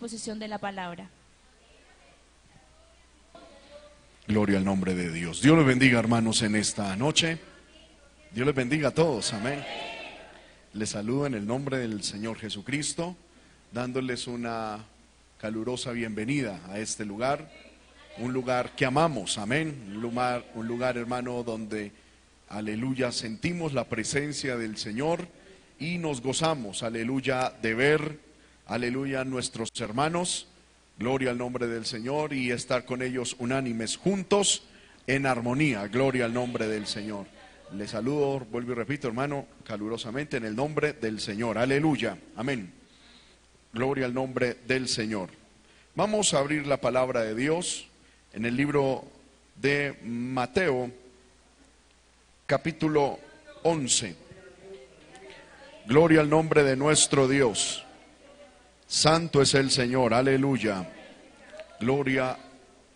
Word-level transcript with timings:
Posición 0.00 0.38
de 0.38 0.48
la 0.48 0.56
palabra. 0.56 1.10
Gloria 4.26 4.56
al 4.56 4.64
nombre 4.64 4.94
de 4.94 5.12
Dios. 5.12 5.42
Dios 5.42 5.58
les 5.58 5.66
bendiga, 5.66 5.98
hermanos, 5.98 6.40
en 6.40 6.56
esta 6.56 6.96
noche. 6.96 7.38
Dios 8.32 8.46
les 8.46 8.56
bendiga 8.56 8.88
a 8.88 8.94
todos. 8.94 9.34
Amén. 9.34 9.62
Les 10.72 10.88
saludo 10.88 11.26
en 11.26 11.34
el 11.34 11.46
nombre 11.46 11.76
del 11.76 12.02
Señor 12.02 12.38
Jesucristo, 12.38 13.14
dándoles 13.72 14.26
una 14.26 14.78
calurosa 15.36 15.92
bienvenida 15.92 16.62
a 16.70 16.78
este 16.78 17.04
lugar, 17.04 17.52
un 18.16 18.32
lugar 18.32 18.74
que 18.74 18.86
amamos. 18.86 19.36
Amén. 19.36 19.84
Un 19.88 20.00
lugar, 20.00 20.50
un 20.54 20.66
lugar 20.66 20.96
hermano, 20.96 21.42
donde, 21.42 21.92
aleluya, 22.48 23.12
sentimos 23.12 23.74
la 23.74 23.84
presencia 23.84 24.56
del 24.56 24.78
Señor 24.78 25.28
y 25.78 25.98
nos 25.98 26.22
gozamos, 26.22 26.82
aleluya, 26.82 27.52
de 27.60 27.74
ver, 27.74 28.29
aleluya, 28.70 29.24
nuestros 29.24 29.68
hermanos. 29.80 30.46
Gloria 30.98 31.30
al 31.30 31.38
nombre 31.38 31.66
del 31.66 31.86
Señor 31.86 32.32
y 32.32 32.50
estar 32.50 32.84
con 32.84 33.02
ellos 33.02 33.36
unánimes, 33.38 33.96
juntos, 33.96 34.62
en 35.06 35.26
armonía. 35.26 35.88
Gloria 35.88 36.26
al 36.26 36.34
nombre 36.34 36.68
del 36.68 36.86
Señor. 36.86 37.26
Les 37.76 37.90
saludo, 37.90 38.40
vuelvo 38.50 38.72
y 38.72 38.74
repito, 38.74 39.08
hermano, 39.08 39.46
calurosamente 39.64 40.36
en 40.36 40.44
el 40.44 40.56
nombre 40.56 40.92
del 40.92 41.20
Señor. 41.20 41.58
Aleluya. 41.58 42.16
Amén. 42.36 42.72
Gloria 43.72 44.06
al 44.06 44.14
nombre 44.14 44.58
del 44.66 44.88
Señor. 44.88 45.30
Vamos 45.94 46.34
a 46.34 46.38
abrir 46.38 46.66
la 46.66 46.80
palabra 46.80 47.22
de 47.22 47.34
Dios 47.34 47.88
en 48.32 48.44
el 48.44 48.56
libro 48.56 49.04
de 49.56 49.98
Mateo, 50.04 50.90
capítulo 52.46 53.18
11. 53.62 54.16
Gloria 55.86 56.20
al 56.20 56.30
nombre 56.30 56.62
de 56.62 56.76
nuestro 56.76 57.26
Dios. 57.26 57.84
Santo 58.90 59.40
es 59.40 59.54
el 59.54 59.70
Señor, 59.70 60.12
aleluya. 60.14 60.84
Gloria 61.78 62.36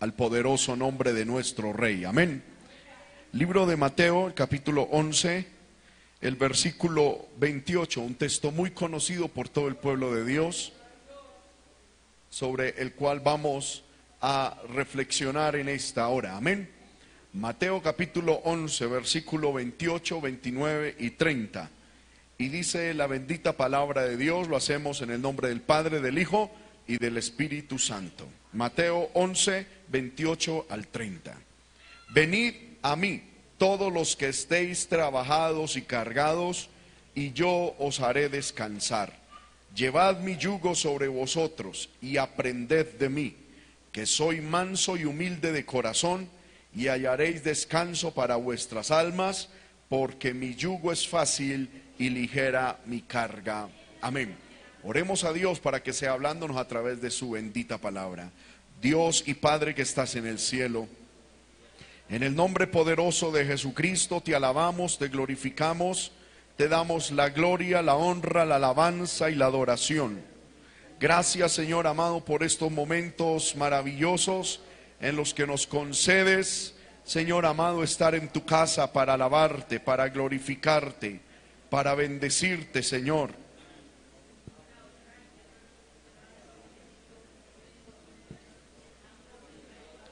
al 0.01 0.13
poderoso 0.13 0.75
nombre 0.75 1.13
de 1.13 1.23
nuestro 1.23 1.71
Rey, 1.71 2.03
amén. 2.03 2.43
Libro 3.31 3.65
de 3.65 3.77
Mateo, 3.77 4.33
capítulo 4.35 4.89
11, 4.91 5.47
el 6.19 6.35
versículo 6.35 7.29
28, 7.37 8.01
un 8.01 8.15
texto 8.15 8.51
muy 8.51 8.71
conocido 8.71 9.29
por 9.29 9.47
todo 9.47 9.69
el 9.69 9.77
pueblo 9.77 10.13
de 10.13 10.25
Dios, 10.25 10.73
sobre 12.29 12.71
el 12.81 12.91
cual 12.91 13.21
vamos 13.21 13.85
a 14.19 14.57
reflexionar 14.67 15.55
en 15.55 15.69
esta 15.69 16.09
hora, 16.09 16.35
amén. 16.35 16.69
Mateo 17.31 17.81
capítulo 17.81 18.41
11, 18.43 18.85
versículo 18.87 19.53
28, 19.53 20.19
29 20.19 20.95
y 20.99 21.11
30. 21.11 21.69
Y 22.37 22.49
dice 22.49 22.93
la 22.93 23.07
bendita 23.07 23.53
palabra 23.53 24.03
de 24.03 24.17
Dios, 24.17 24.49
lo 24.49 24.57
hacemos 24.57 25.01
en 25.01 25.11
el 25.11 25.21
nombre 25.21 25.47
del 25.47 25.61
Padre, 25.61 26.01
del 26.01 26.19
Hijo 26.19 26.51
y 26.85 26.97
del 26.97 27.17
Espíritu 27.17 27.79
Santo. 27.79 28.27
Mateo 28.51 29.09
11, 29.13 29.65
28 29.87 30.65
al 30.69 30.87
30. 30.87 31.33
Venid 32.13 32.53
a 32.81 32.95
mí 32.95 33.23
todos 33.57 33.91
los 33.91 34.17
que 34.17 34.29
estéis 34.29 34.87
trabajados 34.87 35.77
y 35.77 35.83
cargados, 35.83 36.69
y 37.13 37.31
yo 37.31 37.73
os 37.79 38.01
haré 38.01 38.27
descansar. 38.27 39.17
Llevad 39.73 40.19
mi 40.19 40.35
yugo 40.35 40.75
sobre 40.75 41.07
vosotros 41.07 41.89
y 42.01 42.17
aprended 42.17 42.97
de 42.97 43.09
mí, 43.09 43.35
que 43.93 44.05
soy 44.05 44.41
manso 44.41 44.97
y 44.97 45.05
humilde 45.05 45.53
de 45.53 45.65
corazón, 45.65 46.29
y 46.75 46.87
hallaréis 46.87 47.45
descanso 47.45 48.13
para 48.13 48.35
vuestras 48.35 48.91
almas, 48.91 49.47
porque 49.87 50.33
mi 50.33 50.55
yugo 50.55 50.91
es 50.91 51.07
fácil 51.07 51.69
y 51.97 52.09
ligera 52.09 52.79
mi 52.85 53.01
carga. 53.01 53.69
Amén. 54.01 54.35
Oremos 54.83 55.23
a 55.23 55.33
Dios 55.33 55.59
para 55.59 55.81
que 55.81 55.93
sea 55.93 56.11
hablándonos 56.11 56.57
a 56.57 56.67
través 56.67 57.01
de 57.01 57.09
su 57.09 57.31
bendita 57.31 57.77
palabra. 57.77 58.29
Dios 58.81 59.23
y 59.25 59.33
Padre 59.33 59.73
que 59.73 59.81
estás 59.81 60.15
en 60.15 60.27
el 60.27 60.37
cielo, 60.37 60.87
en 62.07 62.21
el 62.21 62.35
nombre 62.35 62.67
poderoso 62.67 63.31
de 63.31 63.45
Jesucristo 63.45 64.21
te 64.21 64.35
alabamos, 64.35 64.99
te 64.99 65.07
glorificamos, 65.07 66.11
te 66.55 66.67
damos 66.67 67.09
la 67.09 67.29
gloria, 67.29 67.81
la 67.81 67.95
honra, 67.95 68.45
la 68.45 68.57
alabanza 68.57 69.31
y 69.31 69.35
la 69.35 69.45
adoración. 69.45 70.21
Gracias 70.99 71.53
Señor 71.53 71.87
amado 71.87 72.23
por 72.23 72.43
estos 72.43 72.71
momentos 72.71 73.55
maravillosos 73.55 74.61
en 75.01 75.15
los 75.15 75.33
que 75.33 75.47
nos 75.47 75.65
concedes, 75.65 76.75
Señor 77.03 77.45
amado, 77.45 77.83
estar 77.83 78.13
en 78.13 78.29
tu 78.29 78.45
casa 78.45 78.93
para 78.93 79.15
alabarte, 79.15 79.79
para 79.79 80.09
glorificarte 80.09 81.21
para 81.69 81.95
bendecirte, 81.95 82.83
Señor. 82.83 83.31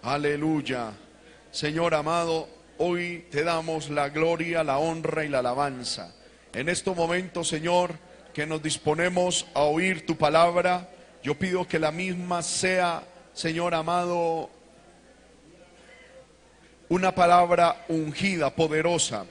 Aleluya. 0.01 0.91
Señor 1.51 1.93
amado, 1.93 2.49
hoy 2.77 3.27
te 3.31 3.43
damos 3.43 3.89
la 3.89 4.09
gloria, 4.09 4.63
la 4.63 4.77
honra 4.77 5.23
y 5.23 5.29
la 5.29 5.39
alabanza. 5.39 6.13
En 6.53 6.67
estos 6.67 6.95
momentos, 6.95 7.47
Señor, 7.47 7.93
que 8.33 8.45
nos 8.45 8.61
disponemos 8.61 9.45
a 9.53 9.61
oír 9.61 10.05
tu 10.05 10.17
palabra, 10.17 10.89
yo 11.23 11.35
pido 11.35 11.67
que 11.67 11.79
la 11.79 11.91
misma 11.91 12.41
sea, 12.41 13.03
Señor 13.33 13.73
amado, 13.73 14.49
una 16.89 17.15
palabra 17.15 17.85
ungida, 17.87 18.53
poderosa, 18.53 19.25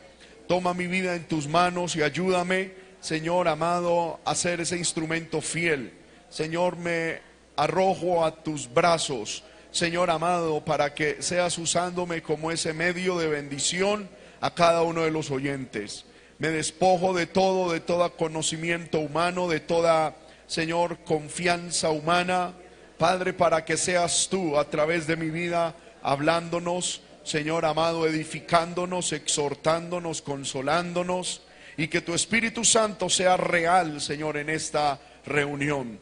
Toma 0.52 0.74
mi 0.74 0.86
vida 0.86 1.14
en 1.16 1.24
tus 1.24 1.48
manos 1.48 1.96
y 1.96 2.02
ayúdame, 2.02 2.72
Señor 3.00 3.48
amado, 3.48 4.20
a 4.22 4.34
ser 4.34 4.60
ese 4.60 4.76
instrumento 4.76 5.40
fiel. 5.40 5.94
Señor, 6.28 6.76
me 6.76 7.22
arrojo 7.56 8.22
a 8.22 8.42
tus 8.42 8.70
brazos, 8.70 9.44
Señor 9.70 10.10
amado, 10.10 10.62
para 10.62 10.92
que 10.92 11.22
seas 11.22 11.56
usándome 11.56 12.22
como 12.22 12.50
ese 12.50 12.74
medio 12.74 13.16
de 13.16 13.28
bendición 13.28 14.10
a 14.42 14.52
cada 14.52 14.82
uno 14.82 15.04
de 15.04 15.10
los 15.10 15.30
oyentes. 15.30 16.04
Me 16.38 16.48
despojo 16.48 17.14
de 17.14 17.24
todo, 17.24 17.72
de 17.72 17.80
todo 17.80 18.14
conocimiento 18.18 18.98
humano, 18.98 19.48
de 19.48 19.60
toda, 19.60 20.16
Señor, 20.46 20.98
confianza 21.04 21.88
humana. 21.88 22.52
Padre, 22.98 23.32
para 23.32 23.64
que 23.64 23.78
seas 23.78 24.28
tú 24.30 24.58
a 24.58 24.68
través 24.68 25.06
de 25.06 25.16
mi 25.16 25.30
vida 25.30 25.74
hablándonos 26.02 27.00
Señor 27.24 27.64
amado, 27.64 28.06
edificándonos, 28.06 29.12
exhortándonos, 29.12 30.22
consolándonos, 30.22 31.42
y 31.76 31.88
que 31.88 32.00
tu 32.00 32.14
Espíritu 32.14 32.64
Santo 32.64 33.08
sea 33.08 33.36
real, 33.36 34.00
Señor, 34.00 34.36
en 34.36 34.50
esta 34.50 35.00
reunión. 35.24 35.98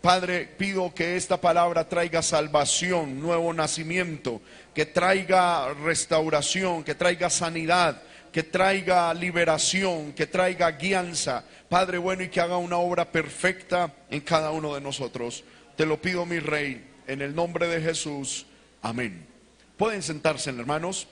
Padre, 0.00 0.46
pido 0.58 0.92
que 0.92 1.16
esta 1.16 1.40
palabra 1.40 1.88
traiga 1.88 2.20
salvación, 2.20 3.22
nuevo 3.22 3.54
nacimiento, 3.54 4.42
que 4.74 4.84
traiga 4.84 5.72
restauración, 5.72 6.84
que 6.84 6.94
traiga 6.94 7.30
sanidad, 7.30 8.02
que 8.30 8.42
traiga 8.42 9.14
liberación, 9.14 10.12
que 10.12 10.26
traiga 10.26 10.72
guianza. 10.72 11.44
Padre 11.70 11.96
bueno, 11.96 12.22
y 12.22 12.28
que 12.28 12.40
haga 12.40 12.58
una 12.58 12.76
obra 12.76 13.10
perfecta 13.10 13.94
en 14.10 14.20
cada 14.20 14.50
uno 14.50 14.74
de 14.74 14.82
nosotros. 14.82 15.42
Te 15.74 15.86
lo 15.86 16.02
pido, 16.02 16.26
mi 16.26 16.38
Rey, 16.38 16.84
en 17.06 17.22
el 17.22 17.34
nombre 17.34 17.66
de 17.68 17.80
Jesús. 17.80 18.44
Amén. 18.82 19.33
Pueden 19.76 20.02
sentarse, 20.02 20.50
hermanos. 20.50 21.08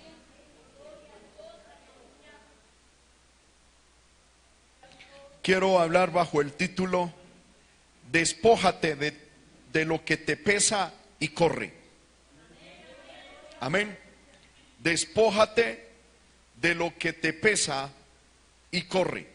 Quiero 5.43 5.81
hablar 5.81 6.13
bajo 6.13 6.41
el 6.41 6.53
título 6.53 7.13
Despójate 8.13 8.95
de, 8.95 9.17
de 9.73 9.85
lo 9.85 10.05
que 10.05 10.17
te 10.17 10.37
pesa 10.37 10.93
y 11.19 11.29
corre. 11.29 11.73
Amén. 13.59 13.99
Despójate 14.79 15.89
de 16.61 16.75
lo 16.75 16.97
que 16.99 17.13
te 17.13 17.33
pesa 17.33 17.91
y 18.71 18.83
corre. 18.83 19.27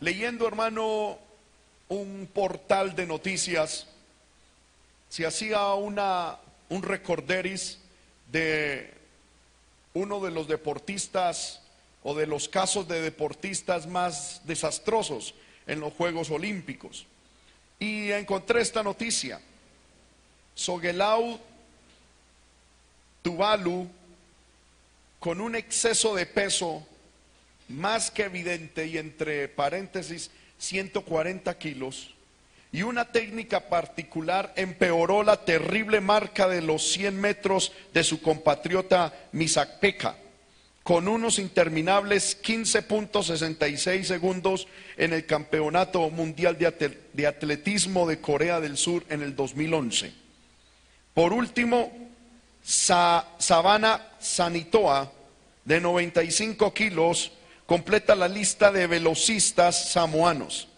Leyendo, 0.00 0.46
hermano, 0.46 1.18
un 1.88 2.28
portal 2.32 2.94
de 2.94 3.06
noticias, 3.06 3.86
se 5.08 5.26
hacía 5.26 5.72
una 5.74 6.36
un 6.68 6.82
recorderis 6.82 7.78
de 8.30 8.92
uno 9.92 10.20
de 10.20 10.30
los 10.30 10.48
deportistas 10.48 11.60
o 12.02 12.14
de 12.14 12.26
los 12.26 12.48
casos 12.48 12.86
de 12.88 13.00
deportistas 13.00 13.86
más 13.86 14.42
desastrosos 14.44 15.34
en 15.66 15.80
los 15.80 15.92
Juegos 15.92 16.30
Olímpicos. 16.30 17.06
Y 17.78 18.10
encontré 18.12 18.60
esta 18.60 18.82
noticia. 18.82 19.40
Sogelau 20.54 21.40
Tuvalu, 23.22 23.88
con 25.18 25.40
un 25.40 25.56
exceso 25.56 26.14
de 26.14 26.26
peso 26.26 26.86
más 27.68 28.10
que 28.10 28.24
evidente 28.24 28.86
y 28.86 28.98
entre 28.98 29.48
paréntesis 29.48 30.30
140 30.58 31.58
kilos, 31.58 32.13
y 32.74 32.82
una 32.82 33.04
técnica 33.04 33.68
particular 33.68 34.52
empeoró 34.56 35.22
la 35.22 35.36
terrible 35.36 36.00
marca 36.00 36.48
de 36.48 36.60
los 36.60 36.90
100 36.90 37.20
metros 37.20 37.70
de 37.92 38.02
su 38.02 38.20
compatriota 38.20 39.14
Misakpeka. 39.30 40.16
con 40.82 41.06
unos 41.06 41.38
interminables 41.38 42.42
15.66 42.42 44.02
segundos 44.02 44.66
en 44.96 45.12
el 45.12 45.24
Campeonato 45.24 46.10
Mundial 46.10 46.58
de 46.58 47.26
Atletismo 47.28 48.08
de 48.08 48.20
Corea 48.20 48.58
del 48.58 48.76
Sur 48.76 49.04
en 49.08 49.22
el 49.22 49.36
2011. 49.36 50.12
Por 51.14 51.32
último, 51.32 51.92
Sabana 52.60 54.08
Sanitoa, 54.18 55.12
de 55.64 55.80
95 55.80 56.74
kilos, 56.74 57.30
completa 57.66 58.16
la 58.16 58.26
lista 58.26 58.72
de 58.72 58.88
velocistas 58.88 59.92
samoanos. 59.92 60.68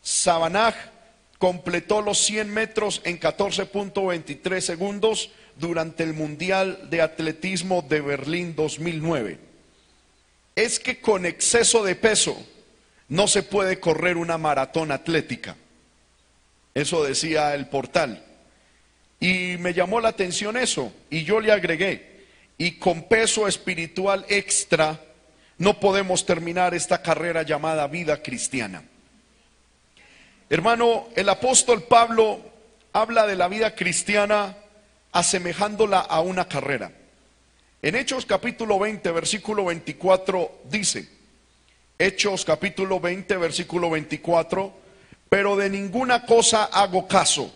Sabanaj 0.00 0.93
completó 1.44 2.00
los 2.00 2.20
100 2.20 2.48
metros 2.54 3.02
en 3.04 3.20
14.23 3.20 4.60
segundos 4.62 5.30
durante 5.56 6.02
el 6.02 6.14
Mundial 6.14 6.88
de 6.88 7.02
Atletismo 7.02 7.84
de 7.86 8.00
Berlín 8.00 8.54
2009. 8.56 9.38
Es 10.56 10.80
que 10.80 11.02
con 11.02 11.26
exceso 11.26 11.84
de 11.84 11.96
peso 11.96 12.42
no 13.10 13.28
se 13.28 13.42
puede 13.42 13.78
correr 13.78 14.16
una 14.16 14.38
maratón 14.38 14.90
atlética. 14.90 15.54
Eso 16.72 17.04
decía 17.04 17.54
el 17.54 17.66
portal. 17.68 18.24
Y 19.20 19.58
me 19.58 19.74
llamó 19.74 20.00
la 20.00 20.08
atención 20.08 20.56
eso. 20.56 20.94
Y 21.10 21.24
yo 21.24 21.40
le 21.40 21.52
agregué, 21.52 22.24
y 22.56 22.78
con 22.78 23.06
peso 23.06 23.46
espiritual 23.46 24.24
extra 24.30 24.98
no 25.58 25.78
podemos 25.78 26.24
terminar 26.24 26.72
esta 26.72 27.02
carrera 27.02 27.42
llamada 27.42 27.86
vida 27.86 28.22
cristiana. 28.22 28.82
Hermano, 30.54 31.08
el 31.16 31.28
apóstol 31.28 31.82
Pablo 31.82 32.40
habla 32.92 33.26
de 33.26 33.34
la 33.34 33.48
vida 33.48 33.74
cristiana 33.74 34.56
asemejándola 35.10 35.98
a 35.98 36.20
una 36.20 36.46
carrera. 36.46 36.92
En 37.82 37.96
Hechos 37.96 38.24
capítulo 38.24 38.78
20, 38.78 39.10
versículo 39.10 39.64
24 39.64 40.60
dice, 40.70 41.08
Hechos 41.98 42.44
capítulo 42.44 43.00
20, 43.00 43.36
versículo 43.36 43.90
24, 43.90 44.72
pero 45.28 45.56
de 45.56 45.70
ninguna 45.70 46.24
cosa 46.24 46.66
hago 46.66 47.08
caso, 47.08 47.52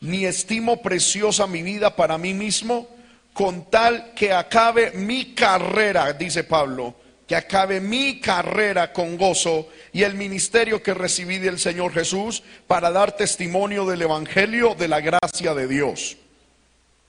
ni 0.00 0.24
estimo 0.24 0.82
preciosa 0.82 1.46
mi 1.46 1.62
vida 1.62 1.94
para 1.94 2.18
mí 2.18 2.34
mismo, 2.34 2.88
con 3.32 3.70
tal 3.70 4.12
que 4.14 4.32
acabe 4.32 4.90
mi 4.90 5.36
carrera, 5.36 6.12
dice 6.14 6.42
Pablo, 6.42 6.96
que 7.26 7.36
acabe 7.36 7.80
mi 7.80 8.20
carrera 8.20 8.92
con 8.92 9.16
gozo 9.16 9.68
y 9.92 10.02
el 10.02 10.14
ministerio 10.14 10.82
que 10.82 10.94
recibí 10.94 11.38
del 11.38 11.58
Señor 11.58 11.92
Jesús 11.92 12.42
para 12.66 12.90
dar 12.90 13.12
testimonio 13.12 13.86
del 13.86 14.02
Evangelio 14.02 14.74
de 14.74 14.88
la 14.88 15.00
gracia 15.00 15.54
de 15.54 15.66
Dios. 15.66 16.16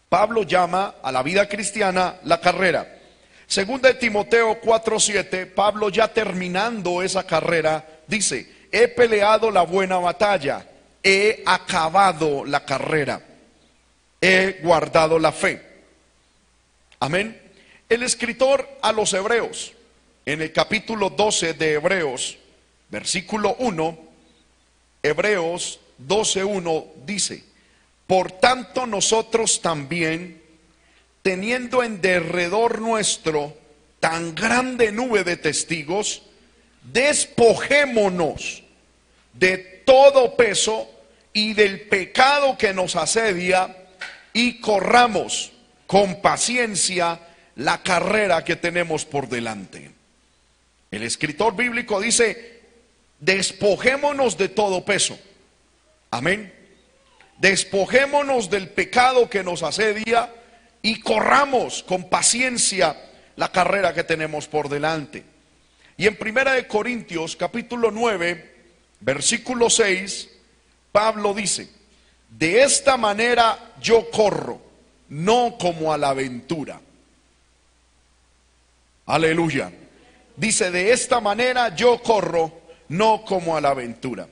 Pablo 0.08 0.44
llama 0.44 0.96
a 1.04 1.12
la 1.12 1.24
vida 1.24 1.50
cristiana 1.50 2.16
la 2.24 2.40
carrera. 2.40 3.00
Segunda 3.48 3.90
de 3.90 3.96
Timoteo 3.96 4.62
4:7, 4.62 5.46
Pablo 5.48 5.90
ya 5.90 6.08
terminando 6.08 7.04
esa 7.04 7.26
carrera, 7.26 7.86
dice, 8.08 8.50
he 8.72 8.88
peleado 8.88 9.52
la 9.52 9.64
buena 9.64 9.98
batalla, 9.98 10.66
he 11.04 11.44
acabado 11.46 12.46
la 12.46 12.66
carrera, 12.66 13.22
he 14.22 14.62
guardado 14.64 15.20
la 15.20 15.32
fe. 15.32 15.62
Amén. 17.00 17.40
El 17.88 18.02
escritor 18.02 18.68
a 18.82 18.92
los 18.92 19.14
hebreos, 19.14 19.75
en 20.26 20.42
el 20.42 20.52
capítulo 20.52 21.12
12 21.12 21.54
de 21.54 21.74
Hebreos, 21.74 22.38
versículo 22.90 23.56
1, 23.60 23.98
Hebreos 25.04 25.80
12.1 26.06 26.86
dice, 27.06 27.44
por 28.08 28.32
tanto 28.32 28.86
nosotros 28.88 29.62
también, 29.62 30.42
teniendo 31.22 31.84
en 31.84 32.02
derredor 32.02 32.82
nuestro 32.82 33.56
tan 34.00 34.34
grande 34.36 34.92
nube 34.92 35.24
de 35.24 35.38
testigos, 35.38 36.24
despojémonos 36.92 38.64
de 39.34 39.58
todo 39.86 40.36
peso 40.36 40.90
y 41.34 41.54
del 41.54 41.82
pecado 41.82 42.58
que 42.58 42.74
nos 42.74 42.96
asedia 42.96 43.76
y 44.34 44.60
corramos 44.60 45.52
con 45.88 46.22
paciencia 46.22 47.20
la 47.56 47.82
carrera 47.84 48.44
que 48.44 48.56
tenemos 48.56 49.06
por 49.06 49.30
delante. 49.30 49.95
El 50.92 51.04
escritor 51.04 51.56
bíblico 51.56 52.00
dice, 52.00 52.62
despojémonos 53.20 54.38
de 54.38 54.50
todo 54.50 54.86
peso. 54.86 55.20
Amén. 56.12 56.54
Despojémonos 57.38 58.50
del 58.50 58.70
pecado 58.70 59.30
que 59.30 59.44
nos 59.44 59.64
asedia 59.64 60.34
y 60.82 61.00
corramos 61.00 61.84
con 61.84 62.10
paciencia 62.10 62.96
la 63.36 63.52
carrera 63.52 63.94
que 63.94 64.04
tenemos 64.04 64.48
por 64.48 64.70
delante. 64.70 65.24
Y 65.98 66.08
en 66.08 66.16
Primera 66.16 66.54
de 66.54 66.68
Corintios 66.68 67.36
capítulo 67.36 67.92
9, 67.92 68.54
versículo 69.02 69.70
6, 69.70 70.30
Pablo 70.92 71.34
dice, 71.34 71.70
de 72.30 72.64
esta 72.64 72.98
manera 72.98 73.74
yo 73.82 74.10
corro, 74.12 74.62
no 75.10 75.58
como 75.60 75.92
a 75.92 75.98
la 75.98 76.10
aventura. 76.10 76.80
Aleluya. 79.06 79.72
Dice, 80.38 80.72
de 80.72 80.92
esta 80.92 81.20
manera 81.20 81.76
yo 81.76 82.02
corro, 82.02 82.62
no 82.90 83.24
como 83.24 83.56
a 83.56 83.62
la 83.62 83.70
aventura. 83.70 84.28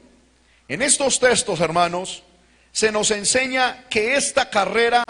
En 0.68 0.82
estos 0.82 1.20
textos, 1.20 1.60
hermanos, 1.60 2.24
se 2.72 2.92
nos 2.92 3.12
enseña 3.12 3.86
que 3.90 4.16
esta 4.16 4.50
carrera 4.50 5.04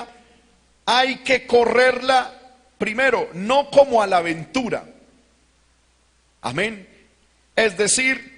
hay 0.85 1.17
que 1.17 1.47
correrla 1.47 2.33
primero, 2.77 3.29
no 3.33 3.69
como 3.69 4.01
a 4.01 4.07
la 4.07 4.17
aventura. 4.17 4.85
Amén. 6.41 6.87
Es 7.55 7.77
decir, 7.77 8.33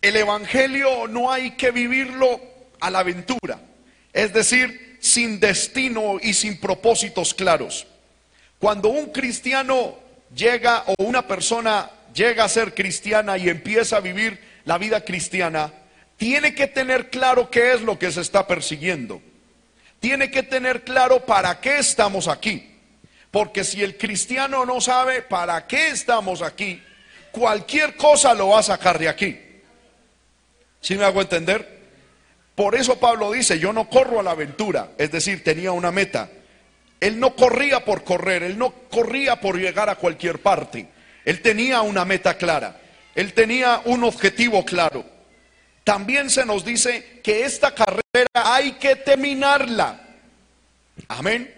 el 0.00 0.16
Evangelio 0.16 1.08
no 1.08 1.32
hay 1.32 1.52
que 1.52 1.70
vivirlo 1.70 2.40
a 2.80 2.90
la 2.90 3.00
aventura. 3.00 3.60
Es 4.12 4.32
decir, 4.32 4.98
sin 5.00 5.40
destino 5.40 6.18
y 6.22 6.34
sin 6.34 6.58
propósitos 6.58 7.34
claros. 7.34 7.86
Cuando 8.58 8.88
un 8.88 9.06
cristiano 9.06 9.96
llega 10.34 10.84
o 10.86 10.94
una 11.04 11.26
persona 11.26 11.90
llega 12.14 12.44
a 12.44 12.48
ser 12.48 12.74
cristiana 12.74 13.38
y 13.38 13.48
empieza 13.48 13.96
a 13.96 14.00
vivir 14.00 14.40
la 14.64 14.78
vida 14.78 15.04
cristiana, 15.04 15.72
tiene 16.16 16.54
que 16.54 16.66
tener 16.66 17.10
claro 17.10 17.50
qué 17.50 17.72
es 17.72 17.82
lo 17.82 17.98
que 17.98 18.10
se 18.10 18.20
está 18.20 18.46
persiguiendo. 18.46 19.22
Tiene 20.00 20.30
que 20.30 20.42
tener 20.42 20.84
claro 20.84 21.24
para 21.24 21.60
qué 21.60 21.78
estamos 21.78 22.28
aquí. 22.28 22.74
Porque 23.30 23.64
si 23.64 23.82
el 23.82 23.96
cristiano 23.96 24.64
no 24.64 24.80
sabe 24.80 25.22
para 25.22 25.66
qué 25.66 25.88
estamos 25.88 26.42
aquí, 26.42 26.82
cualquier 27.30 27.96
cosa 27.96 28.34
lo 28.34 28.48
va 28.48 28.60
a 28.60 28.62
sacar 28.62 28.98
de 28.98 29.08
aquí. 29.08 29.38
¿Sí 30.80 30.96
me 30.96 31.04
hago 31.04 31.20
entender? 31.20 31.78
Por 32.54 32.74
eso 32.74 32.98
Pablo 32.98 33.30
dice, 33.30 33.58
yo 33.58 33.72
no 33.72 33.88
corro 33.88 34.20
a 34.20 34.22
la 34.22 34.32
aventura, 34.32 34.90
es 34.98 35.12
decir, 35.12 35.44
tenía 35.44 35.72
una 35.72 35.92
meta. 35.92 36.28
Él 37.00 37.20
no 37.20 37.36
corría 37.36 37.84
por 37.84 38.02
correr, 38.04 38.42
él 38.42 38.58
no 38.58 38.72
corría 38.90 39.40
por 39.40 39.56
llegar 39.56 39.88
a 39.88 39.96
cualquier 39.96 40.40
parte. 40.40 40.88
Él 41.24 41.42
tenía 41.42 41.82
una 41.82 42.04
meta 42.04 42.36
clara, 42.36 42.80
él 43.14 43.32
tenía 43.34 43.82
un 43.84 44.04
objetivo 44.04 44.64
claro. 44.64 45.04
También 45.84 46.28
se 46.28 46.44
nos 46.44 46.64
dice 46.64 47.20
que 47.22 47.44
esta 47.44 47.74
carrera 47.74 48.28
hay 48.34 48.72
que 48.72 48.96
terminarla. 48.96 50.00
Amén. 51.08 51.54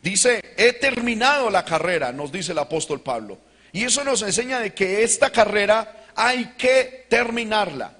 Dice, 0.00 0.40
he 0.56 0.74
terminado 0.74 1.50
la 1.50 1.64
carrera, 1.64 2.12
nos 2.12 2.30
dice 2.30 2.52
el 2.52 2.58
apóstol 2.58 3.00
Pablo. 3.00 3.38
Y 3.72 3.84
eso 3.84 4.04
nos 4.04 4.22
enseña 4.22 4.60
de 4.60 4.72
que 4.72 5.02
esta 5.02 5.30
carrera 5.30 6.06
hay 6.14 6.52
que 6.56 7.06
terminarla. 7.08 7.94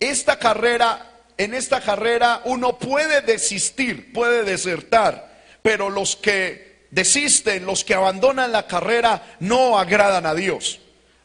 Esta 0.00 0.38
carrera, 0.38 1.10
en 1.36 1.52
esta 1.52 1.80
carrera 1.80 2.40
uno 2.44 2.78
puede 2.78 3.20
desistir, 3.20 4.12
puede 4.12 4.44
desertar 4.44 5.33
pero 5.64 5.88
los 5.88 6.14
que 6.14 6.88
desisten, 6.90 7.64
los 7.64 7.84
que 7.84 7.94
abandonan 7.94 8.52
la 8.52 8.66
carrera, 8.66 9.22
no 9.40 9.78
agradan 9.78 10.26
a 10.26 10.34
Dios. 10.34 10.78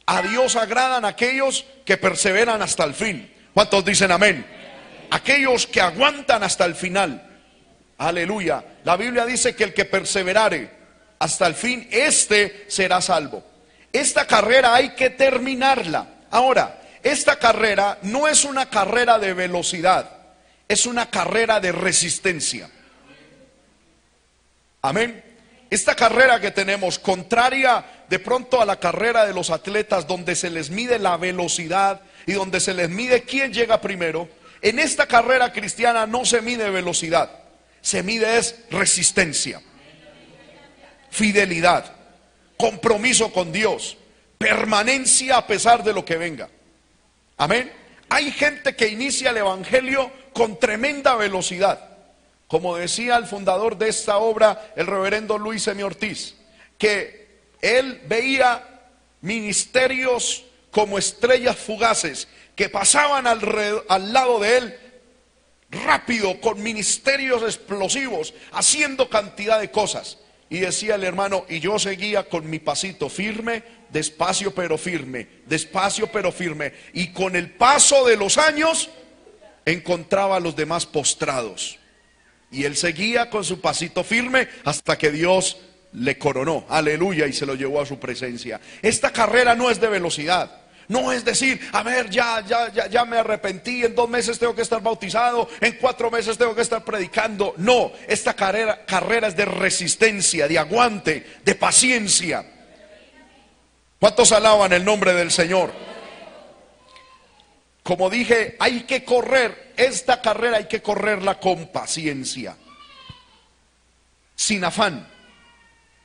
A 0.06 0.22
Dios 0.22 0.56
agradan 0.56 1.04
aquellos 1.04 1.66
que 1.84 1.98
perseveran 1.98 2.62
hasta 2.62 2.86
el 2.86 2.94
fin. 2.94 3.30
¿Cuántos 3.54 3.84
dicen 3.84 4.14
amén? 4.14 4.46
Aquellos 5.12 5.68
que 5.68 5.82
aguantan 5.82 6.42
hasta 6.42 6.64
el 6.64 6.76
final. 6.76 7.22
Aleluya. 7.98 8.64
La 8.86 8.96
Biblia 8.96 9.26
dice 9.26 9.58
que 9.58 9.66
el 9.66 9.74
que 9.74 9.84
perseverare 9.84 10.72
hasta 11.20 11.46
el 11.46 11.54
fin, 11.54 11.90
este 11.92 12.64
será 12.70 13.02
salvo. 13.02 13.44
Esta 13.92 14.26
carrera 14.26 14.74
hay 14.74 14.92
que 14.92 15.10
terminarla. 15.10 16.08
Ahora, 16.32 16.80
esta 17.04 17.36
carrera 17.36 17.98
no 18.04 18.26
es 18.26 18.46
una 18.46 18.70
carrera 18.70 19.20
de 19.20 19.34
velocidad, 19.34 20.10
es 20.66 20.86
una 20.86 21.10
carrera 21.10 21.60
de 21.60 21.74
resistencia. 21.74 22.70
Amén. 24.82 25.24
Esta 25.70 25.96
carrera 25.96 26.40
que 26.40 26.52
tenemos, 26.52 26.98
contraria 26.98 27.86
de 28.10 28.18
pronto 28.18 28.60
a 28.62 28.66
la 28.66 28.80
carrera 28.80 29.26
de 29.26 29.34
los 29.34 29.52
atletas, 29.52 30.08
donde 30.08 30.36
se 30.36 30.50
les 30.50 30.70
mide 30.72 30.98
la 30.98 31.16
velocidad 31.18 32.02
y 32.26 32.34
donde 32.34 32.60
se 32.60 32.74
les 32.74 32.90
mide 32.90 33.24
quién 33.24 33.54
llega 33.54 33.82
primero, 33.82 34.28
en 34.62 34.80
esta 34.80 35.06
carrera 35.06 35.54
cristiana 35.54 36.08
no 36.08 36.26
se 36.26 36.42
mide 36.42 36.70
velocidad, 36.72 37.30
se 37.82 38.04
mide 38.04 38.38
es 38.38 38.56
resistencia, 38.72 39.62
fidelidad. 41.12 41.96
compromiso 42.58 43.32
con 43.32 43.54
Dios, 43.54 43.98
permanencia 44.38 45.38
a 45.38 45.48
pesar 45.48 45.82
de 45.82 45.94
lo 45.94 46.04
que 46.04 46.18
venga. 46.18 46.50
Amén. 47.38 47.72
Hay 48.10 48.32
gente 48.32 48.76
que 48.76 48.90
inicia 48.90 49.30
el 49.30 49.38
Evangelio 49.38 50.12
con 50.34 50.60
tremenda 50.60 51.16
velocidad. 51.16 51.89
Como 52.50 52.76
decía 52.76 53.16
el 53.16 53.28
fundador 53.28 53.78
de 53.78 53.90
esta 53.90 54.18
obra, 54.18 54.74
el 54.76 54.88
reverendo 54.88 55.38
Luis 55.38 55.68
M. 55.68 55.84
Ortiz, 55.84 56.36
que 56.80 57.28
él 57.62 58.02
veía 58.08 58.82
ministerios 59.22 60.46
como 60.72 60.98
estrellas 60.98 61.56
fugaces 61.56 62.28
que 62.56 62.68
pasaban 62.68 63.28
al, 63.28 63.40
al 63.88 64.14
lado 64.14 64.40
de 64.40 64.58
él 64.58 64.80
rápido, 65.70 66.42
con 66.42 66.64
ministerios 66.64 67.44
explosivos, 67.44 68.34
haciendo 68.52 69.10
cantidad 69.10 69.60
de 69.60 69.70
cosas. 69.70 70.18
Y 70.50 70.58
decía 70.58 70.96
el 70.96 71.04
hermano, 71.04 71.46
y 71.48 71.60
yo 71.60 71.78
seguía 71.78 72.28
con 72.28 72.50
mi 72.50 72.58
pasito 72.58 73.10
firme, 73.10 73.62
despacio 73.92 74.56
pero 74.56 74.80
firme, 74.80 75.28
despacio 75.46 76.12
pero 76.12 76.32
firme. 76.32 76.74
Y 76.94 77.14
con 77.14 77.36
el 77.36 77.52
paso 77.52 78.08
de 78.08 78.18
los 78.18 78.40
años 78.40 78.90
encontraba 79.66 80.38
a 80.38 80.40
los 80.40 80.56
demás 80.56 80.88
postrados. 80.88 81.78
Y 82.52 82.64
él 82.64 82.76
seguía 82.76 83.30
con 83.30 83.44
su 83.44 83.62
pasito 83.62 84.04
firme 84.04 84.48
hasta 84.66 84.98
que 84.98 85.12
Dios 85.12 85.58
le 85.94 86.18
coronó, 86.18 86.66
aleluya, 86.70 87.28
y 87.28 87.34
se 87.34 87.46
lo 87.46 87.56
llevó 87.56 87.82
a 87.82 87.86
su 87.86 88.00
presencia. 88.00 88.60
Esta 88.82 89.12
carrera 89.12 89.56
no 89.56 89.70
es 89.70 89.80
de 89.80 89.88
velocidad. 89.88 90.60
No 90.88 91.12
es 91.12 91.24
decir, 91.24 91.60
a 91.72 91.84
ver, 91.84 92.10
ya, 92.10 92.44
ya, 92.48 92.74
ya, 92.74 92.88
ya 92.88 93.06
me 93.06 93.18
arrepentí, 93.18 93.86
en 93.86 93.94
dos 93.94 94.10
meses 94.10 94.40
tengo 94.40 94.56
que 94.56 94.64
estar 94.64 94.82
bautizado, 94.82 95.48
en 95.62 95.74
cuatro 95.74 96.10
meses 96.10 96.36
tengo 96.36 96.56
que 96.56 96.64
estar 96.64 96.84
predicando. 96.84 97.54
No, 97.58 97.92
esta 98.08 98.34
carrera, 98.34 98.86
carrera 98.86 99.28
es 99.28 99.36
de 99.36 99.46
resistencia, 99.46 100.48
de 100.48 100.58
aguante, 100.58 101.38
de 101.46 101.54
paciencia. 101.54 102.44
¿Cuántos 104.00 104.32
alaban 104.32 104.74
el 104.74 104.84
nombre 104.84 105.14
del 105.14 105.30
Señor? 105.30 105.72
Como 107.90 108.08
dije, 108.08 108.56
hay 108.60 108.82
que 108.82 109.04
correr, 109.04 109.74
esta 109.76 110.22
carrera 110.22 110.58
hay 110.58 110.66
que 110.66 110.80
correrla 110.80 111.40
con 111.40 111.70
paciencia, 111.70 112.56
sin 114.36 114.64
afán, 114.64 115.08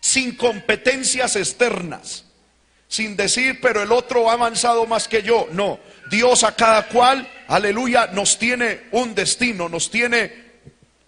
sin 0.00 0.34
competencias 0.34 1.36
externas 1.36 2.24
sin 2.88 3.16
decir, 3.16 3.60
pero 3.60 3.82
el 3.82 3.90
otro 3.90 4.30
ha 4.30 4.34
avanzado 4.34 4.86
más 4.86 5.08
que 5.08 5.22
yo. 5.22 5.48
No, 5.50 5.80
Dios 6.10 6.44
a 6.44 6.54
cada 6.54 6.86
cual, 6.86 7.28
aleluya, 7.48 8.06
nos 8.12 8.38
tiene 8.38 8.82
un 8.92 9.16
destino, 9.16 9.68
nos 9.68 9.90
tiene 9.90 10.32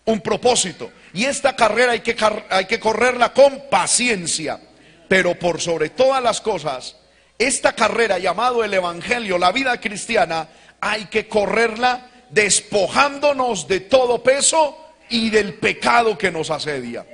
un 0.05 0.21
propósito. 0.21 0.91
Y 1.15 1.27
esta 1.27 1.55
carrera 1.55 1.93
hay 1.93 2.01
que, 2.01 2.81
correrla 2.81 3.33
con 3.33 3.69
paciencia. 3.71 4.61
Pero 5.09 5.39
por 5.39 5.61
sobre 5.61 5.91
todas 5.91 6.21
las 6.21 6.41
cosas, 6.41 6.97
esta 7.39 7.75
carrera 7.75 8.19
llamado 8.19 8.65
el 8.65 8.75
Evangelio, 8.75 9.39
la 9.39 9.53
vida 9.53 9.81
cristiana, 9.81 10.49
hay 10.91 11.07
que 11.07 11.29
correrla 11.29 12.11
despojándonos 12.31 13.69
de 13.69 13.81
todo 13.81 14.23
peso 14.23 14.77
y 15.09 15.31
del 15.31 15.55
pecado 15.55 16.19
que 16.19 16.31
nos 16.31 16.51
asedia. 16.51 17.07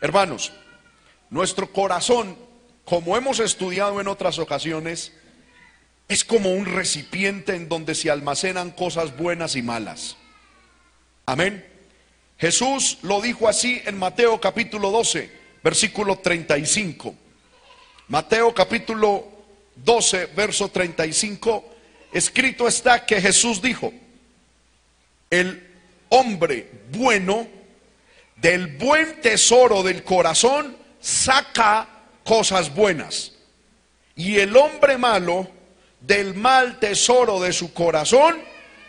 Hermanos, 0.00 0.52
nuestro 1.30 1.72
corazón 1.72 2.48
como 2.88 3.18
hemos 3.18 3.38
estudiado 3.38 4.00
en 4.00 4.08
otras 4.08 4.38
ocasiones, 4.38 5.12
es 6.08 6.24
como 6.24 6.52
un 6.52 6.64
recipiente 6.64 7.54
en 7.54 7.68
donde 7.68 7.94
se 7.94 8.10
almacenan 8.10 8.70
cosas 8.70 9.14
buenas 9.14 9.56
y 9.56 9.62
malas. 9.62 10.16
Amén. 11.26 11.66
Jesús 12.38 12.96
lo 13.02 13.20
dijo 13.20 13.46
así 13.46 13.82
en 13.84 13.98
Mateo 13.98 14.40
capítulo 14.40 14.90
12, 14.90 15.30
versículo 15.62 16.16
35. 16.16 17.14
Mateo 18.08 18.54
capítulo 18.54 19.26
12, 19.76 20.26
verso 20.34 20.70
35, 20.70 21.64
escrito 22.12 22.66
está 22.68 23.04
que 23.04 23.20
Jesús 23.20 23.60
dijo, 23.60 23.92
el 25.30 25.66
hombre 26.08 26.70
bueno 26.90 27.46
del 28.36 28.76
buen 28.76 29.20
tesoro 29.20 29.82
del 29.82 30.02
corazón 30.04 30.76
saca 31.00 31.88
cosas 32.24 32.74
buenas. 32.74 33.32
Y 34.14 34.38
el 34.38 34.56
hombre 34.56 34.98
malo 34.98 35.48
del 36.00 36.34
mal 36.34 36.78
tesoro 36.78 37.40
de 37.40 37.52
su 37.52 37.72
corazón 37.72 38.40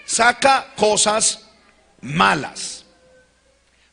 saca 0.05 0.73
cosas 0.75 1.49
malas. 2.01 2.85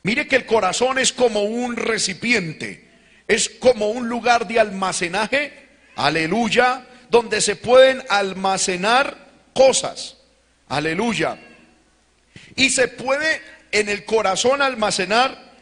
Mire 0.02 0.28
que 0.28 0.36
el 0.36 0.46
corazón 0.46 0.98
es 0.98 1.12
como 1.12 1.42
un 1.42 1.76
recipiente, 1.76 2.88
es 3.26 3.48
como 3.48 3.90
un 3.90 4.08
lugar 4.08 4.46
de 4.46 4.60
almacenaje, 4.60 5.68
aleluya, 5.96 6.86
donde 7.10 7.40
se 7.40 7.56
pueden 7.56 8.02
almacenar 8.08 9.16
cosas, 9.52 10.16
aleluya. 10.68 11.38
Y 12.54 12.70
se 12.70 12.88
puede 12.88 13.40
en 13.72 13.88
el 13.88 14.04
corazón 14.04 14.62
almacenar 14.62 15.52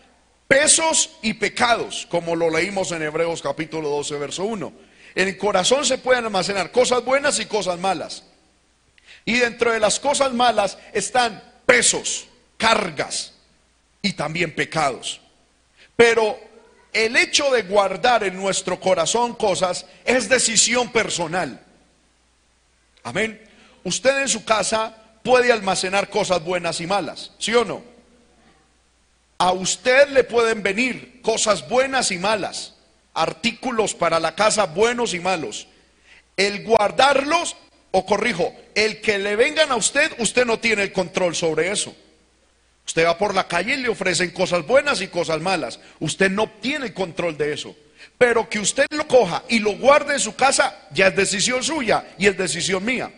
pesos 0.49 1.11
y 1.23 1.35
pecados, 1.35 2.07
como 2.11 2.37
lo 2.37 2.51
leímos 2.51 2.93
en 2.93 3.03
Hebreos 3.03 3.43
capítulo 3.43 3.89
12, 3.89 4.19
verso 4.19 4.45
1. 4.45 4.73
En 5.15 5.29
el 5.29 5.39
corazón 5.39 5.85
se 5.85 5.99
pueden 5.99 6.25
almacenar 6.25 6.73
cosas 6.73 7.05
buenas 7.05 7.39
y 7.39 7.47
cosas 7.47 7.79
malas. 7.79 8.25
Y 9.25 9.39
dentro 9.39 9.73
de 9.73 9.81
las 9.81 10.01
cosas 10.01 10.33
malas 10.33 10.79
están 10.93 11.43
pesos, 11.67 12.27
cargas 12.57 13.35
y 14.03 14.13
también 14.13 14.55
pecados. 14.55 15.21
Pero 15.97 16.39
el 16.95 17.17
hecho 17.17 17.51
de 17.51 17.63
guardar 17.63 18.25
en 18.25 18.37
nuestro 18.37 18.81
corazón 18.81 19.35
cosas 19.35 19.85
es 20.05 20.29
decisión 20.29 20.91
personal. 20.91 21.61
Amén. 23.03 23.41
Usted 23.83 24.23
en 24.23 24.29
su 24.29 24.45
casa 24.45 24.97
puede 25.23 25.53
almacenar 25.53 26.09
cosas 26.09 26.43
buenas 26.43 26.81
y 26.81 26.87
malas, 26.87 27.33
¿sí 27.39 27.55
o 27.55 27.65
no? 27.65 27.83
A 29.39 29.53
usted 29.53 30.09
le 30.09 30.25
pueden 30.25 30.63
venir 30.63 31.21
cosas 31.21 31.69
buenas 31.69 32.11
y 32.13 32.19
malas, 32.19 32.75
artículos 33.13 33.95
para 33.95 34.21
la 34.21 34.35
casa 34.35 34.67
buenos 34.67 35.13
y 35.13 35.21
malos. 35.21 35.67
El 36.37 36.65
guardarlos, 36.65 37.57
o 37.91 38.07
corrijo, 38.07 38.55
el 38.75 39.01
que 39.01 39.19
le 39.19 39.37
vengan 39.37 39.71
a 39.71 39.77
usted, 39.77 40.13
usted 40.19 40.45
no 40.47 40.59
tiene 40.59 40.83
el 40.83 40.93
control 40.93 41.35
sobre 41.35 41.71
eso. 41.71 41.95
Usted 42.87 43.07
va 43.07 43.17
por 43.17 43.35
la 43.35 43.49
calle 43.49 43.75
y 43.75 43.83
le 43.83 43.89
ofrecen 43.89 44.31
cosas 44.31 44.67
buenas 44.67 45.01
y 45.01 45.09
cosas 45.09 45.41
malas. 45.41 45.81
Usted 46.01 46.31
no 46.31 46.51
tiene 46.61 46.93
control 46.93 47.37
de 47.37 47.53
eso. 47.53 47.75
Pero 48.19 48.49
que 48.49 48.59
usted 48.59 48.87
lo 48.91 49.09
coja 49.09 49.43
y 49.49 49.59
lo 49.59 49.77
guarde 49.77 50.15
en 50.15 50.21
su 50.21 50.37
casa, 50.37 50.87
ya 50.93 51.09
es 51.09 51.17
decisión 51.17 51.63
suya 51.63 52.05
y 52.19 52.27
es 52.27 52.37
decisión 52.37 52.85
mía. 52.85 53.11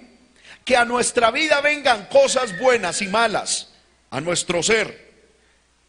Que 0.65 0.77
a 0.77 0.85
nuestra 0.85 1.31
vida 1.31 1.61
vengan 1.61 2.07
cosas 2.07 2.59
buenas 2.59 3.03
y 3.03 3.09
malas, 3.09 3.73
a 4.11 4.21
nuestro 4.21 4.63
ser, 4.63 5.07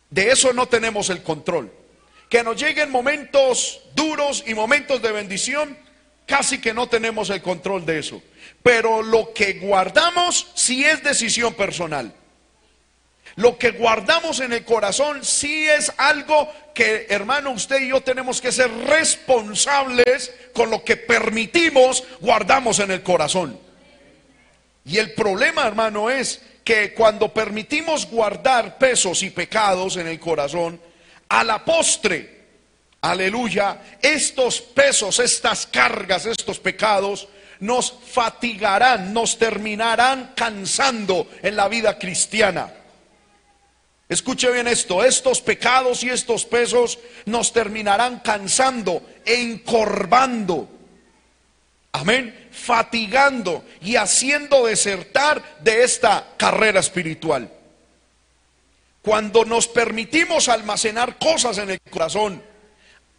de 0.09 0.31
eso 0.31 0.53
no 0.53 0.67
tenemos 0.67 1.09
el 1.09 1.21
control. 1.23 1.71
Que 2.29 2.43
nos 2.43 2.61
lleguen 2.61 2.91
momentos 2.91 3.81
duros 3.95 4.43
y 4.45 4.53
momentos 4.53 5.01
de 5.01 5.11
bendición, 5.11 5.77
casi 6.25 6.59
que 6.59 6.73
no 6.73 6.87
tenemos 6.87 7.29
el 7.29 7.41
control 7.41 7.85
de 7.85 7.99
eso. 7.99 8.21
Pero 8.63 9.01
lo 9.01 9.33
que 9.33 9.53
guardamos 9.53 10.47
sí 10.55 10.83
es 10.83 11.03
decisión 11.03 11.53
personal. 11.53 12.13
Lo 13.37 13.55
que 13.59 13.69
guardamos 13.71 14.39
en 14.39 14.51
el 14.51 14.65
corazón 14.65 15.23
sí 15.23 15.69
es 15.69 15.93
algo 15.97 16.51
que, 16.73 17.05
hermano, 17.09 17.51
usted 17.51 17.81
y 17.81 17.89
yo 17.89 18.01
tenemos 18.01 18.41
que 18.41 18.51
ser 18.51 18.71
responsables 18.71 20.33
con 20.53 20.71
lo 20.71 20.83
que 20.83 20.97
permitimos 20.97 22.03
guardamos 22.19 22.79
en 22.79 22.89
el 22.89 23.03
corazón. 23.03 23.59
Y 24.85 24.97
el 24.97 25.13
problema, 25.13 25.67
hermano, 25.67 26.09
es 26.09 26.41
que 26.63 26.95
cuando 26.95 27.31
permitimos 27.31 28.07
guardar 28.07 28.79
pesos 28.79 29.21
y 29.21 29.29
pecados 29.29 29.97
en 29.97 30.07
el 30.07 30.19
corazón, 30.19 30.81
a 31.29 31.43
la 31.43 31.63
postre, 31.63 32.41
aleluya, 33.01 33.81
estos 34.01 34.61
pesos, 34.61 35.19
estas 35.19 35.67
cargas, 35.67 36.25
estos 36.25 36.57
pecados, 36.57 37.27
nos 37.59 37.93
fatigarán, 38.07 39.13
nos 39.13 39.37
terminarán 39.37 40.33
cansando 40.35 41.29
en 41.43 41.55
la 41.55 41.67
vida 41.67 41.99
cristiana. 41.99 42.73
Escuche 44.09 44.51
bien 44.51 44.67
esto, 44.67 45.03
estos 45.03 45.41
pecados 45.41 46.03
y 46.03 46.09
estos 46.09 46.45
pesos 46.45 46.99
nos 47.25 47.51
terminarán 47.51 48.19
cansando, 48.19 49.01
encorvando. 49.25 50.69
Amén 51.91 52.47
fatigando 52.57 53.63
y 53.81 53.95
haciendo 53.95 54.65
desertar 54.65 55.59
de 55.59 55.83
esta 55.83 56.33
carrera 56.37 56.79
espiritual. 56.79 57.51
Cuando 59.01 59.45
nos 59.45 59.67
permitimos 59.67 60.49
almacenar 60.49 61.17
cosas 61.17 61.59
en 61.59 61.69
el 61.69 61.79
corazón, 61.89 62.43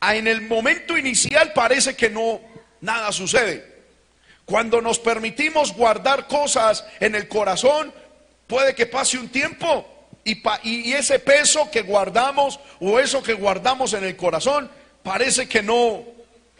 en 0.02 0.26
el 0.26 0.42
momento 0.42 0.98
inicial 0.98 1.52
parece 1.54 1.96
que 1.96 2.10
no 2.10 2.40
nada 2.80 3.12
sucede. 3.12 3.78
Cuando 4.44 4.82
nos 4.82 4.98
permitimos 4.98 5.72
guardar 5.72 6.26
cosas 6.26 6.84
en 7.00 7.14
el 7.14 7.28
corazón, 7.28 7.92
puede 8.46 8.74
que 8.74 8.86
pase 8.86 9.18
un 9.18 9.28
tiempo 9.28 9.86
y, 10.62 10.92
ese 10.92 11.18
peso 11.18 11.70
que 11.70 11.82
guardamos 11.82 12.60
o 12.80 12.98
eso 12.98 13.22
que 13.22 13.34
guardamos 13.34 13.92
en 13.92 14.04
el 14.04 14.16
corazón 14.16 14.70
parece 15.02 15.48
que 15.48 15.62
no, 15.62 16.04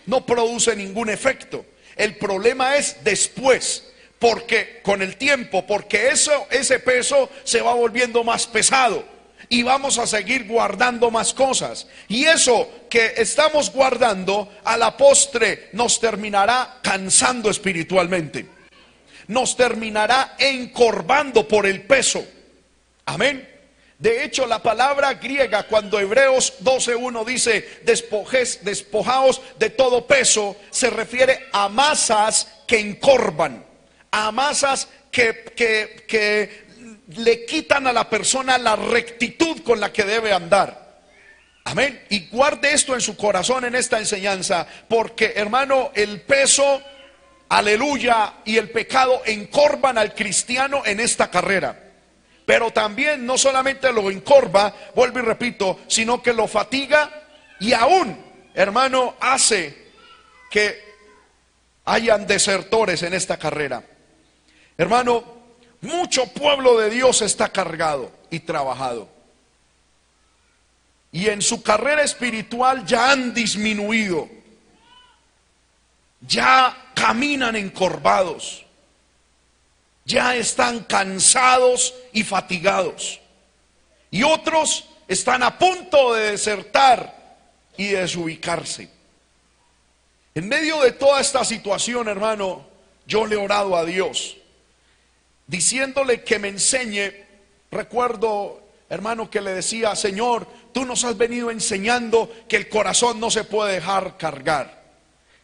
no 0.07 0.25
produce 0.25 0.75
ningún 0.75 1.11
efecto. 1.11 1.65
El 1.97 2.17
problema 2.17 2.77
es 2.77 3.03
después, 3.03 3.93
porque 4.19 4.81
con 4.83 5.03
el 5.03 5.17
tiempo, 5.17 5.67
porque 5.67 6.09
eso, 6.09 6.47
ese 6.51 6.79
peso 6.79 7.29
se 7.45 7.61
va 7.61 7.75
volviendo 7.75 8.25
más 8.25 8.47
pesado 8.47 9.05
y 9.49 9.63
vamos 9.63 9.99
a 9.99 10.07
seguir 10.07 10.47
guardando 10.47 11.11
más 11.11 11.33
cosas. 11.33 11.87
Y 12.09 12.25
eso 12.25 12.71
que 12.89 13.15
estamos 13.17 13.73
guardando 13.73 14.53
a 14.65 14.77
la 14.77 14.97
postre 14.97 15.71
nos 15.73 16.01
terminará 16.01 16.79
cansando 16.83 17.51
espiritualmente. 17.51 18.47
Nos 19.29 19.57
terminará 19.57 20.37
encorvando 20.39 21.47
por 21.47 21.67
el 21.67 21.83
peso. 21.83 22.25
Amén. 23.07 23.48
De 23.99 24.23
hecho, 24.23 24.47
la 24.47 24.63
palabra 24.63 25.15
griega, 25.15 25.65
cuando 25.65 25.99
Hebreos 25.99 26.55
12.1 26.63 27.25
dice, 27.25 27.81
despojes, 27.83 28.61
despojaos 28.63 29.43
de 29.59 29.71
todo 29.71 30.07
peso, 30.07 30.57
se 30.71 30.89
refiere 30.89 31.49
a 31.53 31.69
masas 31.69 32.47
que 32.69 32.79
encorvan, 32.79 33.67
a 34.13 34.31
masas 34.31 34.89
que, 35.11 35.47
que, 35.57 36.05
que 36.07 36.69
le 37.17 37.45
quitan 37.45 37.89
a 37.89 37.93
la 37.93 38.09
persona 38.09 38.57
la 38.57 38.77
rectitud 38.77 39.63
con 39.63 39.81
la 39.81 39.93
que 39.93 40.05
debe 40.05 40.33
andar. 40.33 41.01
Amén. 41.65 42.01
Y 42.09 42.29
guarde 42.29 42.73
esto 42.73 42.95
en 42.95 43.01
su 43.01 43.17
corazón 43.17 43.65
en 43.65 43.75
esta 43.75 43.99
enseñanza, 43.99 44.65
porque 44.89 45.33
hermano, 45.35 45.91
el 45.93 46.21
peso, 46.21 46.81
aleluya, 47.49 48.35
y 48.45 48.59
el 48.59 48.71
pecado 48.71 49.23
encorvan 49.27 49.99
al 49.99 50.15
cristiano 50.15 50.83
en 50.87 51.01
esta 51.01 51.33
carrera. 51.33 51.88
Pero 52.49 52.71
también 52.71 53.27
no 53.27 53.37
solamente 53.37 53.93
lo 53.93 54.11
encorva, 54.11 54.75
vuelvo 54.95 55.19
y 55.19 55.23
repito, 55.23 55.81
sino 55.87 56.23
que 56.23 56.33
lo 56.33 56.49
fatiga 56.49 57.11
y 57.61 57.75
aún, 57.75 58.19
hermano, 58.55 59.17
hace 59.21 59.91
que 60.51 60.83
hayan 61.85 62.27
desertores 62.27 63.03
en 63.03 63.13
esta 63.13 63.37
carrera. 63.37 63.85
Hermano, 64.79 65.25
mucho 65.83 66.25
pueblo 66.33 66.79
de 66.79 66.89
Dios 66.89 67.21
está 67.21 67.51
cargado 67.51 68.11
y 68.31 68.41
trabajado. 68.41 69.11
Y 71.13 71.27
en 71.27 71.43
su 71.43 71.63
carrera 71.63 72.01
espiritual 72.01 72.87
ya 72.87 73.11
han 73.11 73.35
disminuido. 73.35 74.27
Ya 76.23 76.93
caminan 76.95 77.57
encorvados. 77.57 78.65
Ya 80.09 80.35
están 80.37 80.85
cansados 80.85 81.95
y 82.15 82.23
fatigados. 82.23 83.21
Y 84.11 84.23
otros 84.23 84.89
están 85.07 85.43
a 85.43 85.59
punto 85.59 86.15
de 86.15 86.31
desertar 86.31 87.37
y 87.77 87.89
desubicarse. 87.89 88.89
En 90.35 90.49
medio 90.49 90.81
de 90.81 90.93
toda 90.93 91.21
esta 91.21 91.45
situación, 91.45 92.09
hermano, 92.09 92.67
yo 93.07 93.27
le 93.27 93.35
he 93.35 93.39
orado 93.39 93.77
a 93.77 93.85
Dios 93.85 94.39
diciéndole 95.47 96.25
que 96.25 96.39
me 96.39 96.49
enseñe. 96.49 97.13
Recuerdo, 97.71 98.63
hermano, 98.89 99.29
que 99.29 99.43
le 99.43 99.53
decía, 99.53 99.95
Señor, 99.95 100.49
tú 100.73 100.87
nos 100.87 101.05
has 101.05 101.19
venido 101.19 101.51
enseñando 101.51 102.33
que 102.49 102.57
el 102.57 102.71
corazón 102.71 103.21
no 103.21 103.31
se 103.31 103.45
puede 103.45 103.75
dejar 103.75 104.17
cargar. 104.17 104.85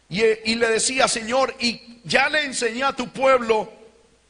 Y, 0.09 0.23
y 0.23 0.55
le 0.55 0.69
decía, 0.69 1.07
Señor, 1.07 1.53
y 1.59 1.99
ya 2.03 2.29
le 2.29 2.45
enseñé 2.45 2.83
a 2.83 2.93
tu 2.93 3.09
pueblo 3.09 3.84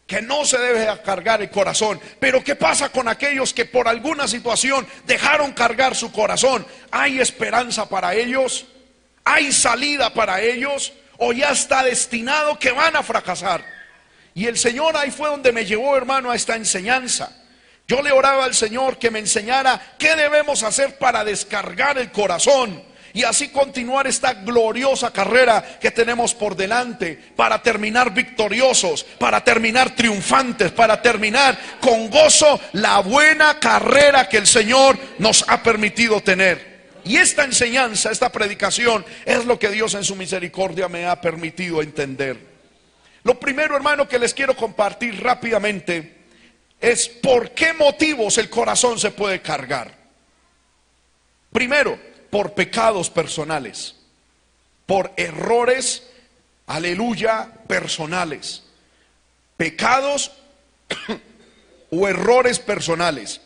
que 0.08 0.22
no 0.22 0.46
se 0.46 0.58
debe 0.58 0.88
cargar 1.04 1.42
el 1.42 1.50
corazón. 1.50 2.00
Pero 2.20 2.44
¿qué 2.44 2.56
pasa 2.56 2.90
con 2.90 3.08
aquellos 3.08 3.54
que 3.54 3.66
por 3.66 3.88
alguna 3.88 4.28
situación 4.28 4.88
dejaron 5.06 5.54
cargar 5.54 5.96
su 5.96 6.12
corazón? 6.12 6.66
¿Hay 6.92 7.20
esperanza 7.20 7.90
para 7.90 8.14
ellos? 8.14 8.66
¿Hay 9.24 9.52
salida 9.52 10.14
para 10.14 10.42
ellos? 10.42 10.94
¿O 11.18 11.34
ya 11.34 11.52
está 11.52 11.84
destinado 11.84 12.60
que 12.60 12.72
van 12.72 12.96
a 12.96 13.04
fracasar? 13.04 13.66
Y 14.36 14.46
el 14.46 14.58
Señor 14.58 14.96
ahí 14.98 15.12
fue 15.12 15.30
donde 15.30 15.52
me 15.52 15.66
llevó, 15.66 15.96
hermano, 15.96 16.30
a 16.30 16.36
esta 16.36 16.56
enseñanza. 16.56 17.32
Yo 17.88 18.02
le 18.02 18.12
oraba 18.12 18.46
al 18.46 18.54
Señor 18.54 18.98
que 18.98 19.12
me 19.12 19.20
enseñara 19.20 19.96
qué 19.98 20.16
debemos 20.16 20.64
hacer 20.64 20.98
para 20.98 21.24
descargar 21.24 21.98
el 21.98 22.12
corazón 22.12 22.84
y 23.16 23.24
así 23.24 23.48
continuar 23.48 24.08
esta 24.08 24.34
gloriosa 24.34 25.10
carrera 25.12 25.80
que 25.80 25.90
tenemos 25.90 26.36
por 26.36 26.54
delante, 26.54 27.18
para 27.38 27.64
terminar 27.64 28.14
victoriosos, 28.14 29.06
para 29.18 29.42
terminar 29.42 29.96
triunfantes, 29.96 30.74
para 30.74 31.02
terminar 31.02 31.58
con 31.80 32.10
gozo 32.10 32.60
la 32.74 33.00
buena 33.00 33.58
carrera 33.58 34.28
que 34.28 34.36
el 34.36 34.46
Señor 34.46 35.00
nos 35.18 35.46
ha 35.48 35.64
permitido 35.64 36.20
tener. 36.20 36.76
Y 37.06 37.16
esta 37.16 37.46
enseñanza, 37.46 38.12
esta 38.12 38.34
predicación, 38.34 39.06
es 39.24 39.46
lo 39.46 39.58
que 39.58 39.70
Dios 39.70 39.94
en 39.94 40.04
su 40.04 40.18
misericordia 40.18 40.90
me 40.90 41.06
ha 41.06 41.22
permitido 41.22 41.82
entender. 41.82 42.38
Lo 43.24 43.40
primero, 43.40 43.78
hermano, 43.78 44.10
que 44.10 44.20
les 44.20 44.34
quiero 44.34 44.58
compartir 44.58 45.24
rápidamente 45.24 46.18
es 46.82 47.08
por 47.08 47.52
qué 47.52 47.72
motivos 47.72 48.38
el 48.40 48.50
corazón 48.50 49.00
se 49.00 49.12
puede 49.12 49.42
cargar. 49.42 49.96
Primero, 51.54 51.98
por 52.30 52.54
pecados 52.54 53.10
personales, 53.10 53.96
por 54.86 55.12
errores, 55.18 56.04
aleluya, 56.68 57.52
personales. 57.68 58.64
Pecados 59.58 60.32
o 61.92 62.08
errores 62.08 62.60
personales. 62.60 63.42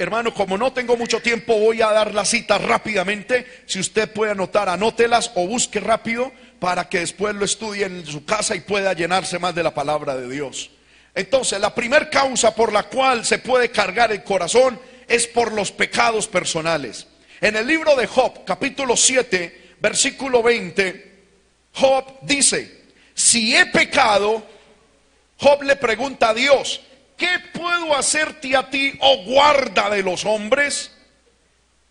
Hermano, 0.00 0.32
como 0.32 0.56
no 0.56 0.72
tengo 0.72 0.96
mucho 0.96 1.20
tiempo, 1.20 1.58
voy 1.58 1.82
a 1.82 1.90
dar 1.90 2.14
la 2.14 2.24
cita 2.24 2.56
rápidamente. 2.58 3.46
Si 3.66 3.80
usted 3.80 4.12
puede 4.12 4.30
anotar, 4.30 4.68
anótelas 4.68 5.32
o 5.34 5.46
busque 5.48 5.80
rápido 5.80 6.30
para 6.60 6.88
que 6.88 7.00
después 7.00 7.34
lo 7.34 7.44
estudie 7.44 7.86
en 7.86 8.06
su 8.06 8.24
casa 8.24 8.54
y 8.54 8.60
pueda 8.60 8.92
llenarse 8.92 9.40
más 9.40 9.56
de 9.56 9.64
la 9.64 9.74
palabra 9.74 10.16
de 10.16 10.28
Dios. 10.28 10.70
Entonces, 11.16 11.58
la 11.58 11.74
primera 11.74 12.08
causa 12.08 12.54
por 12.54 12.72
la 12.72 12.84
cual 12.84 13.24
se 13.24 13.38
puede 13.38 13.70
cargar 13.70 14.12
el 14.12 14.22
corazón 14.22 14.78
es 15.08 15.26
por 15.26 15.52
los 15.52 15.72
pecados 15.72 16.28
personales. 16.28 17.06
En 17.40 17.56
el 17.56 17.66
libro 17.66 17.96
de 17.96 18.06
Job, 18.06 18.44
capítulo 18.44 18.96
7, 18.96 19.74
versículo 19.80 20.42
20, 20.42 21.18
Job 21.72 22.18
dice, 22.22 22.82
si 23.14 23.56
he 23.56 23.66
pecado, 23.66 24.46
Job 25.38 25.62
le 25.62 25.76
pregunta 25.76 26.30
a 26.30 26.34
Dios, 26.34 26.80
¿qué 27.16 27.38
puedo 27.52 27.96
hacerte 27.96 28.54
a 28.54 28.68
ti, 28.68 28.92
oh 29.00 29.24
guarda 29.24 29.88
de 29.88 30.02
los 30.02 30.24
hombres? 30.24 30.92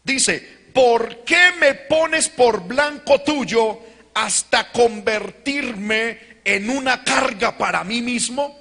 Dice, 0.04 0.40
¿por 0.74 1.24
qué 1.24 1.52
me 1.60 1.74
pones 1.74 2.30
por 2.30 2.66
blanco 2.68 3.22
tuyo 3.22 3.80
hasta 4.14 4.72
convertirme 4.72 6.38
en 6.44 6.70
una 6.70 7.04
carga 7.04 7.58
para 7.58 7.84
mí 7.84 8.02
mismo? 8.02 8.58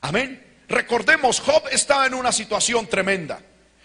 Amén. 0.00 0.51
Recordemos, 0.72 1.38
Job 1.38 1.68
estaba 1.70 2.06
en 2.06 2.14
una 2.14 2.32
situación 2.32 2.86
tremenda. 2.86 3.40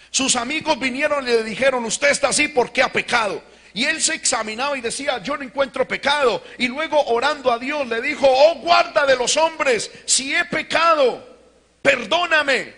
Sus 0.10 0.38
amigos 0.38 0.80
vinieron 0.80 1.28
y 1.28 1.32
le 1.32 1.43
dijeron, 1.43 1.84
usted 1.84 2.10
está 2.10 2.30
así 2.30 2.47
porque 2.47 2.82
ha 2.82 2.91
pecado. 2.91 3.43
Y 3.73 3.84
él 3.84 4.02
se 4.02 4.15
examinaba 4.15 4.78
y 4.78 4.82
decía, 4.82 5.21
yo 5.21 5.36
no 5.36 5.43
encuentro 5.43 5.88
pecado. 5.88 6.41
Y 6.58 6.67
luego 6.67 7.04
orando 7.08 7.52
a 7.52 7.60
Dios 7.60 7.86
le 7.88 8.02
dijo, 8.02 8.26
oh 8.28 8.56
guarda 8.56 9.06
de 9.06 9.17
los 9.17 9.36
hombres, 9.36 9.91
si 10.06 10.34
he 10.34 10.45
pecado, 10.45 11.38
perdóname. 11.82 12.73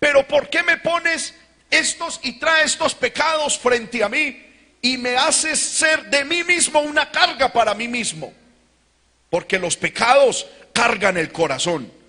Pero 0.00 0.26
¿por 0.26 0.50
qué 0.50 0.64
me 0.64 0.78
pones 0.78 1.34
estos 1.70 2.18
y 2.24 2.40
trae 2.40 2.64
estos 2.64 2.94
pecados 2.94 3.56
frente 3.56 4.02
a 4.02 4.08
mí? 4.08 4.52
y 4.82 4.98
me 4.98 5.16
haces 5.16 5.60
ser 5.60 6.10
de 6.10 6.24
mí 6.24 6.42
mismo 6.42 6.80
una 6.80 7.10
carga 7.10 7.52
para 7.52 7.72
mí 7.72 7.86
mismo. 7.86 8.32
Porque 9.30 9.58
los 9.58 9.76
pecados 9.76 10.46
cargan 10.74 11.16
el 11.16 11.30
corazón. 11.30 12.01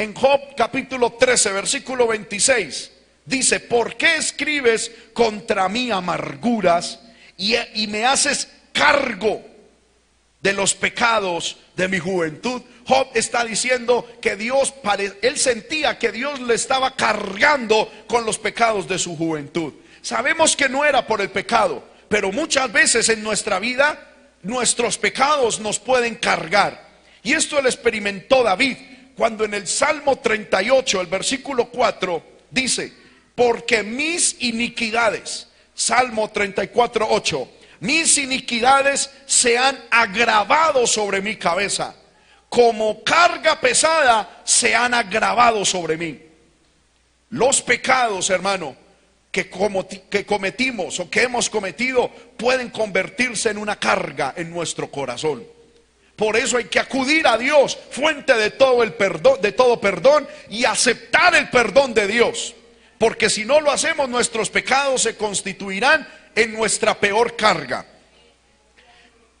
En 0.00 0.14
Job 0.14 0.54
capítulo 0.56 1.12
13, 1.12 1.52
versículo 1.52 2.06
26, 2.06 2.90
dice, 3.26 3.60
¿por 3.60 3.98
qué 3.98 4.16
escribes 4.16 4.90
contra 5.12 5.68
mí 5.68 5.90
amarguras 5.90 7.00
y, 7.36 7.54
me 7.86 8.06
haces 8.06 8.48
cargo 8.72 9.44
de 10.40 10.54
los 10.54 10.72
pecados 10.72 11.58
de 11.76 11.86
mi 11.88 11.98
juventud? 11.98 12.62
Job 12.86 13.08
está 13.12 13.44
diciendo 13.44 14.08
que 14.22 14.36
Dios, 14.36 14.72
él 15.20 15.36
sentía 15.36 15.98
que 15.98 16.12
Dios 16.12 16.40
le 16.40 16.54
estaba 16.54 16.96
cargando 16.96 17.92
con 18.06 18.24
los 18.24 18.38
pecados 18.38 18.88
de 18.88 18.98
su 18.98 19.18
juventud. 19.18 19.74
Sabemos 20.00 20.56
que 20.56 20.70
no 20.70 20.86
era 20.86 21.06
por 21.06 21.20
el 21.20 21.28
pecado, 21.28 21.84
pero 22.08 22.32
muchas 22.32 22.72
veces 22.72 23.10
en 23.10 23.22
nuestra 23.22 23.58
vida 23.58 24.08
nuestros 24.40 24.96
pecados 24.96 25.60
nos 25.60 25.78
pueden 25.78 26.14
cargar. 26.14 26.88
Y 27.22 27.34
esto 27.34 27.60
lo 27.60 27.68
experimentó 27.68 28.42
David 28.42 28.78
cuando 29.16 29.44
en 29.44 29.54
el 29.54 29.66
Salmo 29.66 30.16
38, 30.16 31.00
el 31.00 31.06
versículo 31.06 31.66
4, 31.70 32.22
dice, 32.50 32.92
porque 33.34 33.82
mis 33.82 34.36
iniquidades, 34.40 35.48
Salmo 35.74 36.30
34, 36.30 37.06
8, 37.08 37.48
mis 37.80 38.18
iniquidades 38.18 39.10
se 39.26 39.56
han 39.56 39.78
agravado 39.90 40.86
sobre 40.86 41.20
mi 41.22 41.36
cabeza, 41.36 41.94
como 42.48 43.02
carga 43.02 43.60
pesada 43.60 44.42
se 44.44 44.74
han 44.74 44.92
agravado 44.92 45.64
sobre 45.64 45.96
mí. 45.96 46.20
Los 47.30 47.62
pecados, 47.62 48.28
hermano, 48.28 48.76
que, 49.30 49.48
como, 49.48 49.86
que 49.86 50.26
cometimos 50.26 50.98
o 51.00 51.08
que 51.08 51.22
hemos 51.22 51.48
cometido 51.48 52.10
pueden 52.36 52.70
convertirse 52.70 53.50
en 53.50 53.58
una 53.58 53.76
carga 53.76 54.34
en 54.36 54.50
nuestro 54.50 54.90
corazón. 54.90 55.44
Por 56.20 56.36
eso 56.36 56.58
hay 56.58 56.64
que 56.64 56.78
acudir 56.78 57.26
a 57.26 57.38
Dios, 57.38 57.78
fuente 57.92 58.34
de 58.34 58.50
todo 58.50 58.82
el 58.82 58.92
perdón, 58.92 59.40
de 59.40 59.52
todo 59.52 59.80
perdón 59.80 60.28
y 60.50 60.66
aceptar 60.66 61.34
el 61.34 61.48
perdón 61.48 61.94
de 61.94 62.06
Dios. 62.06 62.54
Porque 62.98 63.30
si 63.30 63.46
no 63.46 63.58
lo 63.62 63.70
hacemos, 63.70 64.06
nuestros 64.06 64.50
pecados 64.50 65.00
se 65.00 65.16
constituirán 65.16 66.06
en 66.34 66.52
nuestra 66.52 67.00
peor 67.00 67.36
carga. 67.36 67.86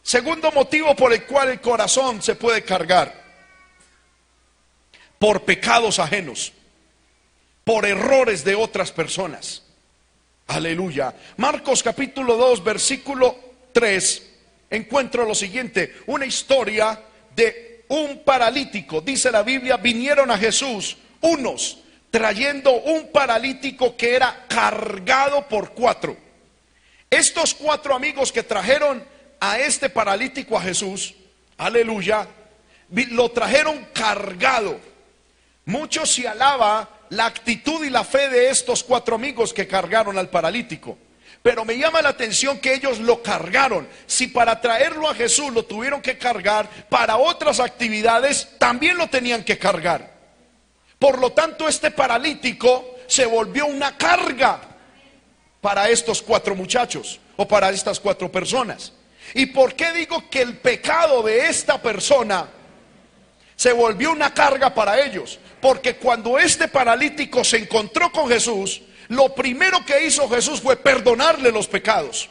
Segundo 0.02 0.50
motivo 0.52 0.96
por 0.96 1.12
el 1.12 1.26
cual 1.26 1.50
el 1.50 1.60
corazón 1.60 2.22
se 2.22 2.34
puede 2.34 2.64
cargar. 2.64 3.12
Por 5.18 5.42
pecados 5.42 5.98
ajenos. 5.98 6.50
Por 7.62 7.84
errores 7.84 8.42
de 8.42 8.54
otras 8.54 8.90
personas. 8.90 9.64
Aleluya. 10.46 11.14
Marcos 11.36 11.82
capítulo 11.82 12.38
2, 12.38 12.64
versículo 12.64 13.38
3. 13.72 14.29
Encuentro 14.70 15.26
lo 15.26 15.34
siguiente. 15.34 15.96
Una 16.06 16.24
historia 16.24 16.98
de 17.34 17.84
un 17.88 18.22
paralítico. 18.24 19.00
Dice 19.00 19.30
la 19.30 19.42
Biblia, 19.42 19.76
vinieron 19.76 20.30
a 20.30 20.38
Jesús 20.38 20.96
unos 21.20 21.78
trayendo 22.10 22.72
un 22.72 23.10
paralítico 23.12 23.96
que 23.96 24.14
era 24.14 24.46
cargado 24.48 25.46
por 25.48 25.72
cuatro. 25.72 26.16
Estos 27.08 27.54
cuatro 27.54 27.94
amigos 27.94 28.32
que 28.32 28.42
trajeron 28.42 29.04
a 29.40 29.58
este 29.58 29.90
paralítico 29.90 30.56
a 30.56 30.62
Jesús, 30.62 31.14
aleluya, 31.56 32.26
lo 33.10 33.30
trajeron 33.30 33.86
cargado. 33.92 34.78
Mucho 35.64 36.06
se 36.06 36.28
alaba 36.28 36.88
la 37.10 37.26
actitud 37.26 37.84
y 37.84 37.90
la 37.90 38.04
fe 38.04 38.28
de 38.28 38.50
estos 38.50 38.82
cuatro 38.84 39.16
amigos 39.16 39.52
que 39.52 39.66
cargaron 39.66 40.18
al 40.18 40.30
paralítico. 40.30 40.98
Pero 41.42 41.64
me 41.64 41.78
llama 41.78 42.02
la 42.02 42.10
atención 42.10 42.58
que 42.58 42.74
ellos 42.74 42.98
lo 42.98 43.22
cargaron. 43.22 43.88
Si 44.06 44.26
para 44.26 44.60
traerlo 44.60 45.08
a 45.08 45.14
Jesús 45.14 45.52
lo 45.52 45.64
tuvieron 45.64 46.02
que 46.02 46.18
cargar, 46.18 46.68
para 46.88 47.16
otras 47.16 47.60
actividades 47.60 48.48
también 48.58 48.98
lo 48.98 49.08
tenían 49.08 49.42
que 49.42 49.58
cargar. 49.58 50.12
Por 50.98 51.18
lo 51.18 51.32
tanto, 51.32 51.66
este 51.66 51.90
paralítico 51.90 52.96
se 53.06 53.24
volvió 53.24 53.66
una 53.66 53.96
carga 53.96 54.60
para 55.62 55.88
estos 55.88 56.20
cuatro 56.20 56.54
muchachos 56.54 57.18
o 57.36 57.48
para 57.48 57.70
estas 57.70 57.98
cuatro 57.98 58.30
personas. 58.30 58.92
¿Y 59.32 59.46
por 59.46 59.74
qué 59.74 59.92
digo 59.92 60.28
que 60.28 60.42
el 60.42 60.58
pecado 60.58 61.22
de 61.22 61.46
esta 61.46 61.80
persona 61.80 62.48
se 63.56 63.72
volvió 63.72 64.12
una 64.12 64.34
carga 64.34 64.74
para 64.74 65.00
ellos? 65.00 65.38
Porque 65.60 65.96
cuando 65.96 66.38
este 66.38 66.68
paralítico 66.68 67.44
se 67.44 67.58
encontró 67.58 68.12
con 68.12 68.28
Jesús, 68.28 68.82
lo 69.10 69.34
primero 69.34 69.84
que 69.84 70.06
hizo 70.06 70.28
Jesús 70.28 70.60
fue 70.60 70.76
perdonarle 70.76 71.50
los 71.50 71.66
pecados. 71.66 72.30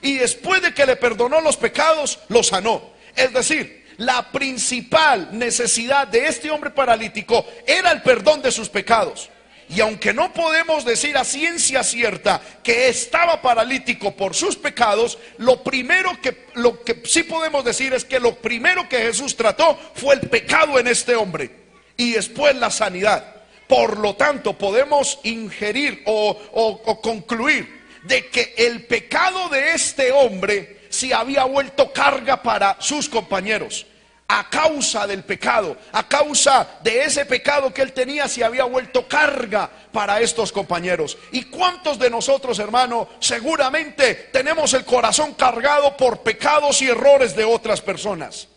Y 0.00 0.14
después 0.14 0.62
de 0.62 0.72
que 0.72 0.86
le 0.86 0.94
perdonó 0.94 1.40
los 1.40 1.56
pecados, 1.56 2.20
lo 2.28 2.44
sanó. 2.44 2.92
Es 3.16 3.32
decir, 3.32 3.84
la 3.96 4.30
principal 4.30 5.36
necesidad 5.36 6.06
de 6.06 6.28
este 6.28 6.50
hombre 6.50 6.70
paralítico 6.70 7.44
era 7.66 7.90
el 7.90 8.02
perdón 8.02 8.42
de 8.42 8.52
sus 8.52 8.68
pecados. 8.68 9.28
Y 9.68 9.80
aunque 9.80 10.12
no 10.12 10.32
podemos 10.32 10.84
decir 10.84 11.16
a 11.16 11.24
ciencia 11.24 11.82
cierta 11.82 12.40
que 12.62 12.88
estaba 12.88 13.42
paralítico 13.42 14.14
por 14.14 14.36
sus 14.36 14.54
pecados, 14.56 15.18
lo 15.38 15.64
primero 15.64 16.20
que 16.22 16.46
lo 16.54 16.84
que 16.84 17.02
sí 17.06 17.24
podemos 17.24 17.64
decir 17.64 17.92
es 17.92 18.04
que 18.04 18.20
lo 18.20 18.36
primero 18.36 18.88
que 18.88 18.98
Jesús 18.98 19.34
trató 19.34 19.76
fue 19.94 20.14
el 20.14 20.20
pecado 20.20 20.78
en 20.78 20.86
este 20.86 21.16
hombre 21.16 21.50
y 21.96 22.12
después 22.12 22.54
la 22.54 22.70
sanidad. 22.70 23.33
Por 23.68 23.98
lo 23.98 24.14
tanto, 24.14 24.52
podemos 24.58 25.18
ingerir 25.24 26.02
o, 26.06 26.80
concluir 27.02 27.84
de 28.02 28.28
que 28.28 28.54
el 28.58 28.86
pecado 28.86 29.48
de 29.48 29.72
este 29.72 30.12
hombre 30.12 30.84
si 30.90 31.12
había 31.12 31.44
vuelto 31.44 31.92
carga 31.92 32.42
para 32.42 32.76
sus 32.78 33.08
compañeros. 33.08 33.86
A 34.26 34.48
causa 34.48 35.06
del 35.06 35.22
pecado, 35.22 35.76
a 35.92 36.08
causa 36.08 36.78
de 36.82 37.02
ese 37.02 37.26
pecado 37.26 37.74
que 37.74 37.82
él 37.82 37.92
tenía, 37.92 38.26
se 38.26 38.42
había 38.42 38.64
vuelto 38.64 39.06
carga 39.06 39.70
para 39.92 40.20
estos 40.20 40.50
compañeros. 40.50 41.18
¿Y 41.30 41.44
cuántos 41.44 41.98
de 41.98 42.08
nosotros, 42.08 42.58
hermano, 42.58 43.08
seguramente 43.20 44.30
tenemos 44.32 44.72
el 44.72 44.84
corazón 44.84 45.34
cargado 45.34 45.94
por 45.96 46.22
pecados 46.22 46.80
y 46.80 46.88
errores 46.88 47.36
de 47.36 47.44
otras 47.44 47.82
personas? 47.82 48.48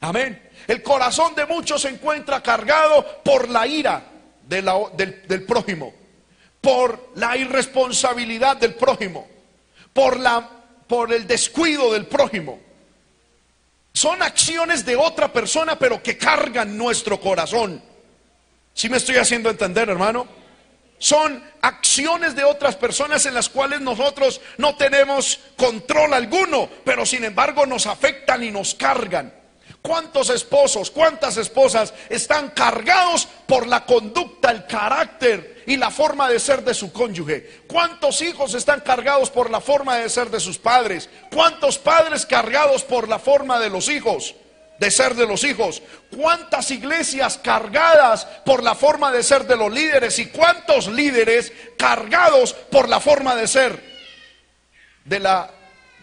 Amén. 0.00 0.50
El 0.66 0.82
corazón 0.82 1.34
de 1.34 1.46
muchos 1.46 1.82
se 1.82 1.88
encuentra 1.88 2.42
cargado 2.42 3.22
por 3.22 3.48
la 3.48 3.66
ira 3.66 4.02
del, 4.42 5.44
prójimo, 5.46 5.92
por 6.60 7.10
la 7.16 7.36
irresponsabilidad 7.36 8.56
del 8.56 8.74
prójimo, 8.74 9.26
por 9.92 10.18
la 10.18 10.50
por 10.86 11.12
el 11.12 11.26
descuido 11.26 11.92
del 11.92 12.06
prójimo. 12.06 12.60
Son 13.92 14.22
acciones 14.22 14.84
de 14.84 14.96
otra 14.96 15.32
persona, 15.32 15.78
pero 15.78 16.02
que 16.02 16.18
cargan 16.18 16.76
nuestro 16.76 17.20
corazón. 17.20 17.82
Si 18.72 18.88
me 18.88 18.96
estoy 18.96 19.16
haciendo 19.16 19.50
entender, 19.50 19.88
hermano? 19.88 20.26
Son 20.98 21.42
acciones 21.60 22.34
de 22.34 22.44
otras 22.44 22.76
personas 22.76 23.24
en 23.26 23.34
las 23.34 23.48
cuales 23.48 23.80
nosotros 23.80 24.40
no 24.58 24.76
tenemos 24.76 25.38
control 25.56 26.14
alguno, 26.14 26.68
pero 26.84 27.06
sin 27.06 27.24
embargo 27.24 27.66
nos 27.66 27.86
afectan 27.86 28.42
y 28.42 28.50
nos 28.50 28.74
cargan. 28.74 29.32
¿Cuántos 29.86 30.30
esposos, 30.30 30.90
cuántas 30.90 31.36
esposas 31.36 31.92
están 32.08 32.48
cargados 32.52 33.28
por 33.46 33.66
la 33.66 33.84
conducta, 33.84 34.50
el 34.50 34.64
carácter 34.64 35.62
y 35.66 35.76
la 35.76 35.90
forma 35.90 36.30
de 36.30 36.40
ser 36.40 36.64
de 36.64 36.72
su 36.72 36.90
cónyuge? 36.90 37.64
¿Cuántos 37.66 38.22
hijos 38.22 38.54
están 38.54 38.80
cargados 38.80 39.28
por 39.28 39.50
la 39.50 39.60
forma 39.60 39.98
de 39.98 40.08
ser 40.08 40.30
de 40.30 40.40
sus 40.40 40.56
padres? 40.56 41.10
¿Cuántos 41.30 41.76
padres 41.76 42.24
cargados 42.24 42.82
por 42.82 43.10
la 43.10 43.18
forma 43.18 43.60
de 43.60 43.68
los 43.68 43.90
hijos? 43.90 44.34
De 44.78 44.90
ser 44.90 45.14
de 45.16 45.26
los 45.26 45.44
hijos, 45.44 45.82
cuántas 46.16 46.70
iglesias 46.70 47.36
cargadas 47.36 48.24
por 48.46 48.62
la 48.62 48.74
forma 48.74 49.12
de 49.12 49.22
ser 49.22 49.46
de 49.46 49.56
los 49.56 49.70
líderes 49.70 50.18
y 50.18 50.30
cuántos 50.30 50.86
líderes 50.88 51.52
cargados 51.76 52.54
por 52.54 52.88
la 52.88 53.00
forma 53.00 53.34
de 53.34 53.46
ser 53.46 53.84
de 55.04 55.20
la, 55.20 55.50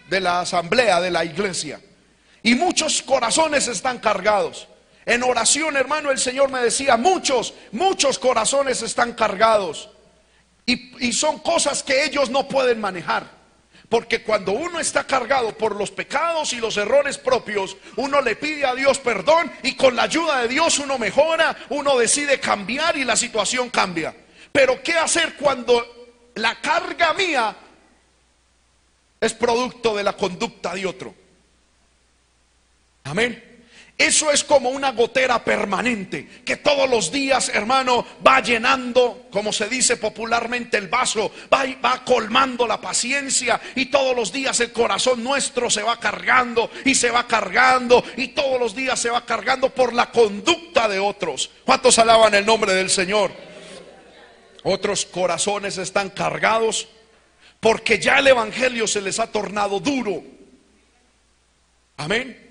de 0.08 0.20
la 0.20 0.42
asamblea, 0.42 1.02
de 1.02 1.10
la 1.10 1.26
iglesia. 1.26 1.80
Y 2.44 2.56
muchos 2.56 3.02
corazones 3.02 3.68
están 3.68 4.00
cargados. 4.00 4.68
En 5.06 5.24
oración, 5.24 5.76
hermano, 5.78 6.12
el 6.12 6.20
Señor 6.20 6.50
me 6.52 6.60
decía, 6.60 6.98
muchos, 6.98 7.54
muchos 7.72 8.20
corazones 8.20 8.82
están 8.82 9.14
cargados. 9.14 9.90
Y, 10.66 11.12
son 11.12 11.40
cosas 11.40 11.84
que 11.84 12.06
ellos 12.06 12.30
no 12.30 12.48
pueden 12.48 12.80
manejar. 12.80 13.42
Porque 13.90 14.24
cuando 14.24 14.54
uno 14.54 14.80
está 14.80 15.06
cargado 15.06 15.58
por 15.58 15.76
los 15.76 15.92
pecados 15.92 16.54
y 16.54 16.58
los 16.58 16.78
errores 16.78 17.18
propios, 17.18 17.76
uno 17.98 18.22
le 18.22 18.38
pide 18.38 18.66
a 18.66 18.74
Dios 18.74 19.00
perdón 19.00 19.52
y 19.64 19.76
con 19.76 19.98
la 19.98 20.04
ayuda 20.04 20.42
de 20.42 20.48
Dios 20.48 20.80
uno 20.80 20.98
mejora, 20.98 21.58
uno 21.70 21.98
decide 21.98 22.40
cambiar 22.40 22.96
y 22.96 23.04
la 23.04 23.18
situación 23.18 23.70
cambia. 23.70 24.16
Pero 24.54 24.82
¿qué 24.82 24.94
hacer 24.94 25.36
cuando 25.36 26.32
la 26.36 26.62
carga 26.62 27.14
mía 27.14 27.54
es 29.20 29.34
producto 29.34 29.94
de 29.94 30.04
la 30.04 30.14
conducta 30.14 30.74
de 30.74 30.86
otro? 30.86 31.21
Amén. 33.04 33.52
Eso 34.02 34.32
es 34.32 34.44
como 34.44 34.70
una 34.70 34.94
gotera 34.94 35.44
permanente 35.44 36.28
que 36.44 36.58
todos 36.58 36.90
los 36.90 37.12
días, 37.12 37.50
hermano, 37.50 38.04
va 38.26 38.42
llenando, 38.42 39.28
como 39.30 39.54
se 39.54 39.68
dice 39.68 39.96
popularmente, 39.98 40.78
el 40.78 40.88
vaso, 40.88 41.32
va, 41.54 41.66
va 41.86 42.04
colmando 42.04 42.66
la 42.66 42.82
paciencia 42.82 43.62
y 43.76 43.88
todos 43.92 44.16
los 44.16 44.32
días 44.32 44.60
el 44.60 44.72
corazón 44.72 45.24
nuestro 45.24 45.70
se 45.70 45.84
va 45.84 46.00
cargando 46.00 46.72
y 46.84 46.96
se 46.96 47.12
va 47.12 47.28
cargando 47.28 48.04
y 48.18 48.30
todos 48.30 48.60
los 48.60 48.74
días 48.74 49.00
se 49.00 49.12
va 49.12 49.24
cargando 49.24 49.70
por 49.70 49.94
la 49.94 50.10
conducta 50.10 50.88
de 50.88 50.98
otros. 50.98 51.52
¿Cuántos 51.64 52.00
alaban 52.00 52.34
el 52.34 52.44
nombre 52.44 52.74
del 52.74 52.90
Señor? 52.90 53.32
Otros 54.64 55.06
corazones 55.06 55.78
están 55.78 56.10
cargados 56.10 56.88
porque 57.60 58.00
ya 58.00 58.18
el 58.18 58.30
Evangelio 58.30 58.88
se 58.88 59.02
les 59.02 59.20
ha 59.20 59.28
tornado 59.28 59.80
duro. 59.80 60.24
Amén 61.98 62.51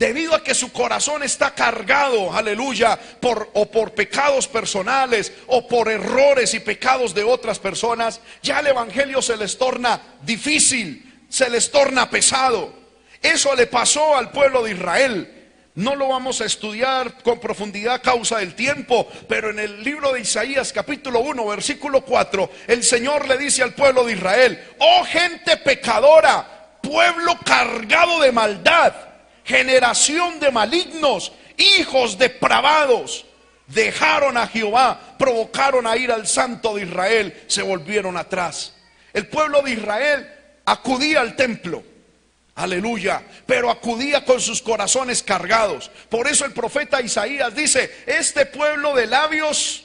debido 0.00 0.34
a 0.34 0.42
que 0.42 0.54
su 0.54 0.72
corazón 0.72 1.22
está 1.22 1.54
cargado, 1.54 2.32
aleluya, 2.32 2.98
por 3.20 3.50
o 3.52 3.70
por 3.70 3.92
pecados 3.92 4.48
personales 4.48 5.30
o 5.46 5.68
por 5.68 5.90
errores 5.90 6.54
y 6.54 6.60
pecados 6.60 7.14
de 7.14 7.22
otras 7.22 7.58
personas, 7.58 8.22
ya 8.42 8.60
el 8.60 8.68
evangelio 8.68 9.20
se 9.20 9.36
les 9.36 9.58
torna 9.58 10.00
difícil, 10.22 11.26
se 11.28 11.50
les 11.50 11.70
torna 11.70 12.08
pesado. 12.08 12.72
Eso 13.20 13.54
le 13.54 13.66
pasó 13.66 14.16
al 14.16 14.30
pueblo 14.30 14.62
de 14.62 14.72
Israel. 14.72 15.36
No 15.74 15.94
lo 15.94 16.08
vamos 16.08 16.40
a 16.40 16.46
estudiar 16.46 17.22
con 17.22 17.38
profundidad 17.38 17.96
a 17.96 18.02
causa 18.02 18.38
del 18.38 18.54
tiempo, 18.54 19.06
pero 19.28 19.50
en 19.50 19.58
el 19.58 19.84
libro 19.84 20.14
de 20.14 20.20
Isaías 20.20 20.72
capítulo 20.72 21.20
1, 21.20 21.44
versículo 21.44 22.06
4, 22.06 22.50
el 22.68 22.82
Señor 22.82 23.28
le 23.28 23.36
dice 23.36 23.62
al 23.62 23.74
pueblo 23.74 24.04
de 24.04 24.14
Israel, 24.14 24.64
oh 24.78 25.04
gente 25.04 25.58
pecadora, 25.58 26.78
pueblo 26.80 27.38
cargado 27.44 28.18
de 28.20 28.32
maldad, 28.32 29.09
generación 29.50 30.38
de 30.38 30.50
malignos, 30.50 31.32
hijos 31.56 32.16
depravados. 32.16 33.26
dejaron 33.66 34.36
a 34.36 34.48
Jehová, 34.48 35.14
provocaron 35.16 35.86
a 35.86 35.96
ir 35.96 36.10
al 36.10 36.26
santo 36.26 36.74
de 36.74 36.82
Israel, 36.82 37.44
se 37.46 37.62
volvieron 37.62 38.16
atrás. 38.16 38.74
El 39.12 39.28
pueblo 39.28 39.62
de 39.62 39.72
Israel 39.72 40.28
acudía 40.64 41.20
al 41.20 41.36
templo. 41.36 41.84
Aleluya. 42.56 43.22
Pero 43.46 43.70
acudía 43.70 44.24
con 44.24 44.40
sus 44.40 44.60
corazones 44.60 45.22
cargados. 45.22 45.88
Por 46.08 46.26
eso 46.26 46.44
el 46.44 46.52
profeta 46.52 47.00
Isaías 47.00 47.54
dice, 47.54 48.02
este 48.06 48.44
pueblo 48.46 48.94
de 48.94 49.06
labios 49.06 49.84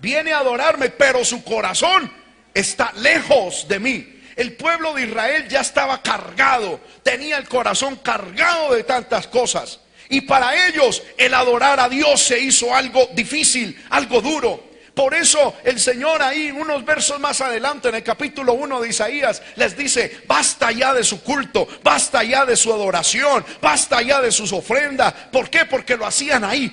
viene 0.00 0.32
a 0.32 0.40
adorarme, 0.40 0.90
pero 0.90 1.24
su 1.24 1.42
corazón 1.42 2.12
está 2.52 2.92
lejos 2.96 3.66
de 3.66 3.78
mí. 3.80 4.13
El 4.36 4.54
pueblo 4.54 4.94
de 4.94 5.06
Israel 5.06 5.48
ya 5.48 5.60
estaba 5.60 6.02
cargado, 6.02 6.80
tenía 7.02 7.36
el 7.36 7.48
corazón 7.48 7.96
cargado 7.96 8.74
de 8.74 8.84
tantas 8.84 9.26
cosas. 9.28 9.80
Y 10.08 10.22
para 10.22 10.66
ellos 10.68 11.02
el 11.16 11.34
adorar 11.34 11.80
a 11.80 11.88
Dios 11.88 12.20
se 12.20 12.38
hizo 12.38 12.74
algo 12.74 13.08
difícil, 13.14 13.82
algo 13.90 14.20
duro. 14.20 14.74
Por 14.94 15.12
eso 15.14 15.56
el 15.64 15.80
Señor 15.80 16.22
ahí, 16.22 16.52
unos 16.52 16.84
versos 16.84 17.18
más 17.18 17.40
adelante, 17.40 17.88
en 17.88 17.96
el 17.96 18.04
capítulo 18.04 18.52
1 18.52 18.80
de 18.80 18.88
Isaías, 18.88 19.42
les 19.56 19.76
dice, 19.76 20.22
basta 20.26 20.70
ya 20.70 20.94
de 20.94 21.02
su 21.02 21.20
culto, 21.22 21.66
basta 21.82 22.22
ya 22.22 22.44
de 22.44 22.56
su 22.56 22.72
adoración, 22.72 23.44
basta 23.60 24.02
ya 24.02 24.20
de 24.20 24.30
sus 24.30 24.52
ofrendas. 24.52 25.12
¿Por 25.32 25.50
qué? 25.50 25.64
Porque 25.64 25.96
lo 25.96 26.06
hacían 26.06 26.44
ahí 26.44 26.72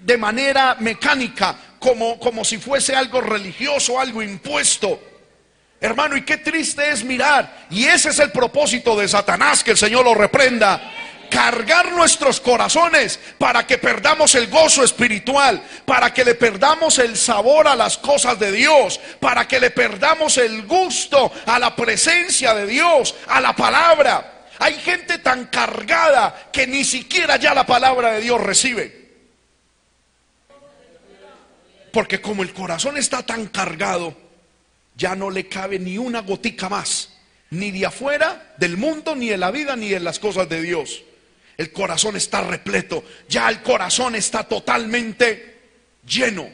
de 0.00 0.16
manera 0.16 0.76
mecánica, 0.80 1.58
como, 1.78 2.18
como 2.18 2.44
si 2.44 2.58
fuese 2.58 2.96
algo 2.96 3.20
religioso, 3.20 4.00
algo 4.00 4.22
impuesto. 4.22 4.98
Hermano, 5.80 6.16
y 6.16 6.24
qué 6.24 6.38
triste 6.38 6.90
es 6.90 7.04
mirar. 7.04 7.66
Y 7.70 7.84
ese 7.84 8.08
es 8.08 8.18
el 8.18 8.32
propósito 8.32 8.96
de 8.96 9.06
Satanás, 9.06 9.62
que 9.62 9.72
el 9.72 9.76
Señor 9.76 10.04
lo 10.04 10.14
reprenda 10.14 10.92
cargar 11.30 11.92
nuestros 11.92 12.40
corazones 12.40 13.20
para 13.38 13.66
que 13.66 13.78
perdamos 13.78 14.34
el 14.34 14.48
gozo 14.48 14.82
espiritual, 14.82 15.62
para 15.84 16.12
que 16.12 16.24
le 16.24 16.34
perdamos 16.34 16.98
el 16.98 17.16
sabor 17.16 17.68
a 17.68 17.76
las 17.76 17.98
cosas 17.98 18.38
de 18.38 18.50
Dios, 18.50 18.98
para 19.20 19.46
que 19.46 19.60
le 19.60 19.70
perdamos 19.70 20.38
el 20.38 20.66
gusto 20.66 21.30
a 21.46 21.58
la 21.58 21.76
presencia 21.76 22.54
de 22.54 22.66
Dios, 22.66 23.14
a 23.28 23.40
la 23.40 23.54
palabra. 23.54 24.46
Hay 24.58 24.74
gente 24.74 25.18
tan 25.18 25.46
cargada 25.46 26.48
que 26.52 26.66
ni 26.66 26.84
siquiera 26.84 27.36
ya 27.36 27.54
la 27.54 27.66
palabra 27.66 28.12
de 28.12 28.20
Dios 28.20 28.40
recibe. 28.40 28.98
Porque 31.92 32.20
como 32.20 32.42
el 32.42 32.52
corazón 32.52 32.96
está 32.96 33.24
tan 33.24 33.46
cargado, 33.46 34.27
ya 34.98 35.14
no 35.14 35.30
le 35.30 35.48
cabe 35.48 35.78
ni 35.78 35.96
una 35.96 36.20
gotica 36.20 36.68
más, 36.68 37.10
ni 37.50 37.70
de 37.70 37.86
afuera 37.86 38.54
del 38.58 38.76
mundo, 38.76 39.14
ni 39.14 39.28
de 39.28 39.38
la 39.38 39.52
vida, 39.52 39.76
ni 39.76 39.88
de 39.90 40.00
las 40.00 40.18
cosas 40.18 40.48
de 40.48 40.60
Dios. 40.60 41.02
El 41.56 41.72
corazón 41.72 42.16
está 42.16 42.40
repleto. 42.40 43.04
Ya 43.28 43.48
el 43.48 43.62
corazón 43.62 44.16
está 44.16 44.44
totalmente 44.44 45.60
lleno, 46.04 46.48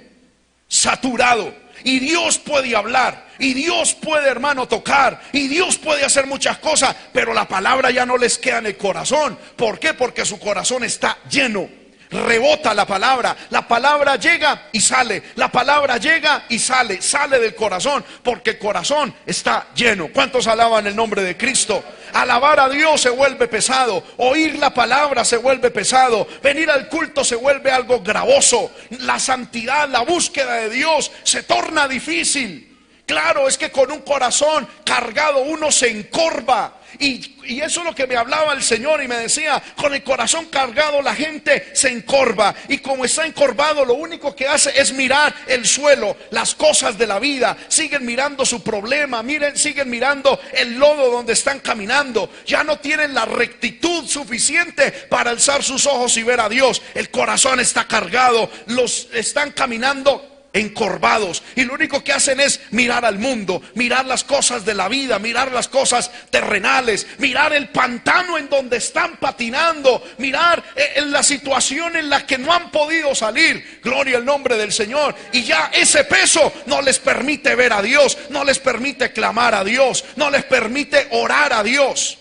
saturado. 0.69 1.55
Y 1.85 1.99
Dios 1.99 2.39
puede 2.39 2.77
hablar. 2.77 3.29
Y 3.39 3.55
Dios 3.55 3.95
puede, 3.95 4.29
hermano, 4.29 4.69
tocar. 4.69 5.23
Y 5.33 5.49
Dios 5.49 5.79
puede 5.79 6.05
hacer 6.05 6.27
muchas 6.27 6.59
cosas. 6.59 6.95
Pero 7.13 7.33
la 7.33 7.49
palabra 7.49 7.91
ya 7.91 8.05
no 8.05 8.19
les 8.19 8.39
queda 8.39 8.59
en 8.59 8.67
el 8.67 8.77
corazón. 8.77 9.39
¿Por 9.57 9.79
qué? 9.79 9.95
Porque 9.95 10.25
su 10.25 10.39
corazón 10.39 10.85
está 10.85 11.19
lleno 11.31 11.84
rebota 12.15 12.73
la 12.75 12.87
palabra. 12.87 13.37
La 13.51 13.67
palabra 13.67 14.17
llega 14.17 14.69
y 14.73 14.81
sale. 14.81 15.23
La 15.35 15.51
palabra 15.51 15.97
llega 15.99 16.45
y 16.49 16.59
sale. 16.59 17.03
Sale 17.03 17.39
del 17.39 17.55
corazón 17.55 18.05
porque 18.23 18.51
el 18.51 18.59
corazón 18.59 19.15
está 19.27 19.69
lleno. 19.75 20.09
¿Cuántos 20.13 20.47
alaban 20.47 20.87
el 20.87 20.97
nombre 20.97 21.23
de 21.23 21.37
Cristo? 21.37 21.83
Alabar 22.13 22.61
a 22.61 22.69
Dios 22.69 23.01
se 23.01 23.11
vuelve 23.11 23.49
pesado. 23.49 24.03
Oír 24.19 24.57
la 24.59 24.73
palabra 24.73 25.25
se 25.25 25.37
vuelve 25.37 25.71
pesado. 25.71 26.27
Venir 26.43 26.71
al 26.71 26.89
culto 26.89 27.25
se 27.25 27.35
vuelve 27.35 27.71
algo 27.71 28.01
gravoso. 28.01 28.71
La 29.01 29.19
santidad, 29.19 29.89
la 29.89 30.03
búsqueda 30.03 30.55
de 30.55 30.71
Dios 30.71 31.11
se 31.25 31.43
torna 31.43 31.89
difícil. 31.89 32.74
Claro, 33.07 33.47
es 33.49 33.59
que 33.59 33.71
con 33.71 33.93
un 33.93 34.01
corazón 34.01 34.67
cargado 34.85 35.43
uno 35.43 35.71
se 35.71 35.91
encorva. 35.91 36.81
Y, 36.99 37.35
eso 37.61 37.81
es 37.81 37.87
lo 37.87 37.95
que 37.95 38.07
me 38.07 38.17
hablaba 38.17 38.55
el 38.55 38.63
Señor 38.63 39.03
y 39.03 39.09
me 39.09 39.17
decía, 39.17 39.63
con 39.77 39.93
el 39.93 40.03
corazón 40.03 40.47
cargado 40.47 41.03
la 41.03 41.15
gente 41.15 41.71
se 41.75 41.89
encorva. 41.89 42.55
Y 42.69 42.79
como 42.79 43.05
está 43.05 43.27
encorvado, 43.27 43.85
lo 43.85 43.95
único 43.95 44.35
que 44.35 44.49
hace 44.49 44.73
es 44.81 44.93
mirar 44.93 45.35
el 45.47 45.67
suelo, 45.67 46.17
las 46.31 46.55
cosas 46.55 46.97
de 46.97 47.07
la 47.07 47.19
vida. 47.19 47.57
Siguen 47.69 48.07
mirando 48.07 48.47
su 48.47 48.63
problema, 48.63 49.23
miren, 49.23 49.57
siguen 49.59 49.91
mirando 49.91 50.41
el 50.55 50.79
lodo 50.79 51.11
donde 51.11 51.35
están 51.35 51.61
caminando. 51.61 52.31
Ya 52.47 52.65
no 52.65 52.79
tienen 52.79 53.13
la 53.13 53.27
rectitud 53.27 54.07
suficiente 54.09 54.91
para 54.91 55.31
alzar 55.31 55.63
sus 55.63 55.85
ojos 55.87 56.17
y 56.17 56.23
ver 56.23 56.41
a 56.41 56.49
Dios. 56.49 56.81
El 56.95 57.11
corazón 57.11 57.61
está 57.61 57.87
cargado, 57.87 58.51
los 58.69 59.09
están 59.13 59.51
caminando 59.51 60.34
encorvados 60.55 61.43
y 61.57 61.65
lo 61.65 61.75
único 61.75 62.03
que 62.03 62.13
hacen 62.13 62.41
es 62.41 62.61
mirar 62.71 63.05
al 63.05 63.19
mundo, 63.19 63.61
mirar 63.75 64.07
las 64.07 64.25
cosas 64.25 64.65
de 64.65 64.73
la 64.73 64.89
vida, 64.89 65.19
mirar 65.19 65.53
las 65.53 65.69
cosas 65.69 66.11
terrenales, 66.31 67.07
mirar 67.19 67.53
el 67.53 67.69
pantano 67.69 68.39
en 68.39 68.49
donde 68.49 68.79
están 68.79 69.19
patinando, 69.19 70.03
mirar 70.19 70.63
eh, 70.77 70.93
en 70.97 71.11
la 71.11 71.23
situación 71.23 71.97
en 71.97 72.09
la 72.09 72.25
que 72.25 72.39
no 72.39 72.53
han 72.53 72.71
podido 72.71 73.15
salir. 73.15 73.81
Gloria 73.83 74.17
al 74.17 74.25
nombre 74.25 74.57
del 74.57 74.73
Señor. 74.73 75.15
Y 75.33 75.43
ya 75.43 75.71
ese 75.75 76.05
peso 76.05 76.53
no 76.67 76.81
les 76.81 76.99
permite 77.01 77.55
ver 77.57 77.73
a 77.73 77.83
Dios, 77.83 78.17
no 78.31 78.45
les 78.45 78.61
permite 78.61 79.13
clamar 79.13 79.55
a 79.55 79.65
Dios, 79.65 80.05
no 80.17 80.31
les 80.31 80.45
permite 80.45 81.09
orar 81.11 81.53
a 81.53 81.63
Dios. 81.63 82.19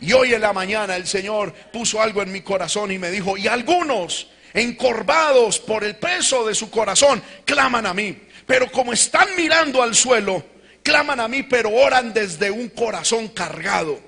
Y 0.00 0.12
hoy 0.12 0.34
en 0.34 0.40
la 0.40 0.52
mañana 0.52 0.96
el 0.96 1.06
Señor 1.06 1.52
puso 1.72 2.00
algo 2.00 2.22
en 2.22 2.32
mi 2.32 2.40
corazón 2.40 2.90
y 2.90 2.98
me 2.98 3.10
dijo, 3.10 3.36
y 3.36 3.46
algunos 3.46 4.28
encorvados 4.54 5.58
por 5.58 5.84
el 5.84 5.96
peso 5.96 6.46
de 6.46 6.54
su 6.54 6.70
corazón, 6.70 7.22
claman 7.44 7.84
a 7.84 7.92
mí. 7.92 8.16
Pero 8.46 8.70
como 8.70 8.92
están 8.92 9.34
mirando 9.36 9.82
al 9.82 9.94
suelo, 9.94 10.44
claman 10.82 11.20
a 11.20 11.28
mí, 11.28 11.42
pero 11.42 11.70
oran 11.70 12.14
desde 12.14 12.50
un 12.50 12.68
corazón 12.68 13.28
cargado. 13.28 14.00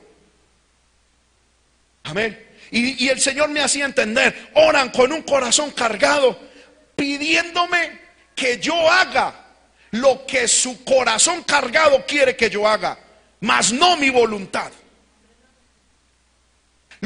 Amén. 2.05 2.45
Y, 2.71 3.09
el 3.09 3.21
Señor 3.21 3.49
me 3.49 3.61
hacía 3.61 3.85
entender, 3.85 4.51
oran 4.55 4.91
con 4.91 5.13
un 5.13 5.23
corazón 5.23 5.71
cargado, 5.71 6.39
pidiéndome 6.95 8.01
que 8.35 8.59
yo 8.59 8.91
haga 8.91 9.47
lo 9.93 10.27
que 10.27 10.49
su 10.49 10.85
corazón 10.85 11.43
cargado 11.45 12.05
quiere 12.07 12.37
que 12.37 12.51
yo 12.51 12.67
haga, 12.67 12.99
mas 13.41 13.73
no 13.73 13.97
mi 13.97 14.11
voluntad. 14.11 14.71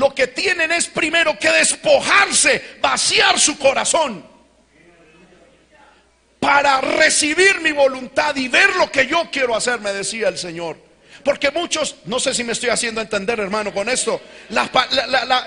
Lo 0.00 0.14
que 0.14 0.28
tienen 0.28 0.72
es 0.72 0.86
primero 0.86 1.38
que 1.38 1.50
despojarse, 1.50 2.78
vaciar 2.80 3.38
su 3.38 3.58
corazón 3.58 4.26
para 6.38 6.80
recibir 6.80 7.60
mi 7.60 7.72
voluntad 7.72 8.34
y 8.34 8.48
ver 8.48 8.76
lo 8.76 8.90
que 8.90 9.06
yo 9.06 9.28
quiero 9.30 9.54
hacer, 9.54 9.78
me 9.80 9.92
decía 9.92 10.28
el 10.28 10.38
Señor. 10.38 10.78
Porque 11.24 11.50
muchos, 11.50 11.96
no 12.06 12.18
sé 12.18 12.34
si 12.34 12.44
me 12.44 12.52
estoy 12.52 12.70
haciendo 12.70 13.00
entender, 13.00 13.40
hermano, 13.40 13.72
con 13.72 13.88
esto. 13.88 14.20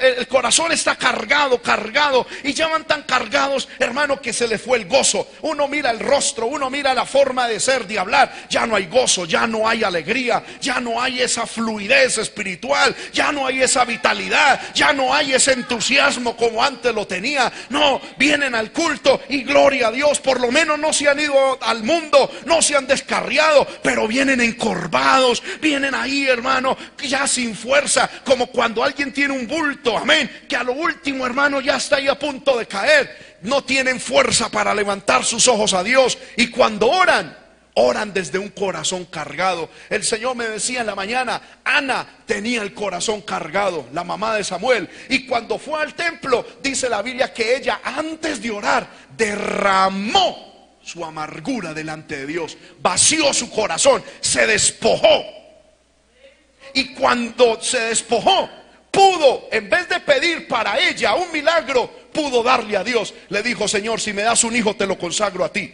el 0.01 0.27
corazón 0.27 0.71
está 0.71 0.95
cargado, 0.95 1.61
cargado. 1.61 2.27
Y 2.43 2.53
ya 2.53 2.67
van 2.67 2.85
tan 2.85 3.03
cargados, 3.03 3.67
hermano, 3.79 4.21
que 4.21 4.33
se 4.33 4.47
le 4.47 4.57
fue 4.57 4.77
el 4.77 4.85
gozo. 4.85 5.27
Uno 5.41 5.67
mira 5.67 5.89
el 5.91 5.99
rostro, 5.99 6.45
uno 6.45 6.69
mira 6.69 6.93
la 6.93 7.05
forma 7.05 7.47
de 7.47 7.59
ser, 7.59 7.87
de 7.87 7.97
hablar. 7.97 8.31
Ya 8.49 8.67
no 8.67 8.75
hay 8.75 8.85
gozo, 8.85 9.25
ya 9.25 9.47
no 9.47 9.67
hay 9.67 9.83
alegría, 9.83 10.43
ya 10.61 10.79
no 10.79 11.01
hay 11.01 11.21
esa 11.21 11.47
fluidez 11.47 12.17
espiritual, 12.19 12.95
ya 13.11 13.31
no 13.31 13.47
hay 13.47 13.61
esa 13.61 13.85
vitalidad, 13.85 14.61
ya 14.73 14.93
no 14.93 15.13
hay 15.13 15.33
ese 15.33 15.53
entusiasmo 15.53 16.37
como 16.37 16.63
antes 16.63 16.93
lo 16.93 17.07
tenía. 17.07 17.51
No, 17.69 17.99
vienen 18.17 18.53
al 18.53 18.71
culto 18.71 19.21
y 19.29 19.43
gloria 19.43 19.87
a 19.87 19.91
Dios. 19.91 20.19
Por 20.19 20.39
lo 20.39 20.51
menos 20.51 20.77
no 20.77 20.93
se 20.93 21.09
han 21.09 21.19
ido 21.19 21.57
al 21.61 21.83
mundo, 21.83 22.29
no 22.45 22.61
se 22.61 22.75
han 22.75 22.85
descarriado, 22.85 23.65
pero 23.81 24.07
vienen 24.07 24.39
encorvados 24.39 25.41
vienen 25.63 25.95
ahí, 25.95 26.27
hermano, 26.27 26.77
ya 27.01 27.25
sin 27.25 27.55
fuerza, 27.55 28.07
como 28.23 28.45
cuando 28.47 28.83
alguien 28.83 29.11
tiene 29.11 29.33
un 29.33 29.47
bulto, 29.47 29.97
amén, 29.97 30.29
que 30.47 30.55
a 30.55 30.63
lo 30.63 30.73
último, 30.73 31.25
hermano, 31.25 31.61
ya 31.61 31.77
está 31.77 31.95
ahí 31.95 32.07
a 32.07 32.19
punto 32.19 32.55
de 32.59 32.67
caer. 32.67 33.39
No 33.41 33.63
tienen 33.63 33.99
fuerza 33.99 34.49
para 34.49 34.75
levantar 34.75 35.25
sus 35.25 35.47
ojos 35.47 35.73
a 35.73 35.83
Dios. 35.83 36.17
Y 36.37 36.47
cuando 36.47 36.89
oran, 36.89 37.35
oran 37.75 38.13
desde 38.13 38.37
un 38.37 38.49
corazón 38.49 39.05
cargado. 39.05 39.69
El 39.89 40.03
Señor 40.03 40.35
me 40.35 40.47
decía 40.47 40.81
en 40.81 40.87
la 40.87 40.95
mañana, 40.95 41.41
Ana 41.63 42.05
tenía 42.25 42.61
el 42.61 42.73
corazón 42.73 43.21
cargado, 43.21 43.87
la 43.91 44.03
mamá 44.03 44.35
de 44.35 44.43
Samuel. 44.43 44.89
Y 45.09 45.25
cuando 45.25 45.57
fue 45.57 45.81
al 45.81 45.93
templo, 45.93 46.45
dice 46.61 46.87
la 46.89 47.01
Biblia 47.01 47.33
que 47.33 47.55
ella 47.55 47.81
antes 47.83 48.41
de 48.41 48.51
orar 48.51 48.87
derramó 49.17 50.53
su 50.83 51.03
amargura 51.03 51.73
delante 51.73 52.17
de 52.17 52.27
Dios, 52.27 52.57
vació 52.81 53.33
su 53.33 53.49
corazón, 53.49 54.03
se 54.19 54.45
despojó 54.45 55.42
y 56.73 56.93
cuando 56.93 57.61
se 57.61 57.79
despojó, 57.79 58.49
pudo, 58.91 59.47
en 59.51 59.69
vez 59.69 59.89
de 59.89 59.99
pedir 59.99 60.47
para 60.47 60.79
ella 60.79 61.15
un 61.15 61.31
milagro, 61.31 61.89
pudo 62.11 62.43
darle 62.43 62.77
a 62.77 62.83
Dios. 62.83 63.13
Le 63.29 63.41
dijo, 63.41 63.67
Señor, 63.67 63.99
si 63.99 64.13
me 64.13 64.21
das 64.21 64.43
un 64.43 64.55
hijo, 64.55 64.75
te 64.75 64.85
lo 64.85 64.97
consagro 64.97 65.43
a 65.43 65.51
ti. 65.51 65.73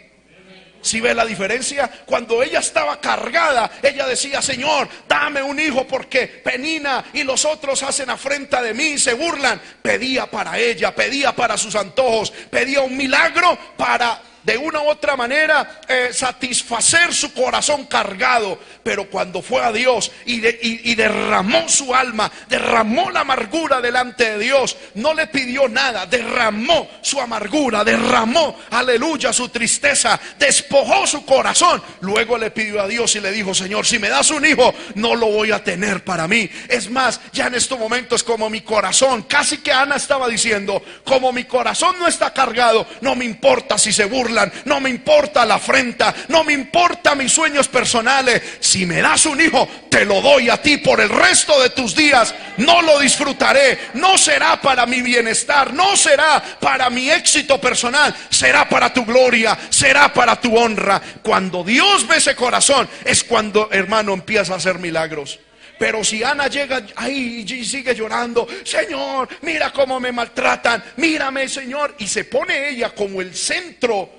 Si 0.81 1.01
ve 1.01 1.13
la 1.13 1.25
diferencia, 1.25 1.89
cuando 2.05 2.41
ella 2.41 2.59
estaba 2.59 3.01
cargada, 3.01 3.69
ella 3.83 4.07
decía, 4.07 4.41
Señor, 4.41 4.87
dame 5.07 5.41
un 5.41 5.59
hijo 5.59 5.85
porque 5.85 6.27
Penina 6.27 7.03
y 7.13 7.23
los 7.23 7.43
otros 7.43 7.83
hacen 7.83 8.09
afrenta 8.09 8.61
de 8.61 8.73
mí 8.73 8.91
y 8.91 8.97
se 8.97 9.13
burlan. 9.13 9.59
Pedía 9.81 10.27
para 10.27 10.57
ella, 10.57 10.95
pedía 10.95 11.35
para 11.35 11.57
sus 11.57 11.75
antojos, 11.75 12.31
pedía 12.49 12.81
un 12.81 12.95
milagro 12.95 13.57
para 13.75 14.21
de 14.43 14.57
una 14.57 14.81
u 14.81 14.89
otra 14.89 15.15
manera 15.15 15.81
eh, 15.87 16.09
satisfacer 16.11 17.13
su 17.13 17.33
corazón 17.33 17.85
cargado. 17.85 18.59
Pero 18.83 19.09
cuando 19.09 19.41
fue 19.41 19.63
a 19.63 19.71
Dios 19.71 20.11
y, 20.25 20.41
y, 20.45 20.95
derramó 20.95 21.67
su 21.67 21.93
alma, 21.93 22.31
derramó 22.47 23.11
la 23.11 23.21
amargura 23.21 23.81
delante 23.81 24.31
de 24.31 24.39
Dios, 24.39 24.77
no 24.95 25.13
le 25.13 25.27
pidió 25.27 25.67
nada, 25.67 26.05
derramó 26.05 26.89
su 27.01 27.19
amargura, 27.19 27.83
derramó, 27.83 28.57
aleluya, 28.71 29.31
su 29.33 29.49
tristeza, 29.49 30.19
despojó 30.39 31.05
su 31.05 31.25
corazón. 31.25 31.81
Luego 32.01 32.37
le 32.37 32.51
pidió 32.51 32.81
a 32.81 32.87
Dios 32.87 33.15
y 33.15 33.19
le 33.19 33.31
dijo, 33.31 33.53
Señor, 33.53 33.85
si 33.85 33.99
me 33.99 34.09
das 34.09 34.31
un 34.31 34.45
hijo, 34.45 34.73
no 34.95 35.15
lo 35.15 35.27
voy 35.27 35.51
a 35.51 35.63
tener 35.63 36.03
para 36.03 36.27
mí. 36.27 36.49
Es 36.67 36.89
más, 36.89 37.19
ya 37.31 37.47
en 37.47 37.55
estos 37.55 37.77
momentos 37.77 38.23
como 38.23 38.49
mi 38.49 38.61
corazón, 38.61 39.23
casi 39.23 39.57
que 39.57 39.71
Ana 39.71 39.97
estaba 39.97 40.27
diciendo, 40.27 40.81
como 41.03 41.31
mi 41.31 41.43
corazón 41.43 41.95
no 41.99 42.07
está 42.07 42.33
cargado, 42.33 42.87
no 43.01 43.15
me 43.15 43.25
importa 43.25 43.77
si 43.77 43.91
se 43.91 44.05
burla 44.05 44.28
no 44.65 44.79
me 44.79 44.89
importa 44.89 45.45
la 45.45 45.55
afrenta, 45.55 46.13
no 46.27 46.43
me 46.43 46.53
importa 46.53 47.15
mis 47.15 47.31
sueños 47.31 47.67
personales. 47.67 48.41
Si 48.59 48.85
me 48.85 49.01
das 49.01 49.25
un 49.25 49.39
hijo, 49.41 49.67
te 49.89 50.05
lo 50.05 50.21
doy 50.21 50.49
a 50.49 50.61
ti 50.61 50.77
por 50.77 50.99
el 51.01 51.09
resto 51.09 51.61
de 51.61 51.69
tus 51.69 51.95
días. 51.95 52.33
No 52.57 52.81
lo 52.81 52.99
disfrutaré, 52.99 53.79
no 53.93 54.17
será 54.17 54.61
para 54.61 54.85
mi 54.85 55.01
bienestar, 55.01 55.73
no 55.73 55.95
será 55.95 56.41
para 56.59 56.89
mi 56.89 57.09
éxito 57.09 57.59
personal, 57.59 58.15
será 58.29 58.67
para 58.67 58.93
tu 58.93 59.05
gloria, 59.05 59.57
será 59.69 60.11
para 60.13 60.39
tu 60.39 60.57
honra. 60.57 61.01
Cuando 61.23 61.63
Dios 61.63 62.07
ve 62.07 62.17
ese 62.17 62.35
corazón, 62.35 62.89
es 63.05 63.23
cuando, 63.23 63.69
hermano, 63.71 64.13
empieza 64.13 64.53
a 64.53 64.57
hacer 64.57 64.79
milagros. 64.79 65.39
Pero 65.79 66.03
si 66.03 66.21
Ana 66.21 66.47
llega 66.47 66.85
ahí 66.97 67.45
y 67.47 67.65
sigue 67.65 67.95
llorando, 67.95 68.45
Señor, 68.65 69.29
mira 69.41 69.71
cómo 69.71 69.97
me 69.99 70.11
maltratan, 70.11 70.83
mírame, 70.97 71.47
Señor, 71.47 71.95
y 71.99 72.07
se 72.07 72.25
pone 72.25 72.69
ella 72.69 72.89
como 72.89 73.21
el 73.21 73.33
centro 73.33 74.18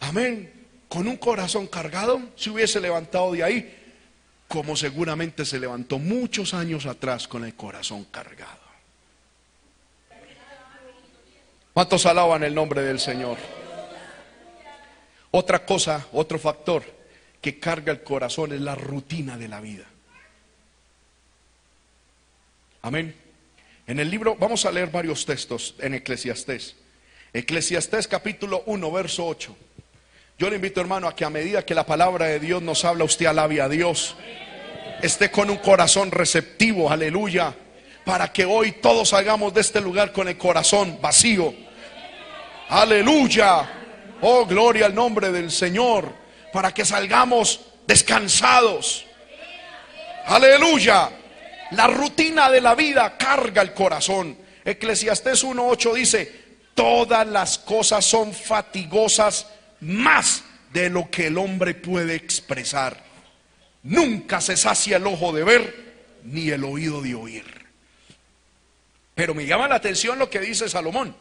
Amén. 0.00 0.52
Con 0.88 1.06
un 1.06 1.16
corazón 1.16 1.66
cargado, 1.66 2.20
se 2.36 2.50
hubiese 2.50 2.80
levantado 2.80 3.32
de 3.32 3.44
ahí, 3.44 3.74
como 4.48 4.74
seguramente 4.76 5.44
se 5.44 5.60
levantó 5.60 5.98
muchos 5.98 6.54
años 6.54 6.86
atrás 6.86 7.28
con 7.28 7.44
el 7.44 7.54
corazón 7.54 8.04
cargado. 8.04 8.68
¿Cuántos 11.74 12.06
alaban 12.06 12.42
el 12.42 12.54
nombre 12.54 12.82
del 12.82 12.98
Señor? 12.98 13.36
Otra 15.30 15.64
cosa, 15.64 16.06
otro 16.12 16.38
factor 16.38 16.82
que 17.40 17.60
carga 17.60 17.92
el 17.92 18.02
corazón 18.02 18.52
es 18.52 18.60
la 18.60 18.74
rutina 18.74 19.36
de 19.36 19.48
la 19.48 19.60
vida. 19.60 19.84
Amén. 22.82 23.14
En 23.86 24.00
el 24.00 24.10
libro, 24.10 24.36
vamos 24.36 24.64
a 24.64 24.72
leer 24.72 24.90
varios 24.90 25.24
textos 25.26 25.74
en 25.78 25.94
Eclesiastés. 25.94 26.76
Eclesiastés 27.32 28.08
capítulo 28.08 28.62
1, 28.66 28.90
verso 28.90 29.26
8. 29.26 29.56
Yo 30.38 30.48
le 30.48 30.54
invito, 30.54 30.80
hermano, 30.80 31.08
a 31.08 31.16
que 31.16 31.24
a 31.24 31.30
medida 31.30 31.66
que 31.66 31.74
la 31.74 31.84
palabra 31.84 32.26
de 32.26 32.38
Dios 32.38 32.62
nos 32.62 32.84
habla, 32.84 33.02
usted 33.02 33.26
alabe 33.26 33.60
a 33.60 33.68
Dios. 33.68 34.14
Esté 35.02 35.32
con 35.32 35.50
un 35.50 35.56
corazón 35.56 36.12
receptivo, 36.12 36.88
aleluya. 36.88 37.52
Para 38.04 38.32
que 38.32 38.44
hoy 38.44 38.70
todos 38.70 39.08
salgamos 39.08 39.52
de 39.52 39.62
este 39.62 39.80
lugar 39.80 40.12
con 40.12 40.28
el 40.28 40.38
corazón 40.38 41.00
vacío. 41.02 41.52
Aleluya. 42.68 43.68
Oh, 44.20 44.46
gloria 44.46 44.86
al 44.86 44.94
nombre 44.94 45.32
del 45.32 45.50
Señor. 45.50 46.14
Para 46.52 46.72
que 46.72 46.84
salgamos 46.84 47.58
descansados. 47.88 49.06
Aleluya. 50.26 51.10
La 51.72 51.88
rutina 51.88 52.48
de 52.48 52.60
la 52.60 52.76
vida 52.76 53.18
carga 53.18 53.60
el 53.60 53.74
corazón. 53.74 54.38
Eclesiastés 54.64 55.44
1.8 55.44 55.94
dice, 55.94 56.44
todas 56.74 57.26
las 57.26 57.58
cosas 57.58 58.04
son 58.04 58.32
fatigosas 58.32 59.57
más 59.80 60.44
de 60.72 60.90
lo 60.90 61.10
que 61.10 61.28
el 61.28 61.38
hombre 61.38 61.74
puede 61.74 62.14
expresar. 62.14 63.04
Nunca 63.82 64.40
se 64.40 64.56
sacia 64.56 64.96
el 64.96 65.06
ojo 65.06 65.32
de 65.32 65.44
ver 65.44 65.88
ni 66.24 66.50
el 66.50 66.64
oído 66.64 67.00
de 67.00 67.14
oír. 67.14 67.66
Pero 69.14 69.34
me 69.34 69.46
llama 69.46 69.68
la 69.68 69.76
atención 69.76 70.18
lo 70.18 70.30
que 70.30 70.40
dice 70.40 70.68
Salomón. 70.68 71.16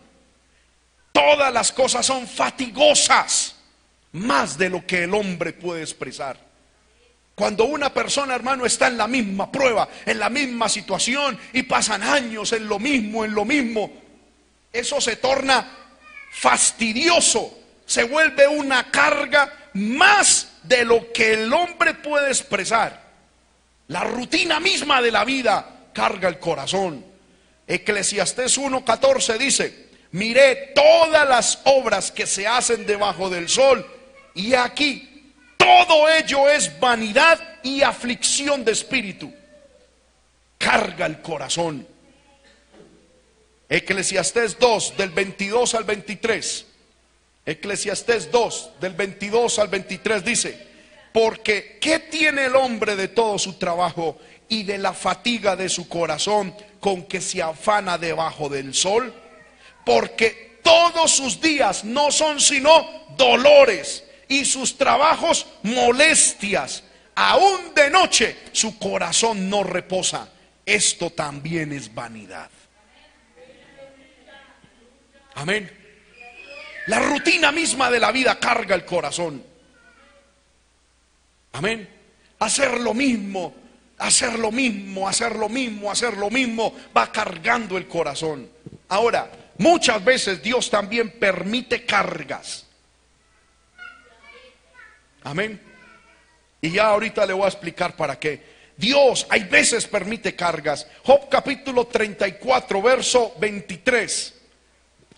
Todas 1.11 1.51
las 1.53 1.71
cosas 1.71 2.05
son 2.05 2.27
fatigosas, 2.27 3.55
más 4.11 4.57
de 4.57 4.69
lo 4.69 4.85
que 4.85 5.03
el 5.03 5.13
hombre 5.13 5.53
puede 5.53 5.81
expresar. 5.81 6.37
Cuando 7.33 7.65
una 7.65 7.93
persona, 7.93 8.35
hermano, 8.35 8.65
está 8.65 8.87
en 8.87 8.97
la 8.97 9.07
misma 9.07 9.51
prueba, 9.51 9.87
en 10.05 10.19
la 10.19 10.29
misma 10.29 10.69
situación 10.69 11.37
y 11.53 11.63
pasan 11.63 12.03
años 12.03 12.51
en 12.53 12.67
lo 12.67 12.79
mismo, 12.79 13.23
en 13.25 13.33
lo 13.33 13.45
mismo, 13.45 13.91
eso 14.73 14.99
se 14.99 15.17
torna 15.17 15.71
fastidioso 16.31 17.66
se 17.87 18.03
vuelve 18.03 18.47
una 18.47 18.91
carga 18.91 19.51
más 19.73 20.49
de 20.63 20.83
lo 20.83 21.11
que 21.13 21.33
el 21.33 21.51
hombre 21.51 21.95
puede 21.95 22.27
expresar. 22.27 23.01
La 23.87 24.03
rutina 24.03 24.59
misma 24.59 25.01
de 25.01 25.09
la 25.09 25.23
vida 25.23 25.87
carga 25.93 26.27
el 26.27 26.37
corazón. 26.37 27.03
Eclesiastés 27.65 28.57
1:14 28.59 29.37
dice, 29.37 29.87
miré 30.11 30.73
todas 30.75 31.27
las 31.27 31.59
obras 31.63 32.11
que 32.11 32.27
se 32.27 32.45
hacen 32.45 32.85
debajo 32.85 33.29
del 33.29 33.47
sol 33.47 33.89
y 34.35 34.53
aquí 34.53 35.33
todo 35.57 36.09
ello 36.09 36.49
es 36.49 36.77
vanidad 36.79 37.39
y 37.63 37.81
aflicción 37.83 38.65
de 38.65 38.73
espíritu. 38.73 39.33
Carga 40.57 41.05
el 41.05 41.21
corazón. 41.21 41.87
Eclesiastés 43.69 44.59
2 44.59 44.97
del 44.97 45.09
22 45.11 45.73
al 45.73 45.83
23. 45.85 46.66
Eclesiastés 47.47 48.29
2, 48.29 48.71
del 48.81 48.91
22 48.91 49.57
al 49.59 49.69
23 49.69 50.25
dice, 50.25 50.67
porque 51.13 51.77
¿qué 51.79 51.99
tiene 51.99 52.47
el 52.47 52.57
hombre 52.57 52.97
de 52.97 53.07
todo 53.07 53.39
su 53.39 53.53
trabajo 53.53 54.19
y 54.49 54.63
de 54.63 54.77
la 54.77 54.91
fatiga 54.91 55.55
de 55.55 55.69
su 55.69 55.87
corazón 55.87 56.53
con 56.81 57.03
que 57.03 57.21
se 57.21 57.41
afana 57.41 57.97
debajo 57.97 58.49
del 58.49 58.73
sol? 58.73 59.13
Porque 59.85 60.59
todos 60.61 61.11
sus 61.11 61.39
días 61.39 61.85
no 61.85 62.11
son 62.11 62.41
sino 62.41 62.85
dolores 63.15 64.03
y 64.27 64.43
sus 64.43 64.77
trabajos 64.77 65.47
molestias. 65.63 66.83
Aún 67.15 67.73
de 67.73 67.89
noche 67.89 68.35
su 68.51 68.77
corazón 68.77 69.49
no 69.49 69.63
reposa. 69.63 70.27
Esto 70.65 71.11
también 71.11 71.71
es 71.71 71.93
vanidad. 71.93 72.49
Amén. 75.33 75.86
La 76.87 76.99
rutina 76.99 77.51
misma 77.51 77.91
de 77.91 77.99
la 77.99 78.11
vida 78.11 78.39
carga 78.39 78.75
el 78.75 78.85
corazón. 78.85 79.43
Amén. 81.53 81.87
Hacer 82.39 82.79
lo 82.79 82.93
mismo, 82.93 83.53
hacer 83.97 84.39
lo 84.39 84.51
mismo, 84.51 85.07
hacer 85.07 85.35
lo 85.35 85.49
mismo, 85.49 85.91
hacer 85.91 86.15
lo 86.17 86.29
mismo, 86.29 86.73
va 86.95 87.11
cargando 87.11 87.77
el 87.77 87.87
corazón. 87.87 88.49
Ahora, 88.89 89.29
muchas 89.57 90.03
veces 90.03 90.41
Dios 90.41 90.69
también 90.69 91.11
permite 91.19 91.85
cargas. 91.85 92.65
Amén. 95.23 95.59
Y 96.61 96.71
ya 96.71 96.87
ahorita 96.87 97.25
le 97.25 97.33
voy 97.33 97.43
a 97.43 97.49
explicar 97.49 97.95
para 97.95 98.17
qué. 98.17 98.57
Dios 98.77 99.25
hay 99.29 99.43
veces 99.43 99.87
permite 99.87 100.35
cargas. 100.35 100.87
Job 101.03 101.27
capítulo 101.29 101.87
34, 101.87 102.81
verso 102.81 103.33
23. 103.39 104.33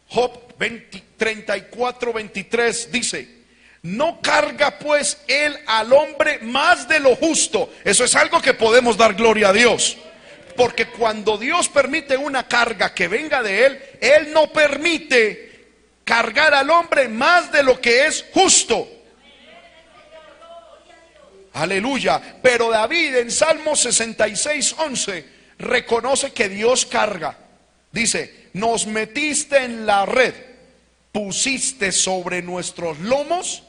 Job 0.08 0.48
34, 0.60 2.13
23 2.13 2.91
dice, 2.91 3.39
no 3.82 4.22
carga 4.22 4.78
pues 4.78 5.22
él 5.28 5.58
al 5.65 5.93
hombre 5.93 6.39
más 6.39 6.88
de 6.88 7.00
lo 7.00 7.15
justo. 7.15 7.72
Eso 7.84 8.04
es 8.04 8.15
algo 8.15 8.41
que 8.41 8.54
podemos 8.54 8.98
dar 8.98 9.13
gloria 9.13 9.50
a 9.50 9.54
Dios. 9.54 9.98
Porque 10.56 10.88
cuando 10.88 11.38
Dios 11.38 11.69
permite 11.69 12.17
una 12.17 12.48
carga 12.48 12.93
que 12.93 13.08
venga 13.08 13.41
de 13.41 13.65
él, 13.65 13.82
él 14.02 14.34
no 14.34 14.52
permite 14.52 15.67
cargar 16.04 16.54
al 16.54 16.69
hombre 16.69 17.08
más 17.08 17.52
de 17.52 17.63
lo 17.63 17.80
que 17.80 18.06
es 18.06 18.26
justo. 18.34 18.88
Aleluya. 21.54 22.22
Pero 22.41 22.69
David 22.69 23.15
en 23.15 23.32
Salmo 23.32 23.76
66, 23.76 24.76
11 24.78 25.26
reconoce 25.60 26.34
que 26.34 26.49
Dios 26.49 26.86
carga. 26.86 27.38
Dice, 27.91 28.49
nos 28.53 28.86
metiste 28.86 29.57
en 29.64 29.86
la 29.86 30.05
red 30.05 30.49
pusiste 31.20 31.91
sobre 31.91 32.41
nuestros 32.41 32.97
lomos 32.99 33.61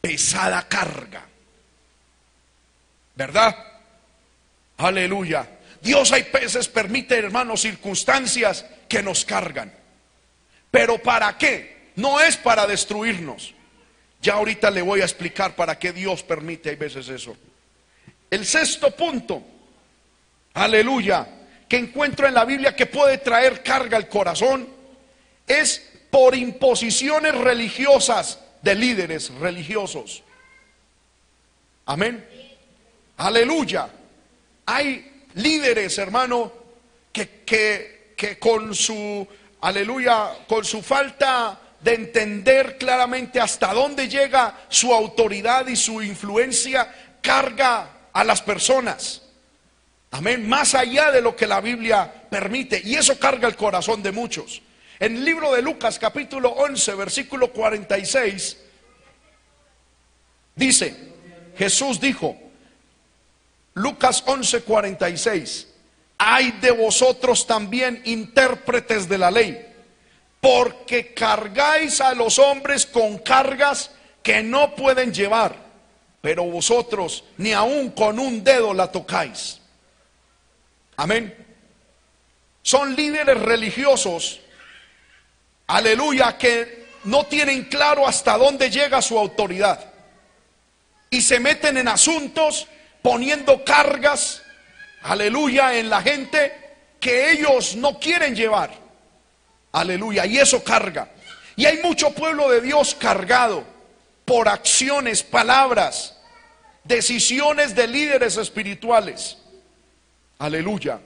pesada 0.00 0.68
carga. 0.68 1.26
¿Verdad? 3.16 3.56
Aleluya. 4.76 5.58
Dios 5.82 6.12
hay 6.12 6.22
veces 6.32 6.68
permite, 6.68 7.18
hermanos, 7.18 7.62
circunstancias 7.62 8.64
que 8.88 9.02
nos 9.02 9.24
cargan. 9.24 9.74
Pero 10.70 10.98
¿para 10.98 11.36
qué? 11.36 11.90
No 11.96 12.20
es 12.20 12.36
para 12.36 12.64
destruirnos. 12.64 13.52
Ya 14.22 14.34
ahorita 14.34 14.70
le 14.70 14.82
voy 14.82 15.00
a 15.00 15.04
explicar 15.04 15.56
para 15.56 15.80
qué 15.80 15.92
Dios 15.92 16.22
permite 16.22 16.70
a 16.70 16.76
veces 16.76 17.08
eso. 17.08 17.36
El 18.30 18.46
sexto 18.46 18.94
punto, 18.94 19.42
aleluya, 20.54 21.26
que 21.68 21.76
encuentro 21.76 22.28
en 22.28 22.34
la 22.34 22.44
Biblia 22.44 22.76
que 22.76 22.86
puede 22.86 23.18
traer 23.18 23.64
carga 23.64 23.96
al 23.96 24.08
corazón, 24.08 24.68
es 25.48 25.89
por 26.10 26.34
imposiciones 26.34 27.34
religiosas 27.34 28.40
de 28.62 28.74
líderes 28.74 29.30
religiosos. 29.34 30.22
Amén. 31.86 32.26
Aleluya. 33.16 33.88
Hay 34.66 35.24
líderes, 35.34 35.98
hermano, 35.98 36.52
que, 37.12 37.42
que, 37.44 38.14
que 38.16 38.38
con 38.38 38.74
su, 38.74 39.26
aleluya, 39.60 40.38
con 40.46 40.64
su 40.64 40.82
falta 40.82 41.58
de 41.80 41.94
entender 41.94 42.76
claramente 42.78 43.40
hasta 43.40 43.72
dónde 43.72 44.08
llega 44.08 44.66
su 44.68 44.92
autoridad 44.92 45.66
y 45.66 45.76
su 45.76 46.02
influencia, 46.02 46.94
carga 47.22 47.90
a 48.12 48.24
las 48.24 48.42
personas. 48.42 49.22
Amén. 50.10 50.48
Más 50.48 50.74
allá 50.74 51.10
de 51.10 51.22
lo 51.22 51.36
que 51.36 51.46
la 51.46 51.60
Biblia 51.60 52.12
permite. 52.28 52.80
Y 52.84 52.96
eso 52.96 53.18
carga 53.18 53.46
el 53.48 53.56
corazón 53.56 54.02
de 54.02 54.12
muchos. 54.12 54.62
En 55.00 55.16
el 55.16 55.24
libro 55.24 55.52
de 55.54 55.62
Lucas 55.62 55.98
capítulo 55.98 56.50
11, 56.50 56.94
versículo 56.94 57.50
46, 57.50 58.58
dice, 60.54 60.94
Jesús 61.56 61.98
dijo, 61.98 62.36
Lucas 63.74 64.22
11, 64.26 64.62
46, 64.62 65.68
hay 66.18 66.52
de 66.52 66.70
vosotros 66.70 67.46
también 67.46 68.02
intérpretes 68.04 69.08
de 69.08 69.18
la 69.18 69.30
ley 69.30 69.66
porque 70.40 71.12
cargáis 71.12 72.00
a 72.00 72.14
los 72.14 72.38
hombres 72.38 72.86
con 72.86 73.18
cargas 73.18 73.90
que 74.22 74.42
no 74.42 74.74
pueden 74.74 75.12
llevar, 75.12 75.56
pero 76.20 76.44
vosotros 76.44 77.24
ni 77.36 77.52
aun 77.52 77.90
con 77.90 78.18
un 78.18 78.42
dedo 78.42 78.74
la 78.74 78.90
tocáis. 78.90 79.60
Amén. 80.96 81.34
Son 82.62 82.94
líderes 82.94 83.40
religiosos, 83.40 84.40
aleluya, 85.70 86.36
que 86.36 86.86
no 87.04 87.24
tienen 87.26 87.64
claro 87.64 88.06
hasta 88.06 88.36
dónde 88.36 88.70
llega 88.70 89.00
su 89.02 89.18
autoridad. 89.18 89.92
Y 91.10 91.22
se 91.22 91.40
meten 91.40 91.76
en 91.76 91.88
asuntos 91.88 92.68
poniendo 93.02 93.64
cargas, 93.64 94.42
aleluya, 95.02 95.74
en 95.74 95.90
la 95.90 96.02
gente 96.02 96.52
que 97.00 97.32
ellos 97.32 97.76
no 97.76 97.98
quieren 97.98 98.36
llevar. 98.36 98.70
Aleluya. 99.72 100.26
Y 100.26 100.38
eso 100.38 100.62
carga. 100.62 101.08
Y 101.56 101.64
hay 101.66 101.78
mucho 101.78 102.12
pueblo 102.14 102.50
de 102.50 102.60
Dios 102.60 102.94
cargado 102.94 103.64
por 104.24 104.48
acciones, 104.48 105.22
palabras, 105.22 106.16
decisiones 106.84 107.74
de 107.74 107.86
líderes 107.86 108.36
espirituales. 108.36 109.38
Aleluya. 110.38 111.00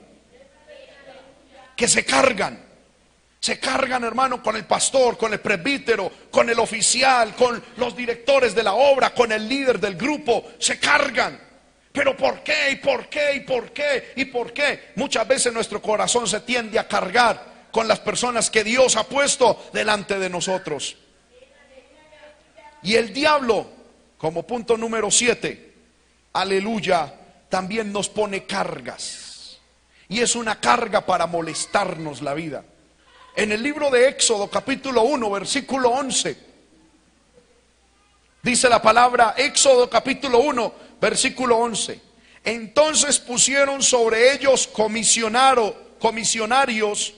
Que 1.75 1.87
se 1.87 2.05
cargan. 2.05 2.63
Se 3.45 3.59
cargan, 3.59 4.03
hermano, 4.03 4.41
con 4.41 4.55
el 4.55 4.65
pastor, 4.65 5.19
con 5.19 5.31
el 5.31 5.39
presbítero, 5.39 6.11
con 6.31 6.49
el 6.49 6.57
oficial, 6.57 7.35
con 7.35 7.63
los 7.77 7.95
directores 7.95 8.55
de 8.55 8.63
la 8.63 8.73
obra, 8.73 9.13
con 9.13 9.31
el 9.31 9.47
líder 9.47 9.79
del 9.79 9.95
grupo. 9.95 10.53
Se 10.57 10.79
cargan. 10.79 11.39
Pero 11.91 12.17
¿por 12.17 12.41
qué? 12.41 12.71
¿Y 12.71 12.77
por 12.77 13.07
qué? 13.07 13.35
¿Y 13.35 13.39
por 13.41 13.71
qué? 13.71 14.13
¿Y 14.15 14.25
por 14.25 14.51
qué? 14.51 14.93
Muchas 14.95 15.27
veces 15.27 15.53
nuestro 15.53 15.79
corazón 15.79 16.27
se 16.27 16.39
tiende 16.39 16.79
a 16.79 16.87
cargar 16.87 17.67
con 17.69 17.87
las 17.87 17.99
personas 17.99 18.49
que 18.49 18.63
Dios 18.63 18.95
ha 18.95 19.03
puesto 19.03 19.69
delante 19.71 20.17
de 20.17 20.31
nosotros. 20.31 20.97
Y 22.81 22.95
el 22.95 23.13
diablo, 23.13 23.67
como 24.17 24.41
punto 24.41 24.75
número 24.75 25.11
siete, 25.11 25.71
aleluya, 26.33 27.13
también 27.47 27.93
nos 27.93 28.09
pone 28.09 28.47
cargas. 28.47 29.59
Y 30.09 30.21
es 30.21 30.35
una 30.35 30.59
carga 30.59 31.05
para 31.05 31.27
molestarnos 31.27 32.23
la 32.23 32.33
vida. 32.33 32.63
En 33.35 33.51
el 33.51 33.61
libro 33.61 33.89
de 33.89 34.07
Éxodo 34.07 34.49
capítulo 34.49 35.03
1, 35.03 35.29
versículo 35.29 35.89
11, 35.89 36.37
dice 38.41 38.69
la 38.69 38.81
palabra 38.81 39.35
Éxodo 39.37 39.89
capítulo 39.89 40.39
1, 40.39 40.73
versículo 41.01 41.57
11. 41.57 41.99
Entonces 42.45 43.19
pusieron 43.19 43.83
sobre 43.83 44.33
ellos 44.33 44.67
comisionarios 44.67 47.13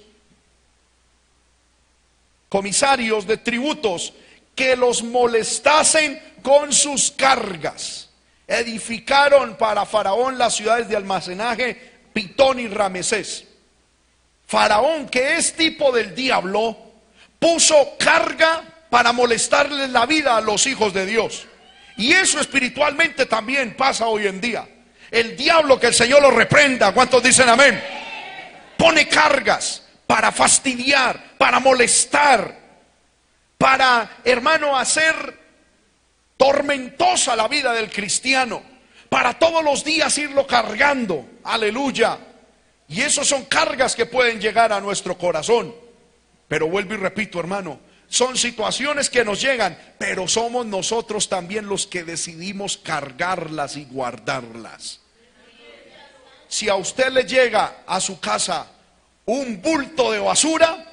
comisarios 2.50 3.28
de 3.28 3.38
tributos 3.38 4.14
que 4.56 4.76
los 4.76 5.04
molestasen 5.04 6.20
con 6.42 6.74
sus 6.74 7.12
cargas. 7.12 8.10
Edificaron 8.48 9.56
para 9.56 9.86
Faraón 9.86 10.40
las 10.40 10.56
ciudades 10.56 10.90
de 10.90 10.96
almacenaje 10.96 12.00
Pitón 12.14 12.60
y 12.60 12.68
Ramesés. 12.68 13.47
Faraón, 14.48 15.10
que 15.10 15.36
es 15.36 15.54
tipo 15.54 15.92
del 15.92 16.16
diablo, 16.16 16.78
puso 17.38 17.98
carga 18.00 18.64
para 18.90 19.12
molestarle 19.12 19.90
la 19.90 20.06
vida 20.06 20.38
a 20.38 20.42
los 20.42 20.66
hijos 20.68 20.94
de 20.94 21.06
Dios. 21.06 21.48
Y 21.98 22.14
eso 22.14 22.40
espiritualmente 22.40 23.26
también 23.26 23.76
pasa 23.76 24.08
hoy 24.08 24.26
en 24.26 24.40
día. 24.40 24.68
El 25.12 25.36
diablo, 25.36 25.80
que 25.80 25.88
el 25.88 25.94
Señor 25.94 26.22
lo 26.22 26.32
reprenda, 26.32 26.94
¿cuántos 26.94 27.22
dicen 27.22 27.50
amén? 27.50 27.84
Pone 28.78 29.08
cargas 29.10 29.84
para 30.06 30.32
fastidiar, 30.32 31.36
para 31.38 31.60
molestar, 31.60 32.58
para, 33.58 34.20
hermano, 34.24 34.78
hacer 34.78 35.38
tormentosa 36.38 37.36
la 37.36 37.50
vida 37.50 37.74
del 37.74 37.92
cristiano, 37.92 38.62
para 39.10 39.34
todos 39.38 39.64
los 39.64 39.84
días 39.84 40.18
irlo 40.18 40.48
cargando, 40.48 41.26
aleluya. 41.44 42.18
Y 42.88 43.02
esos 43.02 43.28
son 43.28 43.46
cargas 43.46 43.96
que 43.96 44.06
pueden 44.06 44.40
llegar 44.40 44.72
a 44.72 44.80
nuestro 44.80 45.18
corazón. 45.18 45.76
Pero 46.48 46.68
vuelvo 46.68 46.94
y 46.94 46.98
repito, 46.98 47.40
hermano, 47.40 47.80
son 48.08 48.38
situaciones 48.38 49.10
que 49.10 49.26
nos 49.26 49.42
llegan, 49.42 49.78
pero 49.98 50.28
somos 50.28 50.66
nosotros 50.66 51.28
también 51.28 51.68
los 51.68 51.86
que 51.86 52.04
decidimos 52.04 52.78
cargarlas 52.78 53.76
y 53.76 53.86
guardarlas. 53.86 55.02
Si 56.48 56.70
a 56.70 56.76
usted 56.76 57.10
le 57.10 57.26
llega 57.26 57.84
a 57.86 58.00
su 58.00 58.20
casa 58.22 58.68
un 59.26 59.62
bulto 59.62 60.14
de 60.14 60.20
basura, 60.20 60.86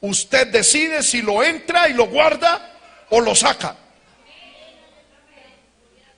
usted 0.00 0.46
decide 0.46 1.02
si 1.02 1.22
lo 1.22 1.42
entra 1.42 1.88
y 1.88 1.94
lo 1.94 2.06
guarda 2.06 2.78
o 3.10 3.20
lo 3.20 3.34
saca. 3.34 3.76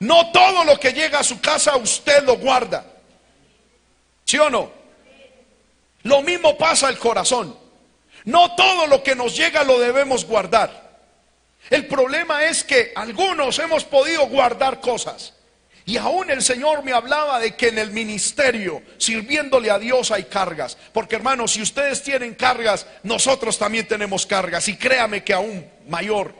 No 0.00 0.30
todo 0.32 0.64
lo 0.64 0.78
que 0.78 0.92
llega 0.92 1.20
a 1.20 1.24
su 1.24 1.40
casa 1.40 1.76
usted 1.76 2.24
lo 2.24 2.36
guarda. 2.36 2.84
¿Sí 4.26 4.36
o 4.36 4.50
no? 4.50 4.81
Lo 6.02 6.22
mismo 6.22 6.56
pasa 6.56 6.88
al 6.88 6.98
corazón. 6.98 7.56
No 8.24 8.54
todo 8.54 8.86
lo 8.86 9.02
que 9.02 9.14
nos 9.14 9.36
llega 9.36 9.64
lo 9.64 9.78
debemos 9.78 10.24
guardar. 10.24 10.82
El 11.70 11.86
problema 11.86 12.44
es 12.44 12.64
que 12.64 12.92
algunos 12.94 13.58
hemos 13.58 13.84
podido 13.84 14.26
guardar 14.26 14.80
cosas. 14.80 15.34
Y 15.84 15.96
aún 15.96 16.30
el 16.30 16.42
Señor 16.42 16.84
me 16.84 16.92
hablaba 16.92 17.40
de 17.40 17.56
que 17.56 17.68
en 17.68 17.78
el 17.78 17.90
ministerio, 17.90 18.82
sirviéndole 18.98 19.70
a 19.70 19.78
Dios, 19.78 20.12
hay 20.12 20.24
cargas. 20.24 20.76
Porque 20.92 21.16
hermanos, 21.16 21.52
si 21.52 21.62
ustedes 21.62 22.02
tienen 22.02 22.34
cargas, 22.34 22.86
nosotros 23.02 23.58
también 23.58 23.88
tenemos 23.88 24.24
cargas. 24.26 24.68
Y 24.68 24.76
créame 24.76 25.24
que 25.24 25.32
aún 25.32 25.68
mayor. 25.88 26.34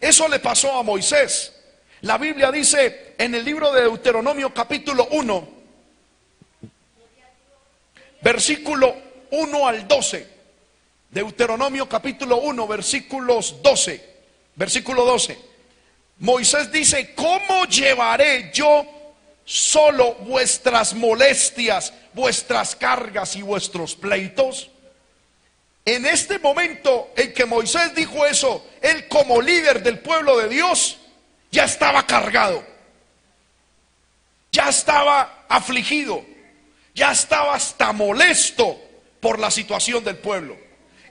Eso 0.00 0.28
le 0.28 0.38
pasó 0.38 0.72
a 0.78 0.82
Moisés. 0.82 1.52
La 2.02 2.18
Biblia 2.18 2.50
dice 2.50 3.14
en 3.18 3.34
el 3.34 3.44
libro 3.44 3.72
de 3.72 3.82
Deuteronomio 3.82 4.52
capítulo 4.54 5.08
1, 5.10 5.48
versículo 8.20 8.94
1 9.30 9.68
al 9.68 9.86
12. 9.86 10.36
Deuteronomio 11.10 11.88
capítulo 11.88 12.38
1, 12.38 12.66
versículos 12.66 13.62
12. 13.62 14.16
Versículo 14.54 15.04
12. 15.04 15.38
Moisés 16.18 16.72
dice, 16.72 17.14
¿cómo 17.14 17.66
llevaré 17.66 18.50
yo 18.52 18.86
solo 19.44 20.14
vuestras 20.14 20.94
molestias, 20.94 21.92
vuestras 22.14 22.74
cargas 22.74 23.36
y 23.36 23.42
vuestros 23.42 23.94
pleitos? 23.94 24.70
En 25.84 26.04
este 26.04 26.38
momento 26.40 27.12
en 27.16 27.32
que 27.32 27.44
Moisés 27.44 27.94
dijo 27.94 28.26
eso, 28.26 28.66
él 28.80 29.06
como 29.08 29.40
líder 29.40 29.82
del 29.82 30.00
pueblo 30.00 30.36
de 30.38 30.48
Dios 30.48 30.98
ya 31.52 31.64
estaba 31.64 32.04
cargado, 32.06 32.64
ya 34.50 34.68
estaba 34.68 35.44
afligido, 35.48 36.24
ya 36.96 37.12
estaba 37.12 37.54
hasta 37.54 37.92
molesto 37.92 38.80
por 39.20 39.38
la 39.38 39.50
situación 39.50 40.02
del 40.02 40.16
pueblo. 40.16 40.56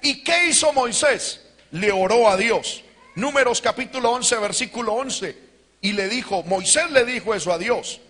¿Y 0.02 0.24
qué 0.24 0.48
hizo 0.48 0.74
Moisés? 0.74 1.42
Le 1.72 1.92
oró 1.92 2.28
a 2.28 2.36
Dios. 2.36 2.84
Números 3.14 3.62
capítulo 3.62 4.12
11, 4.12 4.36
versículo 4.38 4.94
11. 4.94 5.38
Y 5.82 5.94
le 5.94 6.10
dijo, 6.10 6.42
Moisés 6.44 6.90
le 6.90 7.06
dijo 7.06 7.36
eso 7.36 7.54
a 7.54 7.60
Dios. 7.60 8.02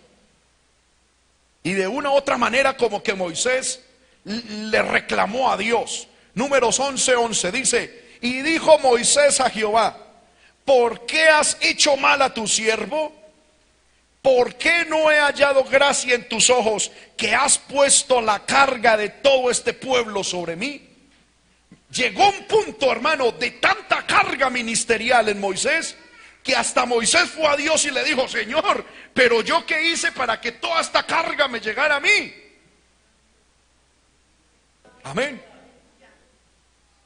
Y 1.64 1.74
de 1.74 1.86
una 1.88 2.12
u 2.12 2.14
otra 2.14 2.38
manera 2.38 2.78
como 2.78 3.04
que 3.04 3.14
Moisés 3.14 3.82
le 4.24 4.82
reclamó 4.82 5.52
a 5.52 5.58
Dios. 5.58 6.08
Números 6.34 6.80
11, 6.80 7.14
11 7.16 7.52
dice, 7.52 8.06
y 8.22 8.42
dijo 8.42 8.80
Moisés 8.80 9.42
a 9.42 9.50
Jehová, 9.50 9.98
¿por 10.64 11.06
qué 11.06 11.28
has 11.28 11.58
hecho 11.60 11.98
mal 11.98 12.22
a 12.22 12.34
tu 12.34 12.48
siervo? 12.48 13.14
¿Por 14.26 14.56
qué 14.56 14.86
no 14.86 15.12
he 15.12 15.20
hallado 15.20 15.64
gracia 15.66 16.16
en 16.16 16.28
tus 16.28 16.50
ojos 16.50 16.92
que 17.16 17.36
has 17.36 17.60
puesto 17.60 18.20
la 18.22 18.44
carga 18.44 18.98
de 18.98 19.10
todo 19.10 19.52
este 19.52 19.72
pueblo 19.72 20.24
sobre 20.24 20.56
mí? 20.56 20.82
Llegó 21.92 22.30
un 22.30 22.46
punto, 22.46 22.92
hermano, 22.92 23.34
de 23.34 23.52
tanta 23.52 24.04
carga 24.08 24.50
ministerial 24.50 25.30
en 25.30 25.40
Moisés, 25.40 25.96
que 26.42 26.56
hasta 26.56 26.88
Moisés 26.88 27.30
fue 27.30 27.46
a 27.46 27.56
Dios 27.56 27.86
y 27.86 27.92
le 27.92 28.04
dijo, 28.04 28.28
Señor, 28.28 28.84
pero 29.14 29.44
yo 29.44 29.64
qué 29.64 29.92
hice 29.92 30.12
para 30.12 30.42
que 30.42 30.54
toda 30.54 30.82
esta 30.82 31.04
carga 31.04 31.48
me 31.48 31.60
llegara 31.60 31.98
a 31.98 32.00
mí. 32.00 32.34
Amén. 35.04 35.40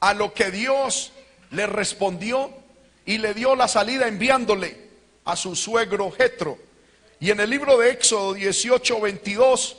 A 0.00 0.14
lo 0.14 0.32
que 0.32 0.50
Dios 0.50 1.12
le 1.50 1.66
respondió 1.66 2.50
y 3.04 3.18
le 3.18 3.34
dio 3.34 3.54
la 3.56 3.68
salida 3.68 4.08
enviándole 4.08 4.88
a 5.26 5.36
su 5.36 5.54
suegro 5.54 6.10
Jetro 6.12 6.69
y 7.20 7.30
en 7.30 7.38
el 7.38 7.50
libro 7.50 7.76
de 7.76 7.90
Éxodo 7.90 8.32
18, 8.32 8.98
22, 8.98 9.76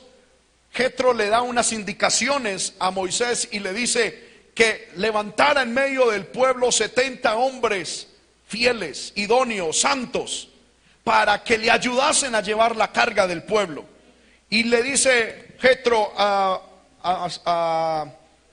Jetro 0.71 1.11
le 1.11 1.27
da 1.27 1.41
unas 1.41 1.73
indicaciones 1.73 2.75
a 2.77 2.91
Moisés 2.91 3.49
y 3.51 3.59
le 3.59 3.73
dice 3.73 4.29
que 4.53 4.89
levantara 4.95 5.63
en 5.63 5.73
medio 5.73 6.11
del 6.11 6.27
pueblo 6.27 6.71
70 6.71 7.35
hombres 7.35 8.07
fieles, 8.47 9.11
idóneos, 9.15 9.79
santos, 9.79 10.49
para 11.03 11.43
que 11.43 11.57
le 11.57 11.71
ayudasen 11.71 12.35
a 12.35 12.41
llevar 12.41 12.75
la 12.75 12.91
carga 12.91 13.25
del 13.25 13.41
pueblo. 13.41 13.85
Y 14.47 14.63
le 14.63 14.83
dice 14.83 15.55
Jetro 15.59 16.13
a, 16.15 16.61
a, 17.01 18.05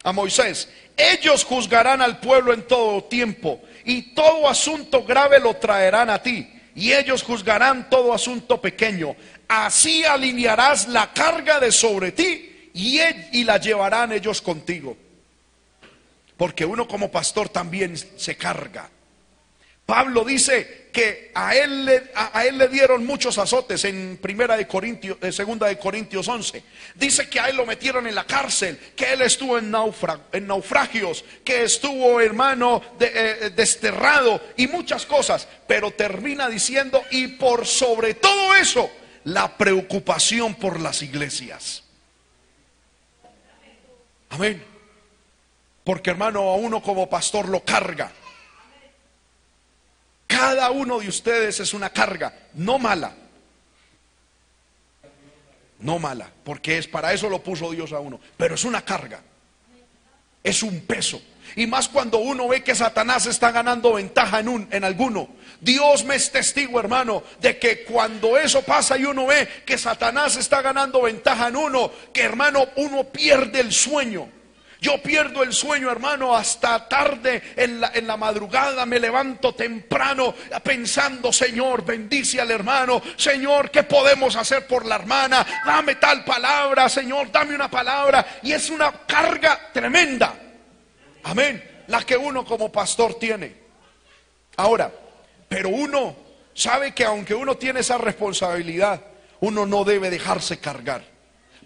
a 0.02 0.12
Moisés, 0.12 0.66
ellos 0.96 1.44
juzgarán 1.44 2.00
al 2.00 2.20
pueblo 2.20 2.54
en 2.54 2.66
todo 2.66 3.04
tiempo 3.04 3.60
y 3.84 4.14
todo 4.14 4.48
asunto 4.48 5.04
grave 5.04 5.40
lo 5.40 5.54
traerán 5.56 6.08
a 6.08 6.22
ti 6.22 6.54
y 6.78 6.92
ellos 6.92 7.24
juzgarán 7.24 7.90
todo 7.90 8.14
asunto 8.14 8.60
pequeño. 8.60 9.16
Así 9.48 10.04
alinearás 10.04 10.86
la 10.86 11.12
carga 11.12 11.58
de 11.58 11.72
sobre 11.72 12.12
ti 12.12 12.70
y, 12.72 13.00
y 13.32 13.42
la 13.42 13.58
llevarán 13.58 14.12
ellos 14.12 14.40
contigo. 14.40 14.96
Porque 16.36 16.64
uno 16.64 16.86
como 16.86 17.10
pastor 17.10 17.48
también 17.48 17.96
se 17.96 18.36
carga. 18.36 18.88
Pablo 19.84 20.22
dice 20.22 20.77
que 20.92 21.30
a 21.34 21.54
él, 21.54 21.84
le, 21.84 22.10
a, 22.14 22.44
él 22.44 22.58
le 22.58 22.68
dieron 22.68 23.04
muchos 23.04 23.38
azotes 23.38 23.84
en 23.84 24.18
primera 24.20 24.56
de 24.56 24.66
Corintios, 24.66 25.18
en 25.20 25.32
segunda 25.32 25.66
de 25.66 25.78
Corintios 25.78 26.26
11. 26.26 26.62
Dice 26.94 27.28
que 27.28 27.40
a 27.40 27.48
él 27.48 27.56
lo 27.56 27.66
metieron 27.66 28.06
en 28.06 28.14
la 28.14 28.24
cárcel, 28.24 28.78
que 28.96 29.12
él 29.12 29.22
estuvo 29.22 29.58
en, 29.58 29.72
en 30.32 30.46
naufragios, 30.46 31.24
que 31.44 31.62
estuvo 31.62 32.20
hermano 32.20 32.82
de, 32.98 33.12
eh, 33.14 33.50
desterrado 33.50 34.40
y 34.56 34.66
muchas 34.66 35.06
cosas. 35.06 35.46
Pero 35.66 35.90
termina 35.90 36.48
diciendo, 36.48 37.02
y 37.10 37.28
por 37.28 37.66
sobre 37.66 38.14
todo 38.14 38.54
eso, 38.54 38.90
la 39.24 39.56
preocupación 39.56 40.54
por 40.54 40.80
las 40.80 41.02
iglesias. 41.02 41.84
Amén. 44.30 44.62
Porque 45.84 46.10
hermano, 46.10 46.40
a 46.50 46.54
uno 46.56 46.82
como 46.82 47.08
pastor 47.08 47.48
lo 47.48 47.60
carga. 47.60 48.12
Cada 50.38 50.70
uno 50.70 51.00
de 51.00 51.08
ustedes 51.08 51.58
es 51.58 51.74
una 51.74 51.90
carga, 51.90 52.32
no 52.54 52.78
mala. 52.78 53.12
No 55.80 55.98
mala, 55.98 56.30
porque 56.44 56.78
es 56.78 56.86
para 56.86 57.12
eso 57.12 57.28
lo 57.28 57.42
puso 57.42 57.72
Dios 57.72 57.92
a 57.92 57.98
uno, 57.98 58.20
pero 58.36 58.54
es 58.54 58.62
una 58.62 58.84
carga. 58.84 59.20
Es 60.44 60.62
un 60.62 60.82
peso. 60.82 61.20
Y 61.56 61.66
más 61.66 61.88
cuando 61.88 62.18
uno 62.18 62.46
ve 62.46 62.62
que 62.62 62.76
Satanás 62.76 63.26
está 63.26 63.50
ganando 63.50 63.94
ventaja 63.94 64.38
en, 64.38 64.48
un, 64.48 64.68
en 64.70 64.84
alguno. 64.84 65.28
Dios 65.60 66.04
me 66.04 66.14
es 66.14 66.30
testigo, 66.30 66.78
hermano, 66.78 67.24
de 67.40 67.58
que 67.58 67.82
cuando 67.82 68.38
eso 68.38 68.62
pasa 68.62 68.96
y 68.96 69.06
uno 69.06 69.26
ve 69.26 69.48
que 69.66 69.76
Satanás 69.76 70.36
está 70.36 70.62
ganando 70.62 71.02
ventaja 71.02 71.48
en 71.48 71.56
uno, 71.56 71.90
que 72.12 72.22
hermano, 72.22 72.68
uno 72.76 73.02
pierde 73.02 73.58
el 73.58 73.72
sueño. 73.72 74.37
Yo 74.80 75.02
pierdo 75.02 75.42
el 75.42 75.52
sueño, 75.52 75.90
hermano, 75.90 76.36
hasta 76.36 76.88
tarde 76.88 77.42
en 77.56 77.80
la, 77.80 78.16
madrugada. 78.16 78.86
Me 78.86 79.00
levanto 79.00 79.52
temprano 79.52 80.34
pensando, 80.62 81.32
Señor, 81.32 81.84
bendice 81.84 82.40
al 82.40 82.52
hermano. 82.52 83.02
Señor, 83.16 83.72
¿qué 83.72 83.82
podemos 83.82 84.36
hacer 84.36 84.68
por 84.68 84.86
la 84.86 84.94
hermana? 84.94 85.44
Dame 85.66 85.96
tal 85.96 86.24
palabra, 86.24 86.88
Señor, 86.88 87.32
dame 87.32 87.56
una 87.56 87.68
palabra. 87.68 88.38
Y 88.42 88.52
es 88.52 88.70
una 88.70 88.92
carga 89.04 89.58
tremenda. 89.72 90.34
Amén. 91.24 91.82
La 91.88 92.02
que 92.04 92.16
uno 92.16 92.44
como 92.44 92.70
pastor 92.70 93.18
tiene. 93.18 93.52
Ahora, 94.56 94.92
pero 95.48 95.70
uno 95.70 96.14
sabe 96.54 96.94
que 96.94 97.04
aunque 97.04 97.34
uno 97.34 97.56
tiene 97.56 97.80
esa 97.80 97.98
responsabilidad, 97.98 99.00
uno 99.40 99.66
no 99.66 99.82
debe 99.82 100.08
dejarse 100.08 100.60
cargar. 100.60 101.02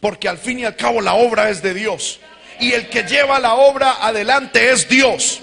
Porque 0.01 0.31
al 0.31 0.39
fin 0.39 0.61
y 0.61 0.65
al 0.65 0.77
cabo 0.77 1.03
la 1.03 1.15
obra 1.15 1.51
es 1.51 1.63
de 1.63 1.75
Dios 1.75 2.19
y 2.61 2.73
el 2.73 2.89
que 2.89 3.03
lleva 3.03 3.39
la 3.39 3.55
obra 3.55 3.99
adelante 4.01 4.71
es 4.71 4.89
Dios. 4.89 5.41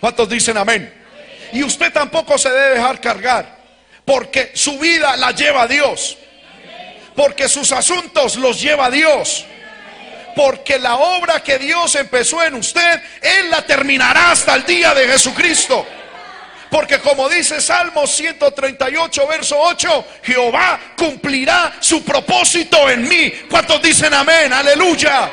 ¿Cuántos 0.00 0.28
dicen 0.28 0.56
amén? 0.56 0.92
Y 1.52 1.62
usted 1.62 1.92
tampoco 1.92 2.38
se 2.38 2.50
debe 2.50 2.76
dejar 2.76 3.00
cargar, 3.00 3.58
porque 4.04 4.52
su 4.54 4.78
vida 4.78 5.16
la 5.16 5.32
lleva 5.32 5.66
Dios, 5.66 6.18
porque 7.14 7.48
sus 7.48 7.72
asuntos 7.72 8.36
los 8.36 8.60
lleva 8.60 8.90
Dios, 8.90 9.44
porque 10.34 10.78
la 10.78 10.96
obra 10.96 11.42
que 11.42 11.58
Dios 11.58 11.94
empezó 11.94 12.42
en 12.42 12.54
usted, 12.54 13.00
Él 13.20 13.50
la 13.50 13.64
terminará 13.66 14.30
hasta 14.32 14.54
el 14.54 14.64
día 14.64 14.94
de 14.94 15.06
Jesucristo. 15.06 15.86
Porque 16.72 17.00
como 17.00 17.28
dice 17.28 17.60
Salmo 17.60 18.06
138, 18.06 19.26
verso 19.26 19.60
8, 19.60 20.06
Jehová 20.22 20.80
cumplirá 20.96 21.74
su 21.78 22.02
propósito 22.02 22.88
en 22.88 23.06
mí. 23.06 23.30
¿Cuántos 23.50 23.82
dicen 23.82 24.14
amén? 24.14 24.50
Aleluya. 24.50 25.30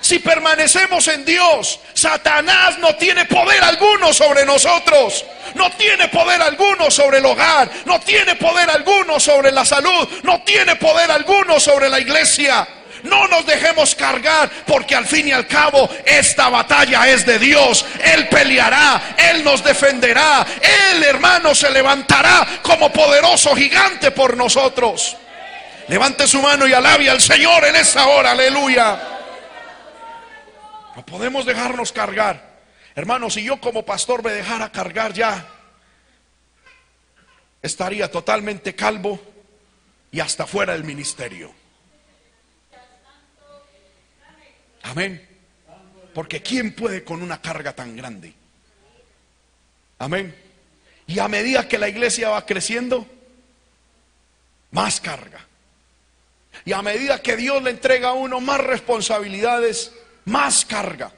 Si 0.00 0.20
permanecemos 0.20 1.08
en 1.08 1.24
Dios, 1.24 1.80
Satanás 1.94 2.78
no 2.78 2.94
tiene 2.94 3.24
poder 3.24 3.64
alguno 3.64 4.12
sobre 4.12 4.46
nosotros. 4.46 5.24
No 5.56 5.68
tiene 5.72 6.06
poder 6.06 6.40
alguno 6.40 6.92
sobre 6.92 7.18
el 7.18 7.26
hogar. 7.26 7.68
No 7.84 7.98
tiene 7.98 8.36
poder 8.36 8.70
alguno 8.70 9.18
sobre 9.18 9.50
la 9.50 9.64
salud. 9.64 10.08
No 10.22 10.42
tiene 10.42 10.76
poder 10.76 11.10
alguno 11.10 11.58
sobre 11.58 11.88
la 11.88 11.98
iglesia. 11.98 12.68
No 13.06 13.28
nos 13.28 13.46
dejemos 13.46 13.94
cargar 13.94 14.50
porque 14.66 14.94
al 14.94 15.06
fin 15.06 15.28
y 15.28 15.32
al 15.32 15.46
cabo 15.46 15.88
esta 16.04 16.48
batalla 16.48 17.08
es 17.08 17.24
de 17.24 17.38
Dios. 17.38 17.84
Él 18.02 18.28
peleará, 18.28 19.16
Él 19.16 19.44
nos 19.44 19.62
defenderá, 19.62 20.46
Él 20.92 21.02
hermano 21.04 21.54
se 21.54 21.70
levantará 21.70 22.46
como 22.62 22.92
poderoso 22.92 23.54
gigante 23.54 24.10
por 24.10 24.36
nosotros. 24.36 25.16
Levante 25.88 26.26
su 26.26 26.42
mano 26.42 26.66
y 26.66 26.72
alabe 26.72 27.08
al 27.08 27.20
Señor 27.20 27.64
en 27.64 27.76
esa 27.76 28.08
hora, 28.08 28.32
aleluya. 28.32 29.00
No 30.96 31.06
podemos 31.06 31.46
dejarnos 31.46 31.92
cargar. 31.92 32.56
Hermanos, 32.94 33.34
si 33.34 33.44
yo 33.44 33.60
como 33.60 33.84
pastor 33.84 34.24
me 34.24 34.32
dejara 34.32 34.72
cargar 34.72 35.12
ya, 35.12 35.46
estaría 37.62 38.10
totalmente 38.10 38.74
calvo 38.74 39.20
y 40.10 40.20
hasta 40.20 40.46
fuera 40.46 40.72
del 40.72 40.84
ministerio. 40.84 41.65
Amén. 44.86 45.26
Porque 46.14 46.42
¿quién 46.42 46.74
puede 46.74 47.04
con 47.04 47.22
una 47.22 47.40
carga 47.42 47.74
tan 47.74 47.96
grande? 47.96 48.32
Amén. 49.98 50.34
Y 51.06 51.18
a 51.18 51.28
medida 51.28 51.68
que 51.68 51.78
la 51.78 51.88
iglesia 51.88 52.30
va 52.30 52.46
creciendo, 52.46 53.06
más 54.70 55.00
carga. 55.00 55.44
Y 56.64 56.72
a 56.72 56.82
medida 56.82 57.20
que 57.20 57.36
Dios 57.36 57.62
le 57.62 57.70
entrega 57.70 58.08
a 58.08 58.14
uno 58.14 58.40
más 58.40 58.60
responsabilidades, 58.60 59.92
más 60.24 60.64
carga. 60.64 61.12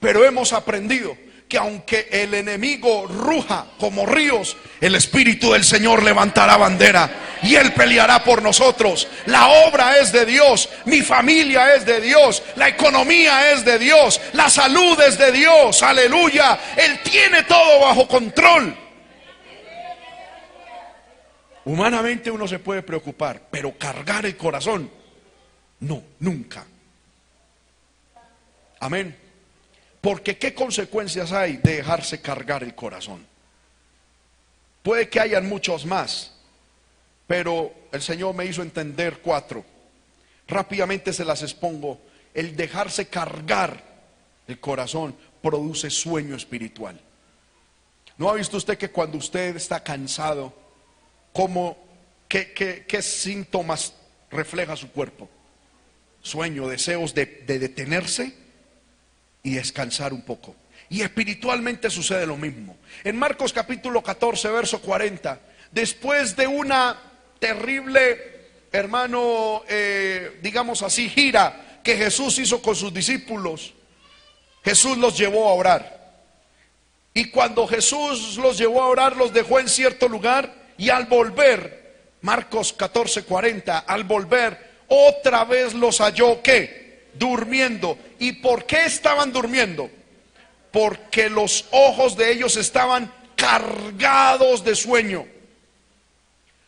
Pero 0.00 0.24
hemos 0.24 0.52
aprendido 0.52 1.16
que 1.50 1.58
aunque 1.58 2.08
el 2.12 2.32
enemigo 2.32 3.08
ruja 3.08 3.66
como 3.76 4.06
ríos, 4.06 4.56
el 4.80 4.94
Espíritu 4.94 5.50
del 5.50 5.64
Señor 5.64 6.04
levantará 6.04 6.56
bandera 6.56 7.10
y 7.42 7.56
Él 7.56 7.72
peleará 7.72 8.22
por 8.22 8.40
nosotros. 8.40 9.08
La 9.26 9.48
obra 9.66 9.98
es 9.98 10.12
de 10.12 10.24
Dios, 10.24 10.68
mi 10.84 11.02
familia 11.02 11.74
es 11.74 11.84
de 11.84 12.00
Dios, 12.00 12.40
la 12.54 12.68
economía 12.68 13.50
es 13.50 13.64
de 13.64 13.80
Dios, 13.80 14.20
la 14.32 14.48
salud 14.48 14.98
es 15.00 15.18
de 15.18 15.32
Dios, 15.32 15.82
aleluya. 15.82 16.56
Él 16.76 17.00
tiene 17.02 17.42
todo 17.42 17.80
bajo 17.80 18.06
control. 18.06 18.76
Humanamente 21.64 22.30
uno 22.30 22.46
se 22.46 22.60
puede 22.60 22.82
preocupar, 22.82 23.42
pero 23.50 23.76
cargar 23.76 24.24
el 24.24 24.36
corazón, 24.36 24.88
no, 25.80 26.00
nunca. 26.20 26.64
Amén. 28.78 29.29
Porque 30.00 30.38
¿qué 30.38 30.54
consecuencias 30.54 31.32
hay 31.32 31.58
de 31.58 31.76
dejarse 31.76 32.20
cargar 32.20 32.62
el 32.62 32.74
corazón? 32.74 33.26
Puede 34.82 35.08
que 35.10 35.20
hayan 35.20 35.46
muchos 35.48 35.84
más, 35.84 36.32
pero 37.26 37.72
el 37.92 38.00
Señor 38.00 38.34
me 38.34 38.46
hizo 38.46 38.62
entender 38.62 39.18
cuatro. 39.20 39.64
Rápidamente 40.48 41.12
se 41.12 41.24
las 41.24 41.42
expongo. 41.42 42.00
El 42.32 42.56
dejarse 42.56 43.08
cargar 43.08 43.82
el 44.48 44.58
corazón 44.58 45.14
produce 45.42 45.90
sueño 45.90 46.34
espiritual. 46.34 46.98
¿No 48.16 48.30
ha 48.30 48.34
visto 48.34 48.56
usted 48.56 48.78
que 48.78 48.90
cuando 48.90 49.18
usted 49.18 49.54
está 49.56 49.82
cansado, 49.82 50.52
cómo, 51.32 51.76
qué, 52.28 52.52
qué- 52.52 53.02
síntomas 53.02 53.94
refleja 54.30 54.76
su 54.76 54.90
cuerpo? 54.90 55.28
Sueño, 56.22 56.68
deseos 56.68 57.14
de, 57.14 57.26
de 57.46 57.58
detenerse 57.58 58.34
y 59.42 59.54
descansar 59.54 60.12
un 60.12 60.22
poco. 60.22 60.54
Y 60.88 61.02
espiritualmente 61.02 61.88
sucede 61.90 62.26
lo 62.26 62.36
mismo. 62.36 62.76
En 63.04 63.16
Marcos 63.16 63.52
capítulo 63.52 64.02
14, 64.02 64.48
verso 64.50 64.80
40, 64.80 65.40
después 65.70 66.34
de 66.36 66.46
una 66.46 66.98
terrible, 67.38 68.48
hermano, 68.72 69.62
eh, 69.68 70.38
digamos 70.42 70.82
así, 70.82 71.08
gira 71.08 71.80
que 71.82 71.96
Jesús 71.96 72.38
hizo 72.38 72.60
con 72.60 72.74
sus 72.74 72.92
discípulos, 72.92 73.72
Jesús 74.64 74.98
los 74.98 75.16
llevó 75.16 75.48
a 75.48 75.54
orar. 75.54 76.00
Y 77.14 77.30
cuando 77.30 77.66
Jesús 77.66 78.36
los 78.36 78.58
llevó 78.58 78.82
a 78.82 78.88
orar, 78.88 79.16
los 79.16 79.32
dejó 79.32 79.58
en 79.58 79.68
cierto 79.68 80.08
lugar 80.08 80.54
y 80.76 80.90
al 80.90 81.06
volver, 81.06 82.14
Marcos 82.20 82.72
14, 82.72 83.24
40, 83.24 83.78
al 83.78 84.04
volver, 84.04 84.70
otra 84.88 85.44
vez 85.44 85.74
los 85.74 85.98
halló 85.98 86.42
que 86.42 86.89
durmiendo. 87.14 87.98
¿Y 88.18 88.32
por 88.32 88.66
qué 88.66 88.84
estaban 88.84 89.32
durmiendo? 89.32 89.90
Porque 90.70 91.28
los 91.28 91.66
ojos 91.70 92.16
de 92.16 92.32
ellos 92.32 92.56
estaban 92.56 93.12
cargados 93.36 94.64
de 94.64 94.74
sueño. 94.74 95.26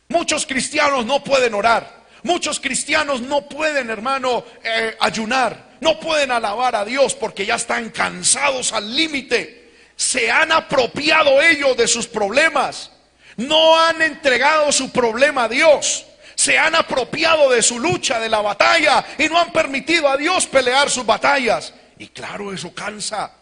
Muchos 0.08 0.46
cristianos 0.46 1.06
no 1.06 1.22
pueden 1.22 1.54
orar. 1.54 2.02
Muchos 2.22 2.60
cristianos 2.60 3.20
no 3.20 3.48
pueden, 3.48 3.90
hermano, 3.90 4.44
eh, 4.62 4.96
ayunar. 5.00 5.72
No 5.80 5.98
pueden 5.98 6.30
alabar 6.30 6.76
a 6.76 6.84
Dios 6.84 7.14
porque 7.14 7.44
ya 7.44 7.56
están 7.56 7.90
cansados 7.90 8.72
al 8.72 8.94
límite. 8.94 9.70
Se 9.96 10.30
han 10.30 10.52
apropiado 10.52 11.42
ellos 11.42 11.76
de 11.76 11.88
sus 11.88 12.06
problemas. 12.06 12.92
No 13.36 13.78
han 13.78 14.00
entregado 14.02 14.70
su 14.70 14.92
problema 14.92 15.44
a 15.44 15.48
Dios. 15.48 16.06
Se 16.42 16.58
han 16.58 16.74
apropiado 16.74 17.48
de 17.52 17.62
su 17.62 17.78
lucha, 17.78 18.18
de 18.18 18.28
la 18.28 18.40
batalla, 18.40 19.06
y 19.16 19.28
no 19.28 19.38
han 19.38 19.52
permitido 19.52 20.08
a 20.08 20.16
Dios 20.16 20.44
pelear 20.48 20.90
sus 20.90 21.06
batallas. 21.06 21.72
Y 21.98 22.08
claro, 22.08 22.52
eso 22.52 22.74
cansa. 22.74 23.32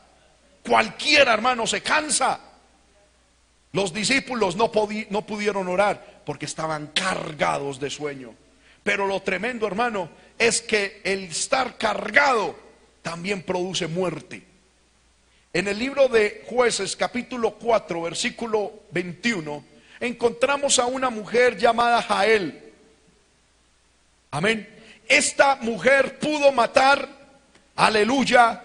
Cualquiera, 0.62 1.32
hermano, 1.32 1.66
se 1.66 1.80
cansa. 1.80 2.38
Los 3.72 3.94
discípulos 3.94 4.54
no, 4.54 4.70
no 5.08 5.22
pudieron 5.22 5.66
orar 5.68 6.20
porque 6.26 6.44
estaban 6.44 6.88
cargados 6.88 7.80
de 7.80 7.88
sueño. 7.88 8.34
Pero 8.82 9.06
lo 9.06 9.22
tremendo, 9.22 9.66
hermano, 9.66 10.10
es 10.38 10.60
que 10.60 11.00
el 11.02 11.24
estar 11.24 11.78
cargado 11.78 12.54
también 13.00 13.44
produce 13.44 13.86
muerte. 13.86 14.44
En 15.54 15.68
el 15.68 15.78
libro 15.78 16.08
de 16.08 16.44
jueces 16.46 16.96
capítulo 16.96 17.52
4, 17.52 18.02
versículo 18.02 18.74
21, 18.90 19.64
encontramos 20.00 20.78
a 20.78 20.84
una 20.84 21.08
mujer 21.08 21.56
llamada 21.56 22.02
Jael. 22.02 22.66
Amén. 24.30 24.68
Esta 25.08 25.56
mujer 25.56 26.18
pudo 26.18 26.52
matar, 26.52 27.08
aleluya, 27.74 28.62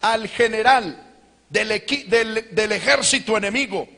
al 0.00 0.28
general 0.28 1.02
del, 1.50 2.48
del 2.52 2.72
ejército 2.72 3.36
enemigo. 3.36 3.88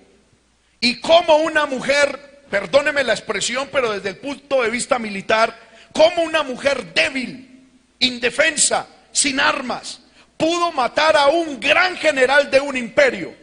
Y 0.80 1.00
como 1.00 1.36
una 1.38 1.66
mujer, 1.66 2.44
perdóneme 2.50 3.04
la 3.04 3.12
expresión, 3.12 3.68
pero 3.70 3.92
desde 3.92 4.10
el 4.10 4.16
punto 4.16 4.62
de 4.62 4.70
vista 4.70 4.98
militar, 4.98 5.54
como 5.92 6.22
una 6.22 6.42
mujer 6.42 6.94
débil, 6.94 7.68
indefensa, 7.98 8.86
sin 9.12 9.40
armas, 9.40 10.00
pudo 10.36 10.72
matar 10.72 11.16
a 11.16 11.26
un 11.26 11.58
gran 11.60 11.96
general 11.96 12.50
de 12.50 12.60
un 12.60 12.76
imperio. 12.76 13.34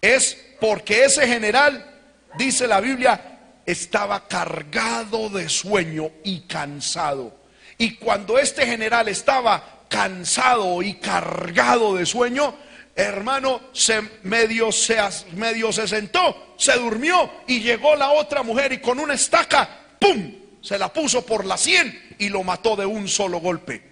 Es 0.00 0.38
porque 0.60 1.04
ese 1.04 1.26
general, 1.26 1.84
dice 2.36 2.68
la 2.68 2.80
Biblia, 2.80 3.31
estaba 3.66 4.26
cargado 4.28 5.28
de 5.28 5.48
sueño 5.48 6.10
y 6.24 6.40
cansado. 6.42 7.34
Y 7.78 7.96
cuando 7.96 8.38
este 8.38 8.66
general 8.66 9.08
estaba 9.08 9.84
cansado 9.88 10.82
y 10.82 10.94
cargado 10.94 11.96
de 11.96 12.06
sueño, 12.06 12.54
hermano, 12.94 13.60
se 13.72 14.02
medio 14.22 14.72
se, 14.72 14.98
medio 15.32 15.72
se 15.72 15.88
sentó, 15.88 16.54
se 16.56 16.72
durmió 16.74 17.30
y 17.46 17.60
llegó 17.60 17.96
la 17.96 18.10
otra 18.10 18.42
mujer 18.42 18.72
y 18.72 18.80
con 18.80 18.98
una 18.98 19.14
estaca, 19.14 19.68
¡pum! 19.98 20.34
Se 20.60 20.78
la 20.78 20.92
puso 20.92 21.26
por 21.26 21.44
la 21.44 21.56
sien 21.56 22.14
y 22.18 22.28
lo 22.28 22.44
mató 22.44 22.76
de 22.76 22.86
un 22.86 23.08
solo 23.08 23.40
golpe. 23.40 23.82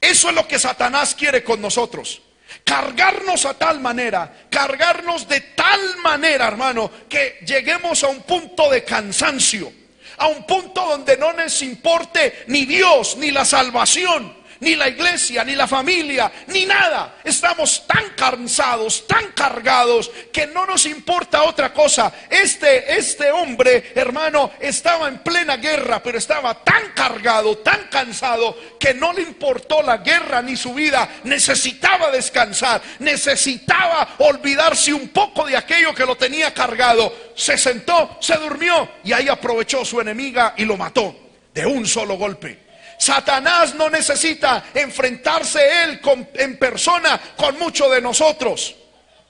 Eso 0.00 0.28
es 0.30 0.34
lo 0.34 0.46
que 0.48 0.58
Satanás 0.58 1.14
quiere 1.14 1.44
con 1.44 1.60
nosotros. 1.60 2.22
Cargarnos 2.64 3.44
a 3.44 3.54
tal 3.54 3.80
manera, 3.80 4.46
cargarnos 4.50 5.28
de 5.28 5.40
tal 5.40 5.98
manera, 5.98 6.46
hermano, 6.46 6.90
que 7.08 7.38
lleguemos 7.46 8.02
a 8.04 8.08
un 8.08 8.22
punto 8.22 8.70
de 8.70 8.84
cansancio, 8.84 9.72
a 10.16 10.28
un 10.28 10.46
punto 10.46 10.84
donde 10.84 11.16
no 11.16 11.32
nos 11.32 11.60
importe 11.62 12.44
ni 12.46 12.64
Dios, 12.64 13.16
ni 13.18 13.30
la 13.30 13.44
salvación, 13.44 14.37
ni 14.60 14.74
la 14.74 14.88
iglesia, 14.88 15.44
ni 15.44 15.54
la 15.54 15.66
familia, 15.66 16.30
ni 16.48 16.66
nada. 16.66 17.16
Estamos 17.24 17.86
tan 17.86 18.10
cansados, 18.16 19.06
tan 19.06 19.32
cargados, 19.32 20.10
que 20.32 20.46
no 20.46 20.66
nos 20.66 20.86
importa 20.86 21.44
otra 21.44 21.72
cosa. 21.72 22.12
Este, 22.28 22.98
este 22.98 23.30
hombre, 23.30 23.92
hermano, 23.94 24.52
estaba 24.60 25.08
en 25.08 25.18
plena 25.18 25.56
guerra, 25.56 26.02
pero 26.02 26.18
estaba 26.18 26.62
tan 26.62 26.92
cargado, 26.94 27.58
tan 27.58 27.88
cansado, 27.88 28.56
que 28.78 28.94
no 28.94 29.12
le 29.12 29.22
importó 29.22 29.82
la 29.82 29.98
guerra 29.98 30.42
ni 30.42 30.56
su 30.56 30.74
vida. 30.74 31.08
Necesitaba 31.24 32.10
descansar, 32.10 32.80
necesitaba 32.98 34.16
olvidarse 34.18 34.92
un 34.92 35.08
poco 35.08 35.46
de 35.46 35.56
aquello 35.56 35.94
que 35.94 36.06
lo 36.06 36.16
tenía 36.16 36.52
cargado. 36.52 37.32
Se 37.34 37.56
sentó, 37.56 38.16
se 38.20 38.36
durmió 38.36 38.88
y 39.04 39.12
ahí 39.12 39.28
aprovechó 39.28 39.84
su 39.84 40.00
enemiga 40.00 40.54
y 40.56 40.64
lo 40.64 40.76
mató 40.76 41.14
de 41.54 41.66
un 41.66 41.86
solo 41.86 42.16
golpe. 42.16 42.67
Satanás 42.98 43.74
no 43.74 43.88
necesita 43.88 44.64
enfrentarse 44.74 45.84
él 45.84 46.00
con- 46.00 46.28
en 46.34 46.58
persona 46.58 47.18
con 47.36 47.58
muchos 47.58 47.90
de 47.90 48.02
nosotros. 48.02 48.74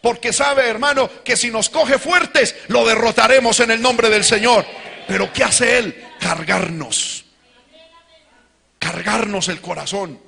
Porque 0.01 0.33
sabe, 0.33 0.69
hermano, 0.69 1.11
que 1.25 1.37
si 1.37 1.51
nos 1.51 1.69
coge 1.69 1.99
fuertes, 1.99 2.55
lo 2.69 2.87
derrotaremos 2.87 3.61
en 3.61 3.71
el 3.73 3.83
nombre 3.83 4.09
del 4.09 4.25
Señor. 4.25 4.64
Pero 5.07 5.33
¿qué 5.33 5.45
hace 5.45 5.79
él? 5.79 6.05
Cargarnos. 6.21 7.25
Cargarnos 8.79 9.49
el 9.49 9.61
corazón. 9.61 10.21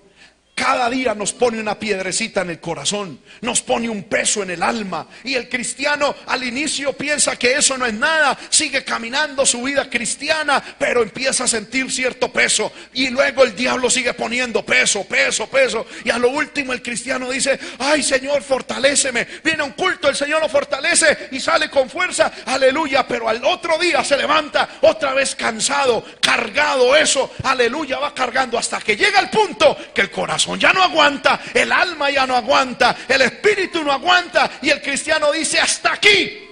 Cada 0.61 0.91
día 0.91 1.15
nos 1.15 1.33
pone 1.33 1.59
una 1.59 1.79
piedrecita 1.79 2.43
en 2.43 2.51
el 2.51 2.61
corazón, 2.61 3.19
nos 3.41 3.63
pone 3.63 3.89
un 3.89 4.03
peso 4.03 4.43
en 4.43 4.51
el 4.51 4.63
alma. 4.63 5.07
Y 5.25 5.33
el 5.33 5.49
cristiano 5.49 6.15
al 6.27 6.45
inicio 6.45 6.93
piensa 6.93 7.35
que 7.37 7.55
eso 7.55 7.79
no 7.79 7.87
es 7.87 7.95
nada, 7.95 8.37
sigue 8.51 8.85
caminando 8.85 9.47
su 9.47 9.63
vida 9.63 9.89
cristiana, 9.89 10.63
pero 10.79 11.03
empieza 11.03 11.45
a 11.45 11.49
sentir 11.49 11.91
cierto 11.91 12.31
peso. 12.31 12.71
Y 12.93 13.09
luego 13.09 13.45
el 13.45 13.57
diablo 13.57 13.89
sigue 13.89 14.13
poniendo 14.13 14.63
peso, 14.63 15.05
peso, 15.05 15.47
peso. 15.47 15.87
Y 16.05 16.11
a 16.11 16.19
lo 16.19 16.29
último 16.29 16.75
el 16.75 16.83
cristiano 16.83 17.31
dice, 17.31 17.59
ay 17.79 18.03
Señor, 18.03 18.43
fortaléceme. 18.43 19.27
Viene 19.43 19.63
un 19.63 19.73
culto, 19.73 20.11
el 20.11 20.15
Señor 20.15 20.43
lo 20.43 20.49
fortalece 20.51 21.31
y 21.33 21.41
sale 21.41 21.71
con 21.71 21.89
fuerza, 21.89 22.31
aleluya. 22.45 23.09
Pero 23.09 23.31
al 23.31 23.43
otro 23.47 23.79
día 23.79 24.05
se 24.05 24.19
levanta 24.19 24.69
otra 24.83 25.15
vez 25.15 25.35
cansado, 25.35 26.05
cargado 26.21 26.95
eso, 26.95 27.33
aleluya, 27.45 27.99
va 27.99 28.15
cargando 28.15 28.59
hasta 28.59 28.79
que 28.81 28.95
llega 28.95 29.21
el 29.21 29.31
punto 29.31 29.75
que 29.95 30.03
el 30.03 30.11
corazón 30.11 30.50
ya 30.57 30.73
no 30.73 30.83
aguanta, 30.83 31.41
el 31.55 31.71
alma 31.71 32.11
ya 32.11 32.27
no 32.27 32.37
aguanta, 32.37 32.97
el 33.09 33.23
espíritu 33.23 33.83
no 33.83 33.93
aguanta 33.93 34.51
y 34.63 34.71
el 34.71 34.81
cristiano 34.81 35.33
dice 35.33 35.59
hasta 35.59 35.93
aquí. 35.93 36.49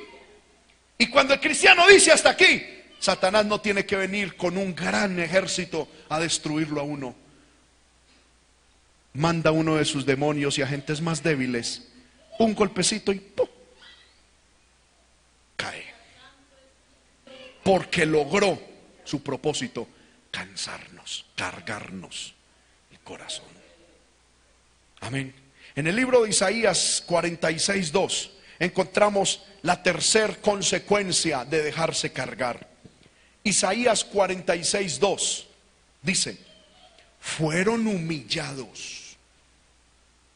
Y 0.98 1.06
cuando 1.06 1.34
el 1.34 1.40
cristiano 1.40 1.86
dice 1.86 2.12
hasta 2.12 2.30
aquí, 2.30 2.62
Satanás 2.98 3.46
no 3.46 3.60
tiene 3.60 3.86
que 3.86 3.96
venir 3.96 4.36
con 4.36 4.56
un 4.56 4.74
gran 4.74 5.18
ejército 5.20 5.88
a 6.08 6.18
destruirlo 6.18 6.80
a 6.80 6.84
uno. 6.84 7.14
Manda 9.14 9.52
uno 9.52 9.76
de 9.76 9.84
sus 9.84 10.04
demonios 10.04 10.58
y 10.58 10.62
agentes 10.62 11.00
más 11.00 11.22
débiles, 11.22 11.88
un 12.38 12.54
golpecito 12.54 13.12
y 13.12 13.20
¡pum! 13.20 13.48
cae. 15.56 15.84
Porque 17.62 18.04
logró 18.06 18.60
su 19.04 19.22
propósito, 19.22 19.88
cansarnos, 20.30 21.26
cargarnos 21.36 22.34
el 22.90 22.98
corazón. 23.00 23.57
Amén. 25.00 25.34
En 25.74 25.86
el 25.86 25.94
libro 25.94 26.22
de 26.22 26.30
Isaías 26.30 27.02
46, 27.06 27.92
2 27.92 28.30
encontramos 28.58 29.42
la 29.62 29.82
tercer 29.82 30.40
consecuencia 30.40 31.44
de 31.44 31.62
dejarse 31.62 32.12
cargar. 32.12 32.68
Isaías 33.44 34.04
46, 34.04 34.98
2 34.98 35.46
dice, 36.02 36.38
fueron 37.20 37.86
humillados, 37.86 39.16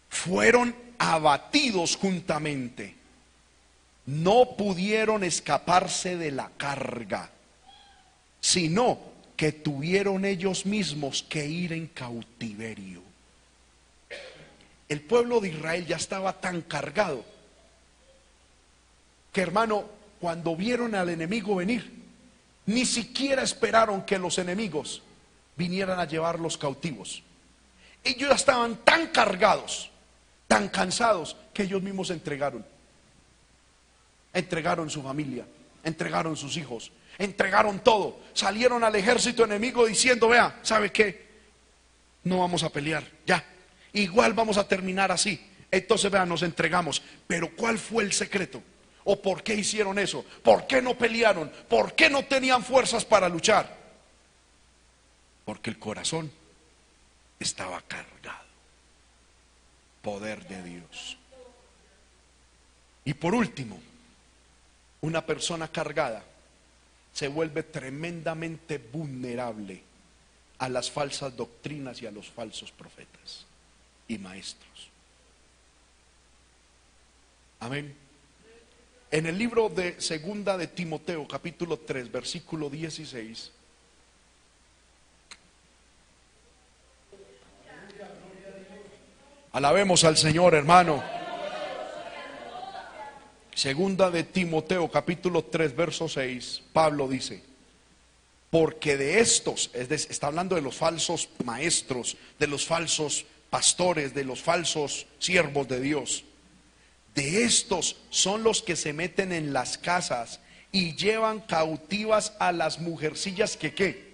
fueron 0.09 0.75
abatidos 0.99 1.97
juntamente, 1.97 2.95
no 4.07 4.57
pudieron 4.57 5.25
escaparse 5.25 6.17
de 6.17 6.31
la 6.31 6.51
carga, 6.57 7.31
sino 8.41 9.01
que 9.37 9.51
tuvieron 9.51 10.25
ellos 10.25 10.67
mismos 10.67 11.25
que 11.29 11.47
ir 11.47 11.73
en 11.73 11.89
cautiverio 11.89 13.12
el 14.89 15.01
pueblo 15.01 15.41
de 15.41 15.49
Israel 15.49 15.87
ya 15.87 15.97
estaba 15.97 16.41
tan 16.41 16.63
cargado 16.63 17.25
que 19.33 19.41
hermano, 19.41 19.87
cuando 20.21 20.55
vieron 20.55 20.95
al 20.95 21.09
enemigo 21.09 21.57
venir, 21.57 21.91
ni 22.67 22.85
siquiera 22.85 23.43
esperaron 23.43 24.03
que 24.03 24.19
los 24.19 24.39
enemigos 24.39 25.03
vinieran 25.57 25.99
a 25.99 26.05
llevarlos 26.05 26.59
cautivos. 26.59 27.23
Ellos 28.05 28.29
ya 28.29 28.35
estaban 28.35 28.77
tan 28.85 29.09
cargados, 29.09 29.91
tan 30.47 30.69
cansados, 30.69 31.37
que 31.55 31.65
ellos 31.65 31.83
mismos 31.83 32.11
entregaron. 32.11 32.65
Entregaron 34.35 34.91
su 34.91 35.03
familia, 35.03 35.47
entregaron 35.83 36.37
sus 36.37 36.57
hijos, 36.57 36.93
entregaron 37.19 37.81
todo. 37.81 38.21
Salieron 38.35 38.85
al 38.85 38.95
ejército 38.95 39.45
enemigo 39.45 39.87
diciendo, 39.87 40.29
vea, 40.29 40.61
¿sabe 40.63 40.93
qué? 40.93 41.33
No 42.25 42.41
vamos 42.41 42.63
a 42.63 42.71
pelear, 42.71 43.05
ya. 43.27 43.45
Igual 43.93 44.33
vamos 44.33 44.57
a 44.57 44.67
terminar 44.67 45.13
así. 45.13 45.41
Entonces, 45.71 46.11
vea, 46.11 46.25
nos 46.25 46.43
entregamos. 46.43 47.03
Pero 47.27 47.55
¿cuál 47.55 47.79
fue 47.79 48.05
el 48.05 48.13
secreto? 48.13 48.63
¿O 49.05 49.21
por 49.21 49.43
qué 49.43 49.55
hicieron 49.55 49.99
eso? 49.99 50.25
¿Por 50.43 50.67
qué 50.67 50.81
no 50.81 50.97
pelearon? 50.97 51.51
¿Por 51.69 51.95
qué 51.95 52.09
no 52.09 52.25
tenían 52.25 52.63
fuerzas 52.63 53.05
para 53.05 53.29
luchar? 53.29 53.83
Porque 55.45 55.71
el 55.71 55.79
corazón 55.79 56.31
estaba 57.39 57.81
cargado. 57.83 58.47
Poder 60.01 60.47
de 60.47 60.63
Dios. 60.63 61.19
Y 63.05 63.15
por 63.15 63.35
último, 63.35 63.81
una 65.01 65.27
persona 65.27 65.69
cargada 65.69 66.23
se 67.13 67.29
vuelve 67.29 67.65
tremendamente 67.65 68.79
vulnerable 68.79 69.83
a 70.59 70.69
las 70.69 70.91
falsas 70.91 71.37
doctrinas 71.37 72.01
y 72.01 72.07
a 72.07 72.13
los 72.13 72.31
falsos 72.31 72.71
profetas 72.71 73.47
maestros. 74.19 74.91
Amén. 77.61 77.95
En 79.11 79.27
el 79.27 79.39
libro 79.39 79.69
de 79.69 80.01
Segunda 80.01 80.57
de 80.57 80.67
Timoteo, 80.67 81.29
capítulo 81.29 81.79
3, 81.79 82.11
versículo 82.11 82.71
16. 82.71 83.53
Alabemos 89.53 90.03
al 90.05 90.17
Señor, 90.17 90.55
hermano. 90.55 91.05
Segunda 93.55 94.11
de 94.11 94.25
Timoteo, 94.25 94.91
capítulo 94.91 95.45
3, 95.45 95.77
verso 95.77 96.09
6. 96.09 96.63
Pablo 96.73 97.07
dice, 97.07 97.43
porque 98.49 98.97
de 98.97 99.21
estos, 99.21 99.71
está 99.75 100.29
hablando 100.29 100.57
de 100.57 100.63
los 100.63 100.75
falsos 100.75 101.29
maestros, 101.45 102.17
de 102.39 102.47
los 102.47 102.67
falsos 102.67 103.27
pastores, 103.53 104.15
de 104.15 104.25
los 104.25 104.43
falsos 104.43 105.07
siervos 105.21 105.69
de 105.69 105.81
Dios 105.81 106.25
de 107.15 107.45
estos 107.45 107.97
son 108.11 108.43
los 108.43 108.63
que 108.63 108.77
se 108.77 108.93
meten 108.93 109.33
en 109.33 109.53
las 109.53 109.77
casas 109.77 110.41
y 110.71 110.95
llevan 110.97 111.41
cautivas 111.41 112.33
a 112.39 112.53
las 112.53 112.79
mujercillas 112.81 113.57
que 113.57 113.75
qué? 113.75 114.13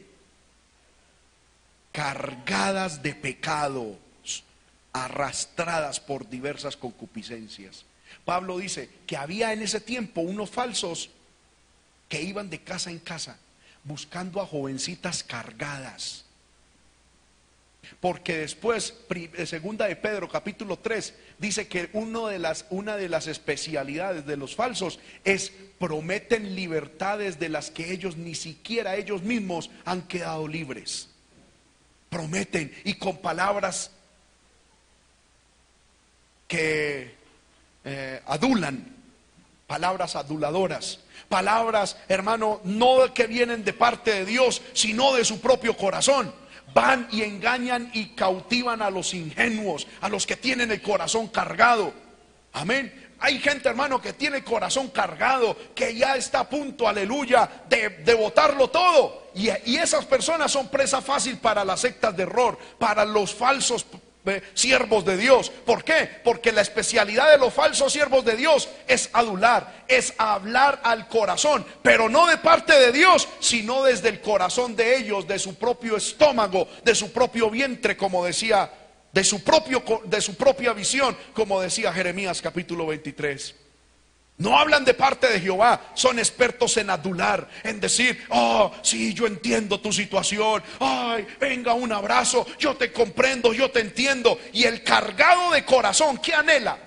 Cargadas 1.92 3.02
de 3.02 3.14
pecados, 3.14 3.96
arrastradas 4.92 6.00
por 6.00 6.28
diversas 6.28 6.76
concupiscencias. 6.76 7.84
Pablo 8.24 8.58
dice 8.58 8.90
que 9.06 9.16
había 9.16 9.52
en 9.52 9.62
ese 9.62 9.80
tiempo 9.80 10.20
unos 10.20 10.50
falsos 10.50 11.10
que 12.08 12.22
iban 12.22 12.50
de 12.50 12.60
casa 12.62 12.90
en 12.90 12.98
casa 12.98 13.38
buscando 13.84 14.40
a 14.40 14.46
jovencitas 14.46 15.22
cargadas 15.22 16.24
porque 18.00 18.38
después, 18.38 18.94
eh, 19.10 19.46
segunda 19.46 19.86
de 19.86 19.96
Pedro, 19.96 20.28
capítulo 20.28 20.78
3, 20.78 21.14
dice 21.38 21.68
que 21.68 21.90
uno 21.92 22.26
de 22.26 22.38
las, 22.38 22.66
una 22.70 22.96
de 22.96 23.08
las 23.08 23.26
especialidades 23.26 24.26
de 24.26 24.36
los 24.36 24.54
falsos 24.54 25.00
es 25.24 25.52
prometen 25.78 26.54
libertades 26.54 27.38
de 27.38 27.48
las 27.48 27.70
que 27.70 27.92
ellos 27.92 28.16
ni 28.16 28.34
siquiera 28.34 28.96
ellos 28.96 29.22
mismos 29.22 29.70
han 29.84 30.02
quedado 30.02 30.46
libres. 30.46 31.08
Prometen 32.08 32.74
y 32.84 32.94
con 32.94 33.18
palabras 33.18 33.90
que 36.46 37.14
eh, 37.84 38.22
adulan, 38.26 38.96
palabras 39.66 40.16
aduladoras, 40.16 41.00
palabras, 41.28 41.96
hermano, 42.08 42.60
no 42.64 43.12
que 43.12 43.26
vienen 43.26 43.64
de 43.64 43.72
parte 43.72 44.12
de 44.12 44.24
Dios, 44.24 44.62
sino 44.72 45.14
de 45.14 45.24
su 45.24 45.40
propio 45.40 45.76
corazón 45.76 46.32
van 46.74 47.08
y 47.10 47.22
engañan 47.22 47.90
y 47.94 48.08
cautivan 48.08 48.82
a 48.82 48.90
los 48.90 49.14
ingenuos, 49.14 49.86
a 50.00 50.08
los 50.08 50.26
que 50.26 50.36
tienen 50.36 50.70
el 50.70 50.82
corazón 50.82 51.28
cargado. 51.28 51.92
Amén. 52.52 53.06
Hay 53.20 53.40
gente, 53.40 53.68
hermano, 53.68 54.00
que 54.00 54.12
tiene 54.12 54.38
el 54.38 54.44
corazón 54.44 54.88
cargado, 54.88 55.56
que 55.74 55.94
ya 55.94 56.16
está 56.16 56.40
a 56.40 56.48
punto, 56.48 56.86
aleluya, 56.86 57.48
de, 57.68 57.88
de 57.88 58.14
botarlo 58.14 58.68
todo. 58.68 59.30
Y, 59.34 59.48
y 59.66 59.76
esas 59.76 60.04
personas 60.04 60.52
son 60.52 60.68
presa 60.68 61.02
fácil 61.02 61.38
para 61.38 61.64
las 61.64 61.80
sectas 61.80 62.16
de 62.16 62.22
error, 62.22 62.56
para 62.78 63.04
los 63.04 63.34
falsos 63.34 63.84
siervos 64.54 65.04
de 65.04 65.16
Dios. 65.16 65.50
¿Por 65.50 65.84
qué? 65.84 66.08
Porque 66.24 66.52
la 66.52 66.62
especialidad 66.62 67.30
de 67.30 67.38
los 67.38 67.52
falsos 67.52 67.92
siervos 67.92 68.24
de 68.24 68.36
Dios 68.36 68.68
es 68.86 69.10
adular, 69.12 69.84
es 69.88 70.14
hablar 70.18 70.80
al 70.84 71.08
corazón, 71.08 71.64
pero 71.82 72.08
no 72.08 72.26
de 72.26 72.38
parte 72.38 72.78
de 72.78 72.92
Dios, 72.92 73.28
sino 73.40 73.84
desde 73.84 74.08
el 74.08 74.20
corazón 74.20 74.76
de 74.76 74.96
ellos, 74.96 75.26
de 75.26 75.38
su 75.38 75.54
propio 75.56 75.96
estómago, 75.96 76.68
de 76.84 76.94
su 76.94 77.12
propio 77.12 77.50
vientre, 77.50 77.96
como 77.96 78.24
decía, 78.24 78.70
de 79.12 79.24
su 79.24 79.42
propio 79.42 79.82
de 80.04 80.20
su 80.20 80.36
propia 80.36 80.72
visión, 80.72 81.16
como 81.32 81.60
decía 81.60 81.92
Jeremías 81.92 82.42
capítulo 82.42 82.86
23. 82.86 83.67
No 84.38 84.56
hablan 84.56 84.84
de 84.84 84.94
parte 84.94 85.28
de 85.28 85.40
Jehová, 85.40 85.90
son 85.94 86.20
expertos 86.20 86.76
en 86.76 86.90
adular, 86.90 87.48
en 87.64 87.80
decir, 87.80 88.24
oh, 88.28 88.72
sí, 88.82 89.12
yo 89.12 89.26
entiendo 89.26 89.80
tu 89.80 89.92
situación, 89.92 90.62
ay, 90.78 91.26
venga 91.40 91.74
un 91.74 91.90
abrazo, 91.90 92.46
yo 92.56 92.76
te 92.76 92.92
comprendo, 92.92 93.52
yo 93.52 93.68
te 93.72 93.80
entiendo. 93.80 94.38
Y 94.52 94.62
el 94.62 94.84
cargado 94.84 95.50
de 95.50 95.64
corazón, 95.64 96.18
¿qué 96.18 96.34
anhela? 96.34 96.78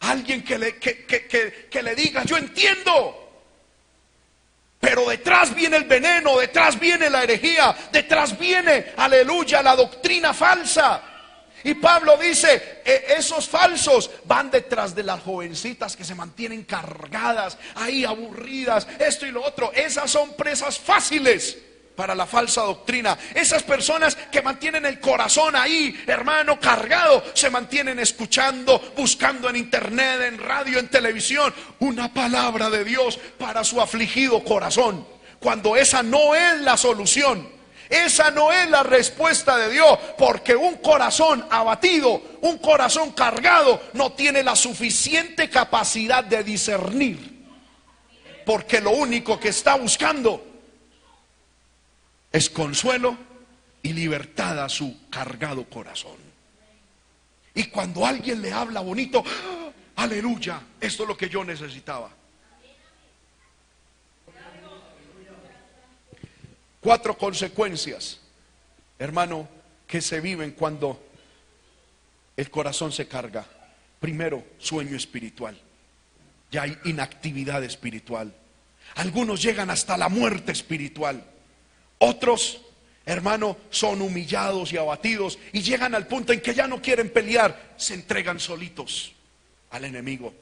Alguien 0.00 0.44
que 0.44 0.58
le, 0.58 0.76
que, 0.76 1.06
que 1.70 1.82
le 1.82 1.94
diga, 1.94 2.22
yo 2.24 2.36
entiendo. 2.36 3.24
Pero 4.78 5.08
detrás 5.08 5.54
viene 5.54 5.78
el 5.78 5.84
veneno, 5.84 6.36
detrás 6.36 6.78
viene 6.78 7.08
la 7.08 7.22
herejía, 7.22 7.74
detrás 7.90 8.38
viene, 8.38 8.92
aleluya, 8.98 9.62
la 9.62 9.74
doctrina 9.74 10.34
falsa. 10.34 11.13
Y 11.64 11.74
Pablo 11.74 12.18
dice, 12.18 12.82
e, 12.84 13.14
esos 13.16 13.48
falsos 13.48 14.10
van 14.24 14.50
detrás 14.50 14.94
de 14.94 15.02
las 15.02 15.22
jovencitas 15.22 15.96
que 15.96 16.04
se 16.04 16.14
mantienen 16.14 16.64
cargadas, 16.64 17.56
ahí 17.74 18.04
aburridas, 18.04 18.86
esto 18.98 19.26
y 19.26 19.30
lo 19.30 19.42
otro. 19.42 19.72
Esas 19.72 20.10
son 20.10 20.34
presas 20.34 20.78
fáciles 20.78 21.56
para 21.96 22.14
la 22.14 22.26
falsa 22.26 22.62
doctrina. 22.62 23.16
Esas 23.34 23.62
personas 23.62 24.14
que 24.30 24.42
mantienen 24.42 24.84
el 24.84 25.00
corazón 25.00 25.56
ahí, 25.56 26.02
hermano, 26.06 26.60
cargado, 26.60 27.24
se 27.34 27.48
mantienen 27.48 27.98
escuchando, 27.98 28.92
buscando 28.94 29.48
en 29.48 29.56
internet, 29.56 30.20
en 30.22 30.38
radio, 30.38 30.78
en 30.78 30.88
televisión, 30.88 31.54
una 31.78 32.12
palabra 32.12 32.68
de 32.68 32.84
Dios 32.84 33.18
para 33.38 33.64
su 33.64 33.80
afligido 33.80 34.44
corazón. 34.44 35.06
Cuando 35.40 35.76
esa 35.76 36.02
no 36.02 36.34
es 36.34 36.60
la 36.60 36.76
solución. 36.76 37.53
Esa 37.88 38.30
no 38.30 38.50
es 38.52 38.68
la 38.70 38.82
respuesta 38.82 39.56
de 39.56 39.70
Dios, 39.70 39.98
porque 40.16 40.56
un 40.56 40.76
corazón 40.76 41.46
abatido, 41.50 42.22
un 42.40 42.58
corazón 42.58 43.12
cargado, 43.12 43.80
no 43.92 44.12
tiene 44.12 44.42
la 44.42 44.56
suficiente 44.56 45.50
capacidad 45.50 46.24
de 46.24 46.42
discernir. 46.42 47.34
Porque 48.46 48.80
lo 48.80 48.90
único 48.90 49.38
que 49.38 49.48
está 49.48 49.74
buscando 49.74 50.44
es 52.32 52.50
consuelo 52.50 53.16
y 53.82 53.92
libertad 53.92 54.62
a 54.62 54.68
su 54.68 55.08
cargado 55.10 55.64
corazón. 55.64 56.16
Y 57.54 57.64
cuando 57.64 58.04
alguien 58.04 58.42
le 58.42 58.52
habla 58.52 58.80
bonito, 58.80 59.22
¡ah! 59.24 59.70
aleluya, 59.96 60.60
esto 60.80 61.04
es 61.04 61.08
lo 61.08 61.16
que 61.16 61.28
yo 61.28 61.44
necesitaba. 61.44 62.10
Cuatro 66.84 67.16
consecuencias, 67.16 68.20
hermano, 68.98 69.48
que 69.86 70.02
se 70.02 70.20
viven 70.20 70.50
cuando 70.50 71.02
el 72.36 72.50
corazón 72.50 72.92
se 72.92 73.08
carga. 73.08 73.46
Primero, 73.98 74.44
sueño 74.58 74.94
espiritual. 74.94 75.58
Ya 76.50 76.64
hay 76.64 76.76
inactividad 76.84 77.64
espiritual. 77.64 78.34
Algunos 78.96 79.40
llegan 79.40 79.70
hasta 79.70 79.96
la 79.96 80.10
muerte 80.10 80.52
espiritual. 80.52 81.24
Otros, 82.00 82.60
hermano, 83.06 83.56
son 83.70 84.02
humillados 84.02 84.70
y 84.74 84.76
abatidos 84.76 85.38
y 85.54 85.62
llegan 85.62 85.94
al 85.94 86.06
punto 86.06 86.34
en 86.34 86.42
que 86.42 86.52
ya 86.52 86.66
no 86.66 86.82
quieren 86.82 87.10
pelear, 87.10 87.72
se 87.78 87.94
entregan 87.94 88.38
solitos 88.38 89.14
al 89.70 89.86
enemigo. 89.86 90.34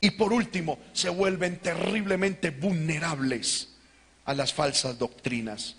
Y 0.00 0.10
por 0.10 0.32
último, 0.32 0.80
se 0.92 1.08
vuelven 1.08 1.60
terriblemente 1.60 2.50
vulnerables 2.50 3.71
a 4.24 4.34
las 4.34 4.52
falsas 4.52 4.98
doctrinas. 4.98 5.76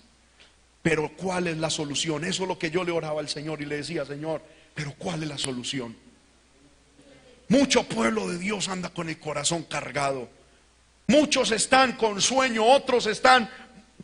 Pero 0.82 1.12
¿cuál 1.16 1.48
es 1.48 1.58
la 1.58 1.70
solución? 1.70 2.26
Eso 2.26 2.44
es 2.44 2.50
lo 2.50 2.60
que 2.60 2.70
yo 2.70 2.84
le 2.84 2.92
oraba 2.92 3.22
al 3.22 3.30
Señor 3.30 3.62
y 3.62 3.66
le 3.66 3.78
decía, 3.78 4.06
Señor, 4.06 4.42
pero 4.74 4.94
¿cuál 4.98 5.24
es 5.24 5.30
la 5.30 5.38
solución? 5.38 5.96
Mucho 7.48 7.84
pueblo 7.84 8.28
de 8.28 8.38
Dios 8.38 8.68
anda 8.68 8.90
con 8.90 9.10
el 9.10 9.20
corazón 9.20 9.64
cargado. 9.64 10.28
Muchos 11.08 11.52
están 11.52 11.94
con 11.94 12.22
sueño, 12.22 12.66
otros 12.66 13.06
están 13.06 13.50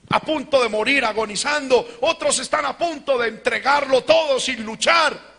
a 0.09 0.19
punto 0.21 0.61
de 0.61 0.69
morir 0.69 1.05
agonizando, 1.05 1.97
otros 2.01 2.39
están 2.39 2.65
a 2.65 2.77
punto 2.77 3.17
de 3.17 3.29
entregarlo 3.29 4.03
todo 4.03 4.39
sin 4.39 4.63
luchar. 4.65 5.29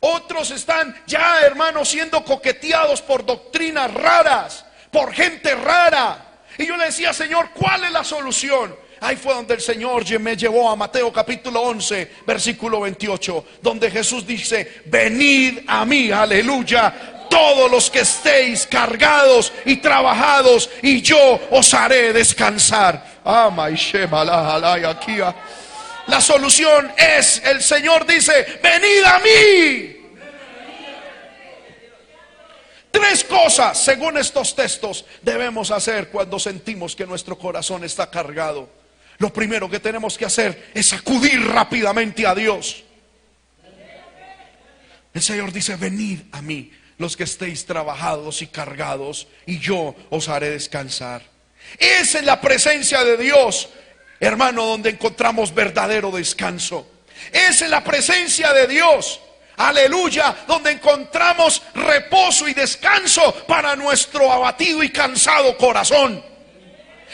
Otros 0.00 0.50
están 0.50 0.94
ya, 1.06 1.40
hermanos, 1.40 1.88
siendo 1.88 2.22
coqueteados 2.24 3.02
por 3.02 3.24
doctrinas 3.24 3.92
raras, 3.92 4.64
por 4.92 5.12
gente 5.12 5.54
rara. 5.54 6.25
Y 6.58 6.66
yo 6.66 6.76
le 6.76 6.86
decía, 6.86 7.12
Señor, 7.12 7.50
¿cuál 7.52 7.84
es 7.84 7.92
la 7.92 8.04
solución? 8.04 8.74
Ahí 9.00 9.16
fue 9.16 9.34
donde 9.34 9.54
el 9.54 9.60
Señor 9.60 10.04
me 10.20 10.36
llevó 10.36 10.70
a 10.70 10.76
Mateo 10.76 11.12
capítulo 11.12 11.60
11, 11.60 12.12
versículo 12.26 12.80
28, 12.80 13.44
donde 13.60 13.90
Jesús 13.90 14.26
dice, 14.26 14.82
venid 14.86 15.58
a 15.66 15.84
mí, 15.84 16.10
aleluya, 16.10 17.26
todos 17.28 17.70
los 17.70 17.90
que 17.90 18.00
estéis 18.00 18.66
cargados 18.66 19.52
y 19.66 19.76
trabajados, 19.76 20.70
y 20.82 21.02
yo 21.02 21.40
os 21.50 21.74
haré 21.74 22.14
descansar. 22.14 23.20
La 26.06 26.20
solución 26.20 26.92
es, 26.96 27.42
el 27.44 27.62
Señor 27.62 28.06
dice, 28.06 28.60
venid 28.62 29.04
a 29.04 29.18
mí. 29.18 29.95
Tres 32.90 33.24
cosas, 33.24 33.82
según 33.82 34.16
estos 34.16 34.56
textos, 34.56 35.04
debemos 35.22 35.70
hacer 35.70 36.08
cuando 36.08 36.38
sentimos 36.38 36.96
que 36.96 37.06
nuestro 37.06 37.38
corazón 37.38 37.84
está 37.84 38.10
cargado. 38.10 38.68
Lo 39.18 39.32
primero 39.32 39.70
que 39.70 39.80
tenemos 39.80 40.16
que 40.18 40.24
hacer 40.24 40.70
es 40.74 40.92
acudir 40.92 41.46
rápidamente 41.46 42.26
a 42.26 42.34
Dios. 42.34 42.84
El 45.14 45.22
Señor 45.22 45.52
dice, 45.52 45.76
venid 45.76 46.20
a 46.32 46.42
mí 46.42 46.70
los 46.98 47.16
que 47.16 47.24
estéis 47.24 47.66
trabajados 47.66 48.42
y 48.42 48.46
cargados, 48.46 49.28
y 49.44 49.58
yo 49.58 49.94
os 50.10 50.28
haré 50.28 50.50
descansar. 50.50 51.22
Es 51.78 52.14
en 52.14 52.26
la 52.26 52.40
presencia 52.40 53.04
de 53.04 53.16
Dios, 53.16 53.68
hermano, 54.20 54.64
donde 54.64 54.90
encontramos 54.90 55.54
verdadero 55.54 56.10
descanso. 56.10 56.90
Es 57.32 57.62
en 57.62 57.70
la 57.70 57.84
presencia 57.84 58.52
de 58.52 58.66
Dios 58.66 59.20
aleluya, 59.56 60.34
donde 60.46 60.72
encontramos 60.72 61.62
reposo 61.74 62.48
y 62.48 62.54
descanso 62.54 63.32
para 63.46 63.76
nuestro 63.76 64.30
abatido 64.30 64.82
y 64.82 64.90
cansado 64.90 65.56
corazón. 65.56 66.24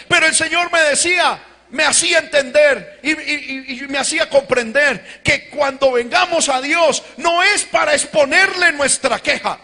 Pero 0.09 0.27
el 0.27 0.35
Señor 0.35 0.71
me 0.73 0.81
decía, 0.81 1.41
me 1.71 1.85
hacía 1.85 2.19
entender 2.19 3.01
y, 3.03 3.83
me 3.89 3.99
hacía 3.99 4.29
comprender 4.29 5.23
que 5.23 5.49
cuando 5.49 5.93
vengamos 5.93 6.49
a 6.49 6.61
Dios 6.61 7.03
no 7.17 7.43
es 7.43 7.65
para 7.65 7.95
exponerle 7.95 8.73
nuestra 8.73 9.19
queja 9.19 9.59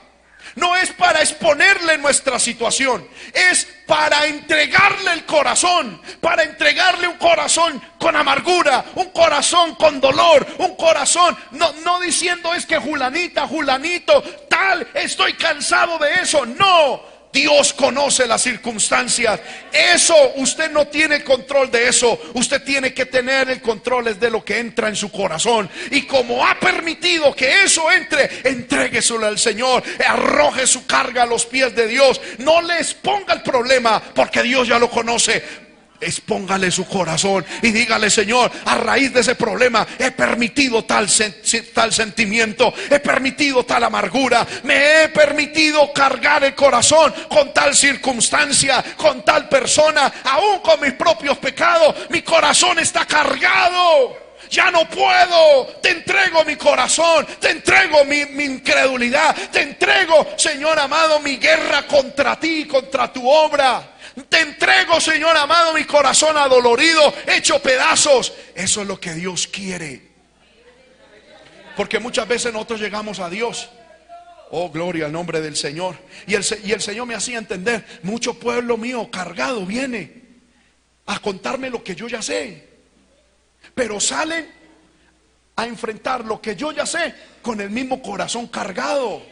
no 0.59 0.77
es 0.77 0.93
para 0.93 1.21
exponerle 1.21 1.99
nuestra 1.99 2.39
situación, 2.39 3.07
es 3.33 3.67
para 3.87 4.27
entregarle 4.27 5.13
el 5.13 5.25
corazón, 5.25 6.01
para 6.21 6.43
entregarle 6.43 7.09
un 7.09 7.17
corazón 7.17 7.81
con 7.99 8.15
amargura, 8.17 8.85
un 8.97 9.11
corazón 9.11 9.75
con 9.77 10.01
dolor, 10.01 10.47
un 10.59 10.77
corazón, 10.77 11.37
no, 11.53 11.73
no 11.85 12.01
diciendo 12.01 12.55
es 12.55 12.67
que 12.67 12.79
Julanita, 12.79 13.47
Julanito, 13.47 14.23
tal, 14.49 14.87
estoy 14.95 15.35
cansado 15.35 15.99
de 15.99 16.15
eso, 16.15 16.45
no, 16.45 17.18
Dios 17.33 17.73
conoce 17.73 18.27
las 18.27 18.43
circunstancias. 18.43 19.41
Eso, 19.73 20.15
usted 20.37 20.71
no 20.71 20.87
tiene 20.87 21.23
control 21.23 21.71
de 21.71 21.89
eso. 21.89 22.19
Usted 22.35 22.63
tiene 22.63 22.95
que 22.95 23.07
tener 23.07 23.51
el 23.51 23.61
control 23.61 24.19
de 24.19 24.31
lo 24.31 24.45
que 24.45 24.59
entra 24.59 24.89
en 24.89 24.97
su 24.97 25.11
corazón. 25.11 25.69
Y 25.91 26.03
como 26.03 26.47
ha 26.47 26.59
permitido 26.59 27.35
que 27.35 27.65
eso 27.65 27.91
entre, 27.93 28.29
entrégueselo 28.45 29.27
al 29.27 29.39
Señor. 29.39 29.83
Arroje 30.07 30.67
su 30.67 30.87
carga 30.87 31.25
a 31.25 31.27
los 31.27 31.47
pies 31.47 31.75
de 31.75 31.87
Dios. 31.87 32.21
No 32.39 32.63
le 32.63 32.79
exponga 32.79 33.35
el 33.35 33.43
problema 33.43 34.03
porque 34.15 34.43
Dios 34.43 34.67
ya 34.67 34.79
lo 34.79 34.91
conoce. 34.91 35.68
Expóngale 36.01 36.71
su 36.71 36.87
corazón 36.87 37.45
y 37.61 37.73
dígale, 37.73 38.09
Señor, 38.09 38.51
a 38.65 38.77
raíz 38.77 39.13
de 39.13 39.21
ese 39.21 39.35
problema 39.35 39.87
he 39.99 40.13
permitido 40.13 40.85
tal, 40.85 41.09
tal 41.75 41.93
sentimiento, 41.93 42.73
he 42.89 43.01
permitido 43.01 43.65
tal 43.65 43.83
amargura, 43.83 44.47
me 44.63 45.03
he 45.03 45.09
permitido 45.09 45.93
cargar 45.93 46.45
el 46.45 46.55
corazón 46.55 47.13
con 47.29 47.53
tal 47.53 47.75
circunstancia, 47.75 48.85
con 48.97 49.25
tal 49.25 49.49
persona, 49.49 50.13
aún 50.23 50.61
con 50.61 50.81
mis 50.81 50.93
propios 50.93 51.37
pecados, 51.39 51.95
mi 52.11 52.23
corazón 52.23 52.79
está 52.79 53.05
cargado. 53.05 54.29
Ya 54.51 54.71
no 54.71 54.89
puedo, 54.89 55.67
te 55.83 55.91
entrego 55.91 56.45
mi 56.45 56.57
corazón, 56.57 57.27
te 57.39 57.51
entrego 57.51 58.05
mi, 58.05 58.25
mi 58.27 58.45
incredulidad, 58.45 59.37
te 59.53 59.61
entrego, 59.61 60.27
Señor 60.37 60.79
amado, 60.79 61.21
mi 61.21 61.37
guerra 61.37 61.87
contra 61.87 62.39
ti, 62.39 62.67
contra 62.67 63.13
tu 63.13 63.29
obra. 63.29 63.98
Te 64.29 64.41
entrego, 64.41 65.01
Señor 65.01 65.37
amado, 65.37 65.73
mi 65.75 65.85
corazón 65.85 66.37
adolorido, 66.37 67.15
hecho 67.27 67.61
pedazos. 67.61 68.33
Eso 68.55 68.83
es 68.83 68.87
lo 68.89 68.99
que 68.99 69.15
Dios 69.15 69.47
quiere. 69.47 70.09
Porque 71.77 71.99
muchas 71.99 72.27
veces 72.27 72.53
nosotros 72.53 72.81
llegamos 72.81 73.21
a 73.21 73.31
Dios. 73.31 73.69
Oh, 74.51 74.71
gloria 74.71 75.07
al 75.07 75.13
nombre 75.13 75.41
del 75.41 75.57
Señor. 75.57 75.97
Y 76.27 76.35
el, 76.35 76.43
Señor 76.43 77.07
me 77.07 77.15
hacía 77.15 77.39
entender, 77.39 77.85
mucho 78.03 78.35
pueblo 78.35 78.77
mío 78.77 79.11
cargado 79.11 79.65
viene 79.67 80.23
a 81.07 81.21
contarme 81.21 81.71
lo 81.71 81.85
que 81.85 81.95
yo 81.95 82.09
ya 82.09 82.23
sé. 82.23 82.67
Pero 83.75 84.01
salen 84.01 84.51
a 85.57 85.67
enfrentar 85.67 86.25
lo 86.25 86.41
que 86.41 86.57
yo 86.57 86.73
ya 86.73 86.87
sé 86.87 87.15
con 87.43 87.61
el 87.61 87.71
mismo 87.71 88.03
corazón 88.03 88.47
cargado. 88.47 89.23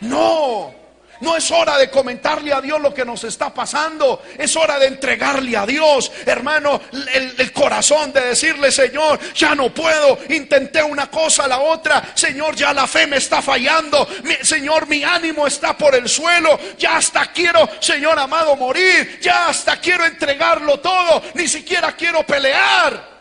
No, 0.00 0.74
no 1.20 1.36
es 1.36 1.50
hora 1.50 1.76
de 1.78 1.90
comentarle 1.90 2.52
a 2.52 2.60
Dios 2.60 2.80
lo 2.80 2.94
que 2.94 3.04
nos 3.04 3.24
está 3.24 3.52
pasando. 3.52 4.22
Es 4.36 4.54
hora 4.56 4.78
de 4.78 4.86
entregarle 4.86 5.56
a 5.56 5.66
Dios, 5.66 6.12
hermano, 6.26 6.80
el, 7.12 7.52
corazón 7.52 8.12
de 8.12 8.20
decirle, 8.20 8.70
Señor, 8.70 9.18
ya 9.34 9.54
no 9.54 9.72
puedo. 9.74 10.18
Intenté 10.28 10.82
una 10.82 11.10
cosa, 11.10 11.48
la 11.48 11.58
otra. 11.58 12.12
Señor, 12.14 12.54
ya 12.54 12.72
la 12.72 12.86
fe 12.86 13.06
me 13.06 13.16
está 13.16 13.42
fallando. 13.42 14.06
señor, 14.42 14.86
mi 14.86 15.02
ánimo 15.02 15.46
está 15.46 15.76
por 15.76 15.94
el 15.94 16.08
suelo. 16.08 16.58
Ya 16.78 16.96
hasta 16.96 17.26
quiero, 17.32 17.68
Señor 17.80 18.18
amado, 18.18 18.54
morir. 18.56 19.18
Ya 19.20 19.48
hasta 19.48 19.80
quiero 19.80 20.04
entregarlo 20.04 20.78
todo. 20.78 21.22
Ni 21.34 21.48
siquiera 21.48 21.92
quiero 21.92 22.24
pelear. 22.24 23.18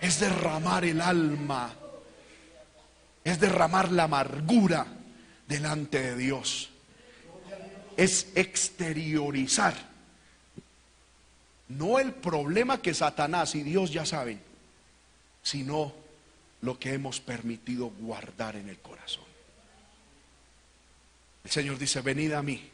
Es 0.00 0.18
derramar 0.18 0.84
el 0.84 1.00
alma. 1.00 1.72
Es 3.22 3.38
derramar 3.38 3.92
la 3.92 4.04
amargura 4.04 4.86
delante 5.46 6.00
de 6.00 6.16
Dios 6.16 6.69
es 8.00 8.28
exteriorizar. 8.34 9.74
No 11.68 11.98
el 11.98 12.14
problema 12.14 12.80
que 12.80 12.94
Satanás 12.94 13.54
y 13.54 13.62
Dios 13.62 13.92
ya 13.92 14.06
saben, 14.06 14.40
sino 15.42 15.92
lo 16.62 16.78
que 16.78 16.94
hemos 16.94 17.20
permitido 17.20 17.90
guardar 17.90 18.56
en 18.56 18.70
el 18.70 18.78
corazón. 18.78 19.24
El 21.44 21.50
Señor 21.50 21.78
dice, 21.78 22.00
venid 22.00 22.32
a 22.32 22.42
mí, 22.42 22.70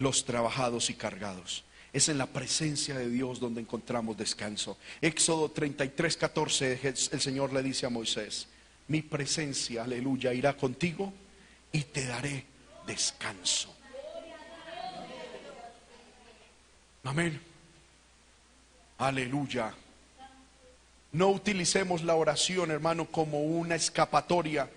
los 0.00 0.26
trabajados 0.26 0.90
y 0.90 0.94
cargados. 0.94 1.64
Es 1.94 2.10
en 2.10 2.18
la 2.18 2.26
presencia 2.26 2.94
de 2.98 3.08
Dios 3.08 3.40
donde 3.40 3.62
encontramos 3.62 4.18
descanso. 4.18 4.76
Éxodo 5.00 5.50
33, 5.50 6.14
14, 6.14 6.80
el 6.84 7.20
Señor 7.22 7.54
le 7.54 7.62
dice 7.62 7.86
a 7.86 7.90
Moisés, 7.90 8.48
mi 8.88 9.00
presencia, 9.00 9.84
aleluya, 9.84 10.34
irá 10.34 10.54
contigo 10.58 11.10
y 11.72 11.84
te 11.84 12.04
daré 12.04 12.44
descanso. 12.86 13.75
Amén. 17.06 17.40
Aleluya. 18.98 19.72
No 21.12 21.28
utilicemos 21.28 22.02
la 22.02 22.16
oración, 22.16 22.72
hermano, 22.72 23.06
como 23.06 23.42
una 23.42 23.76
escapatoria 23.76 24.68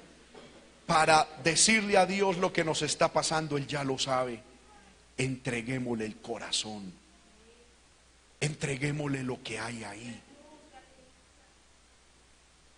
para 0.85 1.27
decirle 1.43 1.97
a 1.97 2.05
Dios 2.05 2.37
lo 2.37 2.53
que 2.53 2.63
nos 2.63 2.83
está 2.83 3.11
pasando. 3.11 3.57
Él 3.57 3.65
ya 3.65 3.83
lo 3.83 3.97
sabe. 3.97 4.41
Entreguémosle 5.17 6.05
el 6.05 6.17
corazón. 6.17 6.93
Entreguémosle 8.39 9.23
lo 9.23 9.41
que 9.41 9.59
hay 9.59 9.83
ahí. 9.83 10.21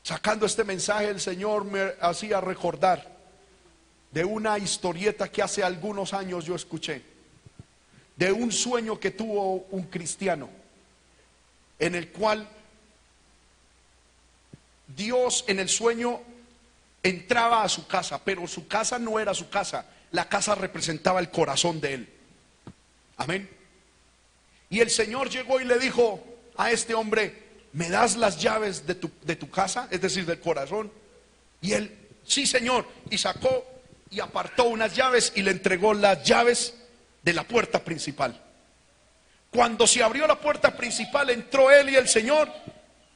Sacando 0.01 0.45
este 0.45 0.63
mensaje, 0.63 1.09
el 1.09 1.19
Señor 1.19 1.65
me 1.65 1.91
hacía 1.99 2.39
recordar 2.39 3.05
de 4.11 4.23
una 4.23 4.57
historieta 4.57 5.29
que 5.29 5.41
hace 5.41 5.61
algunos 5.61 6.13
años 6.13 6.45
yo 6.45 6.55
escuché 6.55 7.10
de 8.21 8.31
un 8.31 8.51
sueño 8.51 8.99
que 8.99 9.09
tuvo 9.09 9.65
un 9.71 9.85
cristiano, 9.85 10.47
en 11.79 11.95
el 11.95 12.09
cual 12.09 12.47
Dios 14.95 15.43
en 15.47 15.59
el 15.59 15.67
sueño 15.67 16.21
entraba 17.01 17.63
a 17.63 17.67
su 17.69 17.87
casa, 17.87 18.21
pero 18.23 18.47
su 18.47 18.67
casa 18.67 18.99
no 18.99 19.19
era 19.19 19.33
su 19.33 19.49
casa, 19.49 19.87
la 20.11 20.29
casa 20.29 20.53
representaba 20.53 21.19
el 21.19 21.31
corazón 21.31 21.81
de 21.81 21.95
él. 21.95 22.09
Amén. 23.17 23.49
Y 24.69 24.81
el 24.81 24.91
Señor 24.91 25.31
llegó 25.31 25.59
y 25.59 25.65
le 25.65 25.79
dijo 25.79 26.23
a 26.57 26.69
este 26.69 26.93
hombre, 26.93 27.33
¿me 27.73 27.89
das 27.89 28.17
las 28.17 28.39
llaves 28.39 28.85
de 28.85 28.93
tu, 28.93 29.09
de 29.23 29.35
tu 29.35 29.49
casa? 29.49 29.87
Es 29.89 29.99
decir, 29.99 30.27
del 30.27 30.39
corazón. 30.39 30.91
Y 31.59 31.71
él, 31.71 31.97
sí 32.23 32.45
Señor, 32.45 32.87
y 33.09 33.17
sacó 33.17 33.65
y 34.11 34.19
apartó 34.19 34.65
unas 34.65 34.95
llaves 34.95 35.33
y 35.35 35.41
le 35.41 35.49
entregó 35.49 35.95
las 35.95 36.23
llaves 36.23 36.75
de 37.21 37.33
la 37.33 37.43
puerta 37.43 37.83
principal. 37.83 38.39
Cuando 39.51 39.85
se 39.85 40.01
abrió 40.01 40.25
la 40.27 40.39
puerta 40.39 40.75
principal, 40.75 41.29
entró 41.29 41.69
él 41.69 41.89
y 41.89 41.95
el 41.95 42.07
Señor, 42.07 42.49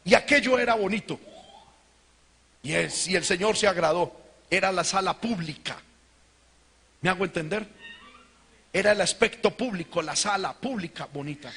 y 0.04 0.14
aquello 0.14 0.60
era 0.60 0.76
bonito. 0.76 1.20
Y 2.62 2.74
el, 2.74 2.92
el 3.08 3.24
Señor 3.24 3.56
se 3.56 3.68
agradó. 3.68 4.22
Era 4.50 4.72
la 4.72 4.84
sala 4.84 5.16
pública. 5.16 5.78
¿Me 7.02 7.10
hago 7.10 7.24
entender? 7.24 7.68
Era 8.74 8.92
el 8.92 9.02
aspecto 9.02 9.52
público, 9.52 10.02
la 10.02 10.16
sala 10.16 10.54
pública 10.54 11.08
bonita. 11.12 11.52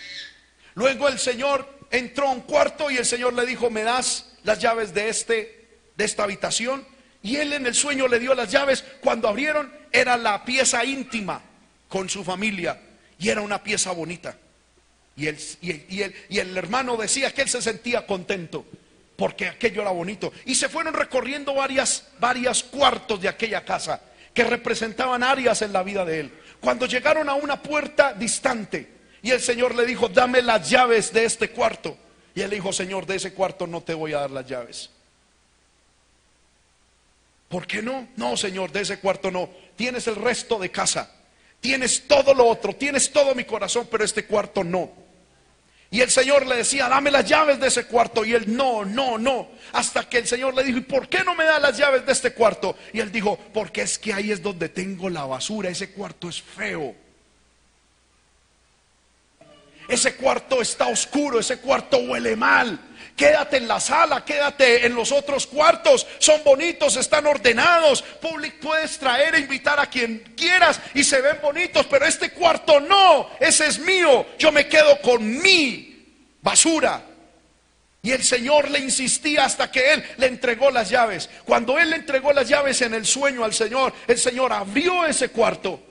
Luego 0.75 1.09
el 1.09 1.19
Señor 1.19 1.69
entró 1.91 2.29
a 2.29 2.33
un 2.33 2.43
cuarto 2.43 2.91
y 2.91 2.97
el 2.97 3.05
Señor 3.05 3.33
le 3.33 3.45
dijo, 3.47 3.71
"¿Me 3.71 3.83
das 3.83 4.33
las 4.45 4.61
llaves 4.61 4.95
de 4.95 5.09
este 5.09 5.69
de 5.97 6.05
esta 6.05 6.23
habitación?" 6.23 6.87
Y 7.23 7.37
él 7.37 7.53
en 7.53 7.67
el 7.67 7.75
sueño 7.75 8.07
le 8.07 8.21
dio 8.21 8.35
las 8.35 8.51
llaves. 8.51 8.85
Cuando 9.01 9.27
abrieron 9.27 9.73
era 9.91 10.17
la 10.17 10.45
pieza 10.45 10.85
íntima 10.85 11.43
con 11.89 12.09
su 12.09 12.25
familia 12.25 12.81
y 13.19 13.29
era 13.29 13.41
una 13.41 13.63
pieza 13.63 13.93
bonita. 13.93 14.37
Y 15.17 15.27
el, 15.27 15.39
y, 15.61 16.03
el, 16.03 16.15
y 16.29 16.39
el 16.39 16.57
hermano 16.57 16.97
decía 16.97 17.33
que 17.33 17.43
él 17.43 17.49
se 17.49 17.61
sentía 17.61 18.07
contento 18.07 18.65
porque 19.17 19.49
aquello 19.49 19.83
era 19.83 19.91
bonito. 19.91 20.33
Y 20.45 20.55
se 20.55 20.69
fueron 20.69 20.95
recorriendo 20.95 21.53
varias, 21.53 22.07
varias 22.21 22.63
cuartos 22.63 23.21
de 23.21 23.29
aquella 23.29 23.65
casa 23.65 24.01
que 24.33 24.45
representaban 24.45 25.25
áreas 25.25 25.61
en 25.63 25.73
la 25.73 25.83
vida 25.83 26.05
de 26.05 26.21
él. 26.21 26.33
Cuando 26.61 26.87
llegaron 26.87 27.29
a 27.29 27.35
una 27.35 27.61
puerta 27.61 28.13
distante 28.13 28.89
y 29.21 29.33
el 29.33 29.41
Señor 29.41 29.75
le 29.75 29.85
dijo, 29.85 30.09
dame 30.09 30.41
las 30.41 30.71
llaves 30.71 31.13
de 31.13 31.25
este 31.25 31.51
cuarto. 31.51 31.99
Y 32.33 32.43
él 32.43 32.51
dijo, 32.51 32.73
Señor, 32.73 33.07
de 33.07 33.17
ese 33.17 33.33
cuarto 33.33 33.67
no 33.67 33.83
te 33.83 33.95
voy 33.95 34.13
a 34.13 34.21
dar 34.21 34.31
las 34.31 34.47
llaves. 34.47 34.91
¿Por 37.49 37.67
qué 37.67 37.83
no? 37.83 38.07
No, 38.15 38.37
Señor, 38.37 38.71
de 38.71 38.83
ese 38.83 39.01
cuarto 39.01 39.33
no. 39.33 39.51
Tienes 39.75 40.07
el 40.07 40.15
resto 40.15 40.61
de 40.61 40.71
casa. 40.71 41.11
Tienes 41.61 42.07
todo 42.07 42.35
lo 42.35 42.47
otro. 42.47 42.75
Tienes 42.75 43.11
todo 43.11 43.35
mi 43.35 43.45
corazón, 43.45 43.89
pero 43.91 44.05
este 44.05 44.25
cuarto 44.25 44.63
no. 44.65 44.91
Y 45.91 46.03
el 46.03 46.11
Señor 46.11 46.47
le 46.47 46.57
decía, 46.57 46.89
dame 46.89 47.11
las 47.11 47.25
llaves 47.25 47.59
de 47.59 47.69
ese 47.69 47.87
cuarto. 47.87 48.25
Y 48.25 48.35
él, 48.35 48.55
no, 48.55 48.85
no, 48.85 49.17
no. 49.17 49.49
Hasta 49.73 50.09
que 50.09 50.19
el 50.19 50.27
Señor 50.27 50.55
le 50.55 50.65
dijo, 50.65 50.79
¿y 50.79 50.83
por 50.83 51.09
qué 51.09 51.25
no 51.25 51.35
me 51.35 51.45
da 51.45 51.59
las 51.59 51.79
llaves 51.79 52.05
de 52.05 52.13
este 52.13 52.33
cuarto? 52.33 52.77
Y 52.93 53.01
él 53.01 53.11
dijo, 53.11 53.39
porque 53.55 53.83
es 53.83 53.99
que 53.99 54.13
ahí 54.13 54.31
es 54.31 54.43
donde 54.43 54.69
tengo 54.69 55.09
la 55.09 55.25
basura. 55.25 55.71
Ese 55.71 55.91
cuarto 55.91 56.29
es 56.29 56.43
feo. 56.43 56.95
Ese 59.89 60.17
cuarto 60.17 60.61
está 60.61 60.87
oscuro, 60.89 61.41
ese 61.41 61.59
cuarto 61.59 61.97
huele 61.97 62.37
mal. 62.37 62.79
Quédate 63.19 63.57
en 63.57 63.67
la 63.67 63.81
sala, 63.81 64.25
quédate 64.25 64.87
en 64.87 64.95
los 64.95 65.11
otros 65.11 65.49
cuartos. 65.49 66.07
Son 66.21 66.41
bonitos, 66.45 66.97
están 66.97 67.27
ordenados. 67.27 68.01
Public 68.01 68.61
puedes 68.61 68.97
traer 68.97 69.35
e 69.35 69.41
invitar 69.41 69.81
a 69.81 69.87
quien 69.87 70.35
quieras 70.37 70.81
y 70.95 71.03
se 71.03 71.21
ven 71.21 71.39
bonitos, 71.43 71.85
pero 71.87 72.07
este 72.07 72.31
cuarto 72.31 72.79
no, 72.79 73.29
ese 73.41 73.67
es 73.67 73.81
mío. 73.81 74.25
Yo 74.39 74.53
me 74.53 74.69
quedo 74.69 75.01
con 75.01 75.43
mi 75.43 76.31
basura. 76.41 77.03
Y 78.03 78.13
el 78.13 78.23
Señor 78.23 78.71
le 78.71 78.79
insistía 78.79 79.47
hasta 79.47 79.69
que 79.69 79.95
Él 79.95 80.05
le 80.19 80.29
entregó 80.29 80.71
las 80.71 80.89
llaves. 80.89 81.29
Cuando 81.45 81.77
Él 81.77 81.91
le 81.91 81.97
entregó 81.97 82.33
las 82.33 82.49
llaves 82.49 82.81
en 82.83 82.95
el 82.95 83.05
sueño 83.05 83.43
al 83.43 83.53
Señor, 83.53 83.93
el 84.07 84.19
Señor 84.19 84.53
abrió 84.53 85.05
ese 85.05 85.31
cuarto 85.31 85.88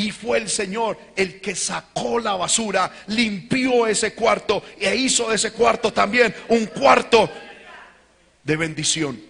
y 0.00 0.12
fue 0.12 0.38
el 0.38 0.48
Señor 0.48 0.98
el 1.14 1.42
que 1.42 1.54
sacó 1.54 2.18
la 2.20 2.34
basura, 2.34 2.90
limpió 3.08 3.86
ese 3.86 4.14
cuarto 4.14 4.64
e 4.78 4.96
hizo 4.96 5.28
de 5.28 5.36
ese 5.36 5.52
cuarto 5.52 5.92
también 5.92 6.34
un 6.48 6.64
cuarto 6.66 7.30
de 8.42 8.56
bendición. 8.56 9.20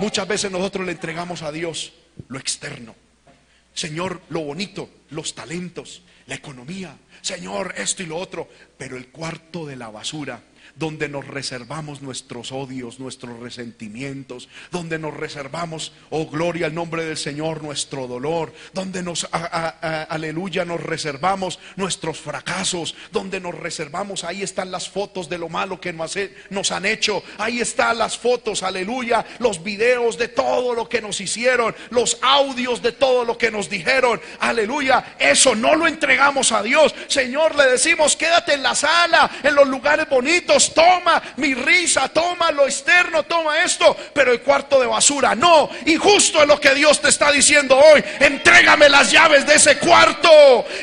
Muchas 0.00 0.26
veces 0.26 0.50
nosotros 0.50 0.84
le 0.84 0.90
entregamos 0.90 1.42
a 1.42 1.52
Dios 1.52 1.92
lo 2.26 2.36
externo. 2.40 2.96
Señor, 3.74 4.20
lo 4.28 4.40
bonito, 4.40 4.90
los 5.10 5.36
talentos, 5.36 6.02
la 6.26 6.34
economía. 6.34 6.96
Señor, 7.20 7.74
esto 7.76 8.02
y 8.02 8.06
lo 8.06 8.16
otro. 8.16 8.48
Pero 8.76 8.96
el 8.96 9.08
cuarto 9.08 9.66
de 9.66 9.76
la 9.76 9.88
basura 9.88 10.42
donde 10.76 11.08
nos 11.08 11.26
reservamos 11.26 12.02
nuestros 12.02 12.52
odios, 12.52 12.98
nuestros 12.98 13.38
resentimientos, 13.40 14.48
donde 14.70 14.98
nos 14.98 15.14
reservamos, 15.14 15.92
oh 16.10 16.26
gloria 16.26 16.66
al 16.66 16.74
nombre 16.74 17.04
del 17.04 17.16
Señor, 17.16 17.62
nuestro 17.62 18.06
dolor, 18.06 18.52
donde 18.72 19.02
nos, 19.02 19.28
aleluya, 19.32 20.64
nos 20.64 20.80
reservamos 20.80 21.58
nuestros 21.76 22.18
fracasos, 22.18 22.94
donde 23.10 23.40
nos 23.40 23.54
reservamos, 23.54 24.24
ahí 24.24 24.42
están 24.42 24.70
las 24.70 24.88
fotos 24.88 25.28
de 25.28 25.38
lo 25.38 25.48
malo 25.48 25.80
que 25.80 25.92
nos 25.92 26.72
han 26.72 26.86
hecho, 26.86 27.22
ahí 27.38 27.60
están 27.60 27.98
las 27.98 28.18
fotos, 28.18 28.62
aleluya, 28.62 29.24
los 29.38 29.62
videos 29.62 30.18
de 30.18 30.28
todo 30.28 30.74
lo 30.74 30.88
que 30.88 31.00
nos 31.00 31.20
hicieron, 31.20 31.74
los 31.90 32.18
audios 32.22 32.82
de 32.82 32.92
todo 32.92 33.24
lo 33.24 33.36
que 33.38 33.50
nos 33.50 33.68
dijeron, 33.68 34.20
aleluya, 34.40 35.16
eso 35.18 35.54
no 35.54 35.74
lo 35.74 35.86
entregamos 35.86 36.52
a 36.52 36.62
Dios, 36.62 36.94
Señor, 37.08 37.54
le 37.56 37.66
decimos, 37.66 38.16
quédate 38.16 38.54
en 38.54 38.62
la 38.62 38.74
sala, 38.74 39.30
en 39.42 39.54
los 39.54 39.68
lugares 39.68 40.08
bonitos, 40.08 40.61
toma 40.70 41.22
mi 41.36 41.54
risa, 41.54 42.08
toma 42.08 42.50
lo 42.50 42.64
externo, 42.66 43.22
toma 43.24 43.62
esto, 43.62 43.96
pero 44.14 44.32
el 44.32 44.40
cuarto 44.40 44.80
de 44.80 44.86
basura, 44.86 45.34
no. 45.34 45.68
Y 45.86 45.96
justo 45.96 46.42
es 46.42 46.48
lo 46.48 46.60
que 46.60 46.74
Dios 46.74 47.00
te 47.00 47.08
está 47.08 47.32
diciendo 47.32 47.76
hoy. 47.76 48.04
Entrégame 48.20 48.88
las 48.88 49.10
llaves 49.10 49.46
de 49.46 49.54
ese 49.54 49.78
cuarto. 49.78 50.30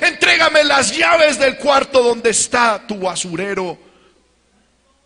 Entrégame 0.02 0.64
las 0.64 0.96
llaves 0.96 1.40
del 1.40 1.58
cuarto 1.58 2.04
donde 2.04 2.32
está 2.32 2.82
tu 2.88 3.00
basurero. 3.00 3.78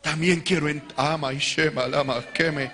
También 0.02 0.42
quiero 0.42 0.68
ama 0.98 1.34
y 1.34 1.38
shema 1.38 1.88
lama 1.88 2.22
que 2.34 2.52
me 2.52 2.72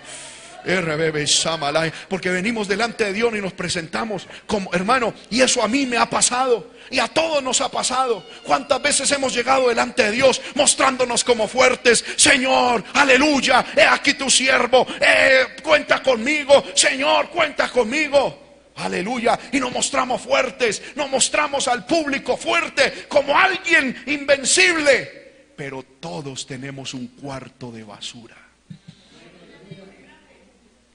porque 2.07 2.29
venimos 2.29 2.67
delante 2.67 3.05
de 3.05 3.13
Dios 3.13 3.33
y 3.35 3.41
nos 3.41 3.53
presentamos 3.53 4.27
como 4.45 4.73
hermano, 4.73 5.13
y 5.29 5.41
eso 5.41 5.63
a 5.63 5.67
mí 5.67 5.85
me 5.85 5.97
ha 5.97 6.09
pasado. 6.09 6.71
Y 6.91 6.97
a 6.99 7.07
todos 7.07 7.43
nos 7.43 7.61
ha 7.61 7.69
pasado. 7.69 8.25
¿Cuántas 8.43 8.81
veces 8.81 9.11
hemos 9.11 9.33
llegado 9.33 9.69
delante 9.69 10.03
de 10.03 10.11
Dios 10.11 10.41
mostrándonos 10.55 11.23
como 11.23 11.47
fuertes? 11.47 12.03
Señor, 12.15 12.83
aleluya, 12.93 13.65
he 13.75 13.83
aquí 13.83 14.15
tu 14.15 14.29
siervo, 14.29 14.87
eh, 14.99 15.55
cuenta 15.61 16.01
conmigo, 16.01 16.63
Señor, 16.73 17.29
cuenta 17.29 17.69
conmigo. 17.69 18.49
Aleluya. 18.79 19.37
Y 19.51 19.59
nos 19.59 19.71
mostramos 19.71 20.21
fuertes, 20.21 20.81
nos 20.95 21.09
mostramos 21.09 21.67
al 21.67 21.85
público 21.85 22.37
fuerte 22.37 23.05
como 23.07 23.37
alguien 23.37 23.95
invencible. 24.05 25.53
Pero 25.55 25.83
todos 25.83 26.47
tenemos 26.47 26.93
un 26.93 27.07
cuarto 27.07 27.71
de 27.71 27.83
basura. 27.83 28.37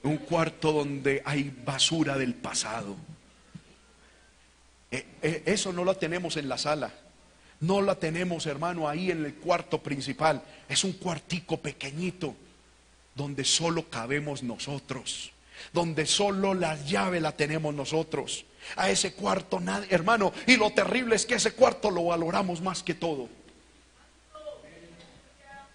Un 0.05 0.17
cuarto 0.17 0.71
donde 0.71 1.21
hay 1.25 1.51
basura 1.65 2.17
del 2.17 2.33
pasado 2.33 2.95
eh, 4.95 5.05
eh, 5.21 5.43
eso 5.45 5.73
no 5.73 5.83
lo 5.83 5.97
tenemos 5.97 6.37
en 6.37 6.47
la 6.47 6.57
sala. 6.57 6.93
No 7.59 7.81
la 7.81 7.95
tenemos, 7.95 8.45
hermano, 8.45 8.87
ahí 8.87 9.11
en 9.11 9.25
el 9.25 9.35
cuarto 9.35 9.81
principal. 9.83 10.41
Es 10.69 10.85
un 10.85 10.93
cuartico 10.93 11.57
pequeñito 11.57 12.33
donde 13.13 13.43
solo 13.43 13.89
cabemos 13.89 14.41
nosotros. 14.41 15.31
Donde 15.73 16.05
solo 16.05 16.53
la 16.53 16.81
llave 16.83 17.19
la 17.19 17.33
tenemos 17.33 17.73
nosotros. 17.73 18.45
A 18.77 18.89
ese 18.89 19.13
cuarto 19.13 19.61
hermano. 19.89 20.31
Y 20.47 20.55
lo 20.55 20.71
terrible 20.71 21.15
es 21.15 21.25
que 21.25 21.35
ese 21.35 21.51
cuarto 21.51 21.91
lo 21.91 22.05
valoramos 22.05 22.61
más 22.61 22.81
que 22.81 22.93
todo. 22.93 23.27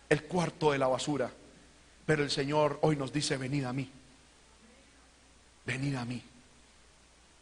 El 0.09 0.23
cuarto 0.25 0.73
de 0.73 0.79
la 0.79 0.87
basura. 0.87 1.31
Pero 2.07 2.23
el 2.23 2.31
Señor 2.31 2.79
hoy 2.81 2.97
nos 2.97 3.13
dice, 3.13 3.37
venid 3.37 3.65
a 3.65 3.73
mí. 3.75 3.91
Venid 5.71 5.95
a 5.95 6.05
mí 6.05 6.21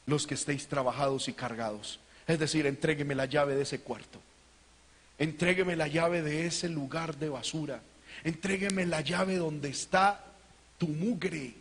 los 0.05 0.26
que 0.26 0.35
estéis 0.35 0.68
trabajados 0.68 1.29
y 1.29 1.33
cargados. 1.33 1.99
Es 2.26 2.39
decir, 2.39 2.66
entrégueme 2.66 3.14
la 3.14 3.24
llave 3.24 3.55
de 3.55 3.62
ese 3.62 3.81
cuarto. 3.81 4.20
Entrégueme 5.18 5.76
la 5.76 5.89
llave 5.89 6.20
de 6.20 6.45
ese 6.45 6.68
lugar 6.68 7.16
de 7.16 7.31
basura. 7.31 7.81
Entrégueme 8.24 8.85
la 8.85 9.01
llave 9.01 9.37
donde 9.37 9.70
está 9.70 10.22
tu 10.76 10.89
mugre. 10.89 11.55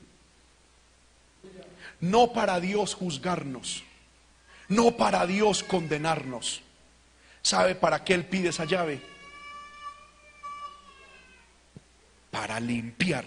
No 2.02 2.34
para 2.34 2.60
Dios 2.60 2.96
juzgarnos. 2.96 3.86
No 4.68 4.98
para 4.98 5.26
Dios 5.26 5.64
condenarnos. 5.64 6.64
¿Sabe 7.42 7.76
para 7.76 8.04
qué 8.04 8.14
Él 8.14 8.26
pide 8.26 8.50
esa 8.50 8.66
llave? 8.66 9.00
Para 12.30 12.60
limpiar 12.60 13.24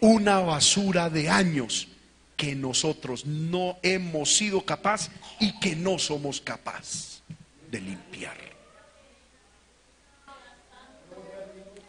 una 0.00 0.40
basura 0.40 1.10
de 1.10 1.28
años 1.28 1.89
que 2.40 2.54
nosotros 2.54 3.26
no 3.26 3.76
hemos 3.82 4.34
sido 4.34 4.62
capaz 4.62 5.10
y 5.40 5.60
que 5.60 5.76
no 5.76 5.98
somos 5.98 6.40
capaz 6.40 7.20
de 7.70 7.82
limpiar. 7.82 8.38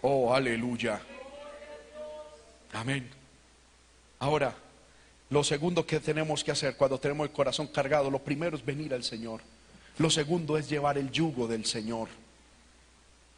Oh, 0.01 0.33
aleluya. 0.33 1.01
Amén. 2.73 3.09
Ahora, 4.19 4.53
lo 5.29 5.41
segundo 5.41 5.85
que 5.85 6.01
tenemos 6.01 6.43
que 6.43 6.51
hacer 6.51 6.75
cuando 6.75 6.99
tenemos 6.99 7.25
el 7.27 7.31
corazón 7.31 7.67
cargado, 7.67 8.11
lo 8.11 8.19
primero 8.19 8.57
es 8.57 8.65
venir 8.65 8.93
al 8.93 9.05
Señor. 9.05 9.39
Lo 9.99 10.09
segundo 10.09 10.57
es 10.57 10.69
llevar 10.69 10.97
el 10.97 11.09
yugo 11.11 11.47
del 11.47 11.63
Señor. 11.63 12.09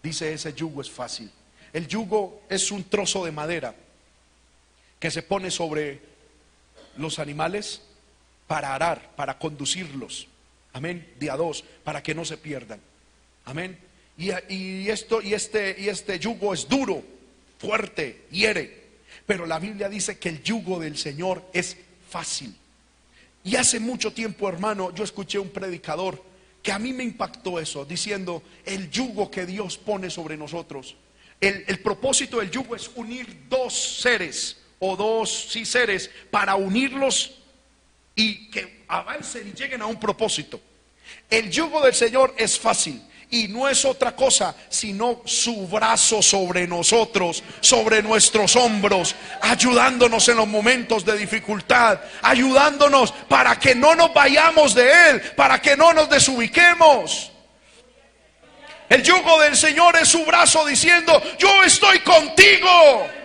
Dice 0.01 0.33
ese 0.33 0.51
yugo 0.55 0.81
es 0.81 0.89
fácil. 0.89 1.29
El 1.73 1.87
yugo 1.87 2.41
es 2.49 2.71
un 2.71 2.83
trozo 2.85 3.23
de 3.23 3.31
madera 3.31 3.75
que 4.99 5.11
se 5.11 5.21
pone 5.21 5.51
sobre 5.51 6.12
los 6.97 7.19
animales 7.19 7.81
para 8.47 8.75
arar, 8.75 9.15
para 9.15 9.39
conducirlos. 9.39 10.27
Amén. 10.73 11.13
Día 11.19 11.35
dos, 11.35 11.63
para 11.83 12.01
que 12.03 12.15
no 12.15 12.25
se 12.25 12.37
pierdan. 12.37 12.79
Amén. 13.45 13.77
Y, 14.17 14.31
y 14.53 14.89
esto 14.89 15.21
y 15.21 15.33
este 15.33 15.75
y 15.79 15.89
este 15.89 16.19
yugo 16.19 16.53
es 16.53 16.67
duro, 16.67 17.03
fuerte, 17.57 18.25
hiere. 18.31 18.83
Pero 19.25 19.45
la 19.45 19.59
Biblia 19.59 19.89
dice 19.89 20.17
que 20.17 20.29
el 20.29 20.43
yugo 20.43 20.79
del 20.79 20.97
Señor 20.97 21.49
es 21.53 21.77
fácil. 22.09 22.55
Y 23.43 23.55
hace 23.55 23.79
mucho 23.79 24.13
tiempo, 24.13 24.47
hermano, 24.47 24.93
yo 24.93 25.03
escuché 25.03 25.39
un 25.39 25.49
predicador 25.49 26.23
que 26.61 26.71
a 26.71 26.79
mí 26.79 26.93
me 26.93 27.03
impactó 27.03 27.59
eso, 27.59 27.83
diciendo, 27.83 28.41
el 28.65 28.89
yugo 28.89 29.29
que 29.29 29.45
Dios 29.45 29.77
pone 29.77 30.09
sobre 30.09 30.37
nosotros. 30.37 30.95
El, 31.41 31.65
el 31.67 31.79
propósito 31.79 32.39
del 32.39 32.49
yugo 32.49 32.75
es 32.75 32.89
unir 32.95 33.47
dos 33.49 33.73
seres 34.01 34.62
o 34.85 34.97
dos 34.97 35.47
sí 35.49 35.65
seres 35.65 36.09
para 36.29 36.55
unirlos 36.55 37.31
y 38.15 38.49
que 38.49 38.83
avancen 38.89 39.47
y 39.47 39.53
lleguen 39.53 39.81
a 39.81 39.85
un 39.85 39.97
propósito. 39.97 40.59
El 41.29 41.49
yugo 41.49 41.81
del 41.81 41.93
Señor 41.93 42.35
es 42.37 42.59
fácil 42.59 43.01
y 43.29 43.47
no 43.47 43.69
es 43.69 43.85
otra 43.85 44.13
cosa 44.13 44.53
sino 44.67 45.21
su 45.23 45.67
brazo 45.67 46.21
sobre 46.21 46.67
nosotros, 46.67 47.43
sobre 47.61 48.03
nuestros 48.03 48.57
hombros, 48.57 49.15
ayudándonos 49.41 50.27
en 50.27 50.35
los 50.35 50.47
momentos 50.47 51.05
de 51.05 51.17
dificultad, 51.17 52.01
ayudándonos 52.21 53.13
para 53.29 53.57
que 53.57 53.75
no 53.75 53.95
nos 53.95 54.13
vayamos 54.13 54.75
de 54.75 55.09
Él, 55.09 55.21
para 55.37 55.61
que 55.61 55.77
no 55.77 55.93
nos 55.93 56.09
desubiquemos. 56.09 57.31
El 58.89 59.01
yugo 59.01 59.39
del 59.39 59.55
Señor 59.55 59.95
es 59.95 60.09
su 60.09 60.25
brazo 60.25 60.65
diciendo, 60.65 61.21
yo 61.39 61.63
estoy 61.63 61.99
contigo. 61.99 63.22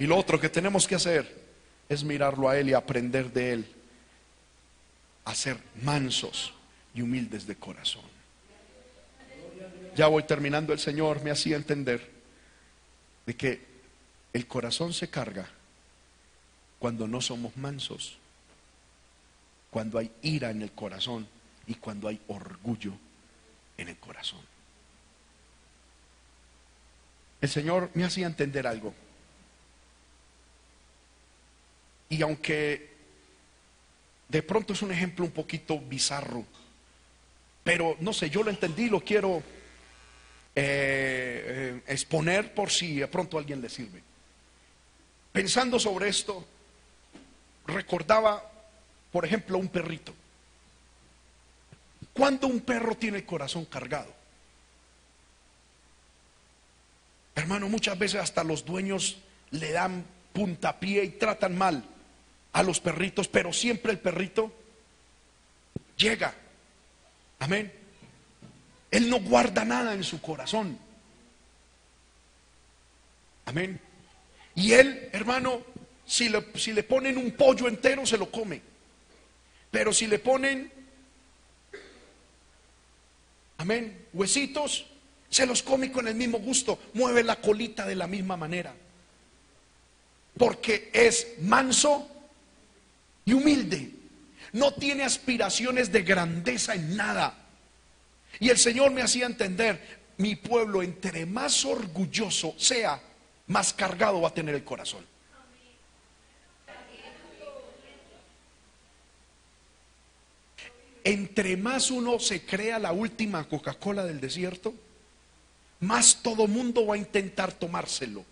Y 0.00 0.06
lo 0.06 0.16
otro 0.16 0.40
que 0.40 0.48
tenemos 0.48 0.88
que 0.88 0.94
hacer 0.94 1.30
es 1.86 2.02
mirarlo 2.02 2.48
a 2.48 2.58
Él 2.58 2.70
y 2.70 2.72
aprender 2.72 3.30
de 3.30 3.52
Él 3.52 3.66
a 5.26 5.34
ser 5.34 5.58
mansos 5.82 6.54
y 6.94 7.02
humildes 7.02 7.46
de 7.46 7.54
corazón. 7.56 8.04
Ya 9.94 10.06
voy 10.06 10.22
terminando, 10.22 10.72
el 10.72 10.78
Señor 10.78 11.22
me 11.22 11.30
hacía 11.30 11.56
entender 11.56 12.10
de 13.26 13.36
que 13.36 13.60
el 14.32 14.46
corazón 14.46 14.94
se 14.94 15.10
carga 15.10 15.46
cuando 16.78 17.06
no 17.06 17.20
somos 17.20 17.54
mansos, 17.58 18.16
cuando 19.70 19.98
hay 19.98 20.10
ira 20.22 20.50
en 20.50 20.62
el 20.62 20.72
corazón 20.72 21.28
y 21.66 21.74
cuando 21.74 22.08
hay 22.08 22.18
orgullo 22.28 22.94
en 23.76 23.88
el 23.88 23.98
corazón. 23.98 24.40
El 27.42 27.50
Señor 27.50 27.90
me 27.92 28.04
hacía 28.04 28.26
entender 28.26 28.66
algo. 28.66 28.94
Y 32.10 32.22
aunque 32.22 32.90
de 34.28 34.42
pronto 34.42 34.72
es 34.72 34.82
un 34.82 34.92
ejemplo 34.92 35.24
un 35.24 35.30
poquito 35.30 35.78
bizarro, 35.78 36.44
pero 37.62 37.96
no 38.00 38.12
sé, 38.12 38.28
yo 38.28 38.42
lo 38.42 38.50
entendí, 38.50 38.88
lo 38.88 39.00
quiero 39.00 39.38
eh, 39.38 39.42
eh, 40.56 41.82
exponer 41.86 42.52
por 42.52 42.70
si 42.70 42.96
de 42.96 43.06
pronto 43.06 43.36
a 43.36 43.40
alguien 43.40 43.60
le 43.60 43.70
sirve. 43.70 44.02
Pensando 45.32 45.78
sobre 45.78 46.08
esto, 46.08 46.44
recordaba, 47.66 48.42
por 49.12 49.24
ejemplo, 49.24 49.56
un 49.56 49.68
perrito. 49.68 50.12
Cuando 52.12 52.48
un 52.48 52.60
perro 52.60 52.96
tiene 52.96 53.18
el 53.18 53.24
corazón 53.24 53.66
cargado? 53.66 54.12
Hermano, 57.36 57.68
muchas 57.68 57.96
veces 57.96 58.20
hasta 58.20 58.42
los 58.42 58.64
dueños 58.64 59.18
le 59.52 59.70
dan 59.70 60.04
puntapié 60.32 61.04
y 61.04 61.10
tratan 61.10 61.56
mal 61.56 61.84
a 62.52 62.62
los 62.62 62.80
perritos, 62.80 63.28
pero 63.28 63.52
siempre 63.52 63.92
el 63.92 63.98
perrito 63.98 64.52
llega. 65.96 66.34
Amén. 67.38 67.72
Él 68.90 69.08
no 69.08 69.20
guarda 69.20 69.64
nada 69.64 69.94
en 69.94 70.02
su 70.02 70.20
corazón. 70.20 70.78
Amén. 73.46 73.80
Y 74.54 74.72
él, 74.72 75.08
hermano, 75.12 75.62
si 76.06 76.28
le, 76.28 76.44
si 76.56 76.72
le 76.72 76.82
ponen 76.82 77.16
un 77.16 77.32
pollo 77.32 77.68
entero, 77.68 78.04
se 78.04 78.18
lo 78.18 78.30
come. 78.30 78.60
Pero 79.70 79.92
si 79.92 80.08
le 80.08 80.18
ponen, 80.18 80.72
amén, 83.58 84.06
huesitos, 84.12 84.86
se 85.28 85.46
los 85.46 85.62
come 85.62 85.92
con 85.92 86.08
el 86.08 86.16
mismo 86.16 86.38
gusto. 86.38 86.78
Mueve 86.94 87.22
la 87.22 87.40
colita 87.40 87.86
de 87.86 87.94
la 87.94 88.08
misma 88.08 88.36
manera. 88.36 88.74
Porque 90.36 90.90
es 90.92 91.34
manso 91.40 92.08
y 93.30 93.32
humilde. 93.32 93.92
No 94.52 94.72
tiene 94.74 95.04
aspiraciones 95.04 95.92
de 95.92 96.02
grandeza 96.02 96.74
en 96.74 96.96
nada. 96.96 97.46
Y 98.40 98.48
el 98.48 98.58
Señor 98.58 98.90
me 98.90 99.02
hacía 99.02 99.26
entender, 99.26 100.00
mi 100.16 100.34
pueblo 100.34 100.82
entre 100.82 101.26
más 101.26 101.64
orgulloso 101.64 102.54
sea, 102.58 103.00
más 103.46 103.72
cargado 103.72 104.20
va 104.20 104.28
a 104.28 104.34
tener 104.34 104.54
el 104.54 104.64
corazón. 104.64 105.06
Entre 111.04 111.56
más 111.56 111.90
uno 111.90 112.18
se 112.18 112.44
crea 112.44 112.78
la 112.78 112.92
última 112.92 113.48
Coca-Cola 113.48 114.04
del 114.04 114.20
desierto, 114.20 114.74
más 115.80 116.20
todo 116.22 116.46
mundo 116.46 116.84
va 116.84 116.96
a 116.96 116.98
intentar 116.98 117.52
tomárselo 117.52 118.24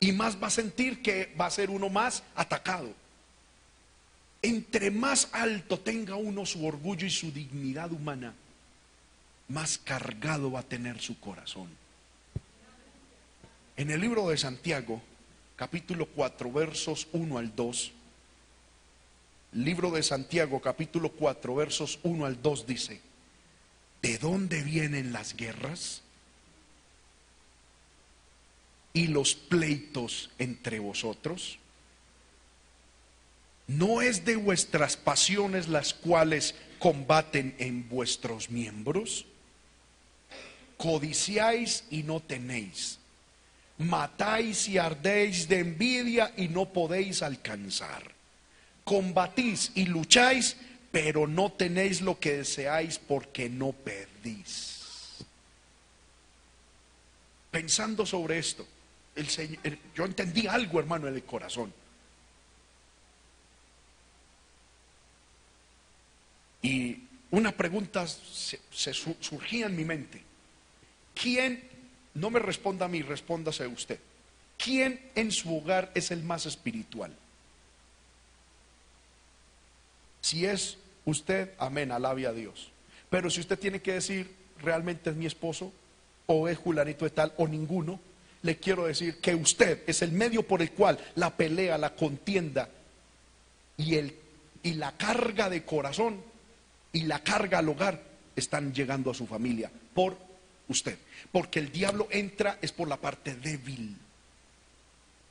y 0.00 0.12
más 0.12 0.40
va 0.40 0.46
a 0.46 0.50
sentir 0.50 1.02
que 1.02 1.34
va 1.40 1.46
a 1.46 1.50
ser 1.50 1.70
uno 1.70 1.88
más 1.88 2.22
atacado. 2.34 2.92
Entre 4.40 4.90
más 4.90 5.28
alto 5.32 5.80
tenga 5.80 6.14
uno 6.14 6.46
su 6.46 6.64
orgullo 6.64 7.06
y 7.06 7.10
su 7.10 7.32
dignidad 7.32 7.90
humana, 7.90 8.34
más 9.48 9.78
cargado 9.78 10.52
va 10.52 10.60
a 10.60 10.68
tener 10.68 11.00
su 11.00 11.18
corazón. 11.18 11.68
En 13.76 13.90
el 13.90 14.00
libro 14.00 14.28
de 14.28 14.36
Santiago, 14.36 15.02
capítulo 15.56 16.06
4, 16.06 16.52
versos 16.52 17.08
1 17.12 17.38
al 17.38 17.54
2, 17.54 17.92
libro 19.52 19.90
de 19.90 20.02
Santiago, 20.02 20.60
capítulo 20.60 21.10
4, 21.10 21.54
versos 21.54 21.98
1 22.02 22.24
al 22.24 22.40
2 22.40 22.66
dice, 22.66 23.00
¿de 24.02 24.18
dónde 24.18 24.62
vienen 24.62 25.12
las 25.12 25.34
guerras? 25.34 26.02
Y 28.98 29.06
los 29.06 29.36
pleitos 29.36 30.28
entre 30.40 30.80
vosotros? 30.80 31.60
¿No 33.68 34.02
es 34.02 34.24
de 34.24 34.34
vuestras 34.34 34.96
pasiones 34.96 35.68
las 35.68 35.94
cuales 35.94 36.56
combaten 36.80 37.54
en 37.60 37.88
vuestros 37.88 38.50
miembros? 38.50 39.24
Codiciáis 40.76 41.84
y 41.90 42.02
no 42.02 42.18
tenéis. 42.18 42.98
Matáis 43.78 44.68
y 44.68 44.78
ardéis 44.78 45.46
de 45.46 45.60
envidia 45.60 46.32
y 46.36 46.48
no 46.48 46.66
podéis 46.66 47.22
alcanzar. 47.22 48.02
Combatís 48.82 49.70
y 49.76 49.84
lucháis, 49.84 50.56
pero 50.90 51.28
no 51.28 51.52
tenéis 51.52 52.00
lo 52.00 52.18
que 52.18 52.38
deseáis 52.38 52.98
porque 52.98 53.48
no 53.48 53.70
pedís. 53.70 55.24
Pensando 57.52 58.04
sobre 58.04 58.38
esto, 58.38 58.66
yo 59.94 60.04
entendí 60.04 60.46
algo, 60.46 60.78
hermano, 60.78 61.08
en 61.08 61.14
el 61.14 61.24
corazón. 61.24 61.72
Y 66.62 67.02
una 67.30 67.52
pregunta 67.52 68.06
se, 68.06 68.58
surgía 68.94 69.66
en 69.66 69.76
mi 69.76 69.84
mente. 69.84 70.22
¿Quién, 71.14 71.62
no 72.14 72.30
me 72.30 72.38
responda 72.38 72.86
a 72.86 72.88
mí, 72.88 73.02
respóndase 73.02 73.64
a 73.64 73.68
usted. 73.68 73.98
¿Quién 74.56 75.00
en 75.14 75.30
su 75.30 75.56
hogar 75.56 75.90
es 75.94 76.10
el 76.10 76.22
más 76.22 76.46
espiritual? 76.46 77.14
Si 80.20 80.44
es 80.44 80.78
usted, 81.04 81.54
amén, 81.58 81.92
alabe 81.92 82.26
a 82.26 82.32
Dios. 82.32 82.70
Pero 83.08 83.30
si 83.30 83.40
usted 83.40 83.58
tiene 83.58 83.80
que 83.80 83.94
decir, 83.94 84.30
realmente 84.60 85.10
es 85.10 85.16
mi 85.16 85.26
esposo, 85.26 85.72
o 86.26 86.48
es 86.48 86.58
Julanito 86.58 87.04
de 87.04 87.10
tal, 87.10 87.32
o 87.36 87.46
ninguno, 87.46 88.00
le 88.42 88.56
quiero 88.58 88.86
decir 88.86 89.20
que 89.20 89.34
usted 89.34 89.82
es 89.86 90.02
el 90.02 90.12
medio 90.12 90.42
por 90.46 90.62
el 90.62 90.72
cual 90.72 90.98
la 91.16 91.36
pelea, 91.36 91.78
la 91.78 91.94
contienda 91.94 92.68
y, 93.76 93.96
el, 93.96 94.14
y 94.62 94.74
la 94.74 94.96
carga 94.96 95.48
de 95.50 95.64
corazón 95.64 96.22
y 96.92 97.02
la 97.02 97.22
carga 97.22 97.58
al 97.58 97.68
hogar 97.68 98.02
están 98.36 98.72
llegando 98.72 99.10
a 99.10 99.14
su 99.14 99.26
familia 99.26 99.70
por 99.94 100.16
usted. 100.68 100.98
Porque 101.32 101.58
el 101.58 101.72
diablo 101.72 102.08
entra 102.10 102.58
es 102.62 102.72
por 102.72 102.88
la 102.88 102.96
parte 102.96 103.34
débil. 103.34 103.96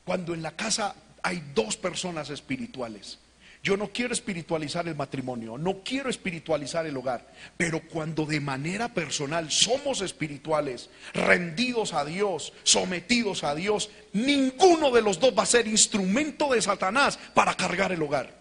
Cuando 0.05 0.33
en 0.33 0.41
la 0.41 0.51
casa 0.51 0.95
hay 1.23 1.51
dos 1.53 1.77
personas 1.77 2.29
espirituales, 2.29 3.19
Yo 3.67 3.75
no 3.75 3.89
quiero 3.89 4.13
espiritualizar 4.13 4.87
el 4.87 4.95
matrimonio, 4.95 5.57
no 5.57 5.79
quiero 5.83 6.09
espiritualizar 6.09 6.85
el 6.85 6.95
hogar, 6.95 7.27
pero 7.57 7.81
cuando 7.81 8.25
de 8.25 8.39
manera 8.39 8.87
personal 8.87 9.51
somos 9.51 9.99
espirituales, 9.99 10.89
rendidos 11.13 11.91
a 11.91 12.05
Dios, 12.05 12.53
sometidos 12.63 13.43
a 13.43 13.55
Dios, 13.55 13.89
ninguno 14.13 14.89
de 14.89 15.01
los 15.01 15.19
dos 15.19 15.37
va 15.37 15.43
a 15.43 15.45
ser 15.45 15.67
instrumento 15.67 16.53
de 16.53 16.61
Satanás 16.61 17.19
para 17.33 17.55
cargar 17.55 17.91
el 17.91 18.01
hogar. 18.01 18.33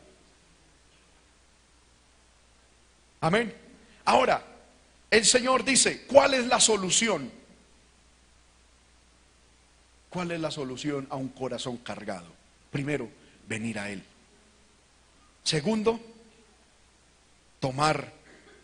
Amén. 3.20 3.53
Ahora, 4.05 4.44
el 5.11 5.24
Señor 5.24 5.65
dice, 5.65 6.07
¿cuál 6.07 6.35
es 6.35 6.47
la 6.47 6.61
solución? 6.61 7.32
¿Cuál 10.09 10.31
es 10.31 10.39
la 10.39 10.53
solución 10.53 11.09
a 11.11 11.16
un 11.16 11.31
corazón 11.31 11.78
cargado? 11.78 12.28
Primero, 12.70 13.09
venir 13.48 13.81
a 13.81 13.90
Él. 13.90 14.05
Segundo, 15.47 16.01
tomar 17.60 18.12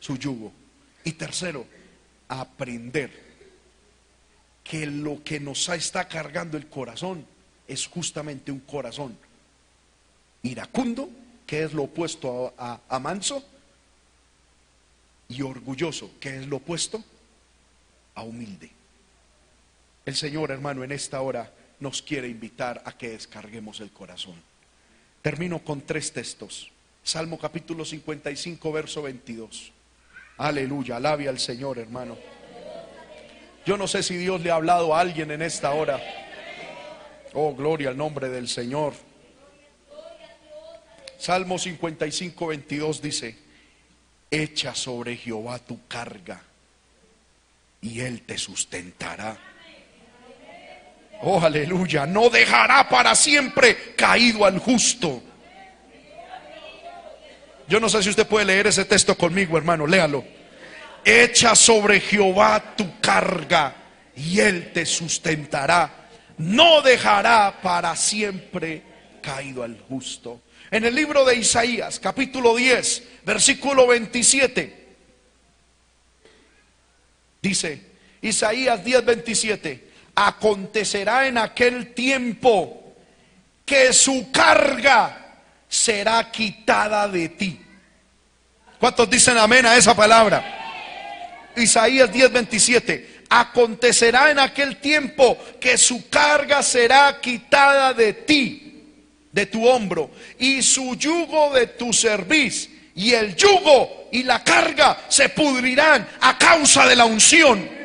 su 0.01 0.17
yugo. 0.17 0.53
Y 1.05 1.13
tercero, 1.13 1.65
aprender 2.27 3.13
que 4.65 4.87
lo 4.87 5.23
que 5.23 5.39
nos 5.39 5.69
está 5.69 6.09
cargando 6.09 6.57
el 6.57 6.69
corazón 6.69 7.25
es 7.69 7.87
justamente 7.87 8.51
un 8.51 8.59
corazón 8.59 9.17
iracundo, 10.43 11.09
que 11.47 11.63
es 11.63 11.73
lo 11.73 11.85
opuesto 11.85 12.53
a, 12.59 12.99
manso, 12.99 13.47
y 15.29 15.41
orgulloso, 15.43 16.11
que 16.19 16.39
es 16.39 16.49
lo 16.49 16.57
opuesto 16.57 17.05
a 18.17 18.25
humilde. 18.25 18.73
El 20.05 20.17
Señor, 20.17 20.51
hermano, 20.51 20.83
en 20.83 20.91
esta 20.91 21.21
hora 21.21 21.53
nos 21.79 22.03
quiere 22.03 22.27
invitar 22.27 22.83
a 22.85 22.99
que 22.99 23.11
descarguemos 23.11 23.79
el 23.79 23.93
corazón. 23.93 24.52
Termino 25.23 25.61
con 25.61 25.83
tres 25.83 26.13
textos. 26.13 26.71
Salmo 27.05 27.39
capítulo 27.39 27.85
55, 27.85 28.73
verso 28.73 29.03
22. 29.03 29.73
Aleluya, 30.39 30.97
alabe 30.97 31.29
al 31.29 31.39
Señor, 31.39 31.79
hermano. 31.79 32.19
Yo 33.65 33.77
no 33.77 33.87
sé 33.87 34.03
si 34.03 34.17
Dios 34.17 34.41
le 34.43 34.51
ha 34.51 34.57
hablado 34.57 34.95
a 34.95 35.01
alguien 35.01 35.31
en 35.31 35.43
esta 35.43 35.71
hora. 35.71 36.01
Oh, 37.35 37.55
gloria 37.55 37.91
al 37.91 37.97
nombre 37.97 38.29
del 38.29 38.49
Señor. 38.49 38.95
Salmo 41.19 41.57
55, 41.57 42.49
22 42.49 43.01
dice, 43.01 43.39
echa 44.29 44.75
sobre 44.75 45.17
Jehová 45.17 45.61
tu 45.61 45.87
carga 45.87 46.43
y 47.81 48.01
él 48.01 48.23
te 48.23 48.39
sustentará. 48.39 49.39
Oh, 51.25 51.41
aleluya. 51.41 52.05
No 52.05 52.29
dejará 52.29 52.89
para 52.89 53.15
siempre 53.15 53.95
caído 53.97 54.45
al 54.45 54.59
justo. 54.59 55.23
Yo 57.69 57.79
no 57.79 57.89
sé 57.89 58.03
si 58.03 58.11
usted 58.11 58.27
puede 58.27 58.47
leer 58.47 58.67
ese 58.67 58.85
texto 58.85 59.17
conmigo, 59.17 59.57
hermano. 59.57 59.87
Léalo. 59.87 60.25
Echa 61.05 61.55
sobre 61.55 62.01
Jehová 62.01 62.75
tu 62.77 63.01
carga 63.01 63.75
y 64.17 64.41
él 64.41 64.73
te 64.73 64.85
sustentará. 64.85 66.09
No 66.39 66.83
dejará 66.83 67.61
para 67.63 67.95
siempre 67.95 68.83
caído 69.23 69.63
al 69.63 69.79
justo. 69.89 70.43
En 70.73 70.85
el 70.85 70.95
libro 70.95 71.25
de 71.25 71.37
Isaías, 71.37 72.01
capítulo 72.01 72.57
10, 72.57 73.03
versículo 73.25 73.87
27, 73.87 74.89
dice 77.43 77.83
Isaías 78.23 78.83
10, 78.83 79.05
27 79.05 79.92
acontecerá 80.15 81.27
en 81.27 81.39
aquel 81.39 81.95
tiempo 81.95 82.95
que 83.65 83.93
su 83.93 84.31
carga 84.31 85.37
será 85.69 86.31
quitada 86.31 87.09
de 87.09 87.29
ti. 87.31 87.61
¿Cuántos 88.79 89.09
dicen 89.09 89.39
amén 89.39 89.65
a 89.65 89.77
esa 89.77 89.95
palabra? 89.95 90.45
Isaías 91.57 92.11
10:27. 92.11 93.23
Acontecerá 93.31 94.31
en 94.31 94.39
aquel 94.39 94.77
tiempo 94.77 95.39
que 95.59 95.79
su 95.79 96.09
carga 96.11 96.63
será 96.63 97.19
quitada 97.21 97.95
de 97.95 98.13
ti, 98.13 98.85
de 99.31 99.47
tu 99.47 99.67
hombro, 99.67 100.11
y 100.39 100.63
su 100.63 100.97
yugo 100.97 101.55
de 101.55 101.69
tu 101.69 101.95
cerviz, 101.95 102.69
y 102.95 103.15
el 103.15 103.35
yugo 103.35 104.09
y 104.13 104.25
la 104.25 104.45
carga 104.45 104.99
se 105.09 105.31
pudrirán 105.31 106.07
a 106.21 106.37
causa 106.37 106.87
de 106.87 106.97
la 106.97 107.07
unción. 107.07 107.82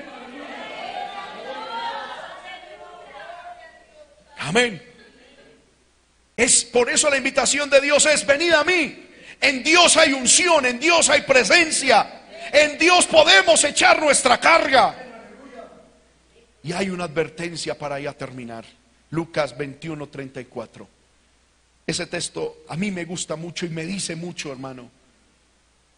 Amén. 4.40 4.82
Es 6.36 6.64
por 6.66 6.90
eso 6.90 7.10
la 7.10 7.18
invitación 7.18 7.70
de 7.70 7.82
Dios 7.82 8.06
es 8.06 8.26
venid 8.26 8.54
a 8.54 8.64
mí. 8.64 9.06
En 9.42 9.64
Dios 9.64 9.98
hay 9.98 10.14
unción, 10.14 10.66
en 10.66 10.80
Dios 10.80 11.10
hay 11.10 11.22
presencia. 11.22 12.24
En 12.52 12.78
Dios 12.78 13.06
podemos 13.08 13.64
echar 13.64 14.00
nuestra 14.00 14.40
carga. 14.40 14.96
Y 16.64 16.72
hay 16.72 16.90
una 16.90 17.06
advertencia 17.06 17.78
para 17.78 18.00
ya 18.00 18.14
terminar. 18.14 18.66
Lucas 19.12 19.58
21, 19.58 20.08
34. 20.08 20.88
Ese 21.86 22.06
texto 22.08 22.64
a 22.68 22.76
mí 22.76 22.92
me 22.92 23.06
gusta 23.06 23.36
mucho 23.36 23.66
y 23.66 23.70
me 23.70 23.86
dice 23.86 24.16
mucho, 24.16 24.52
hermano. 24.52 24.90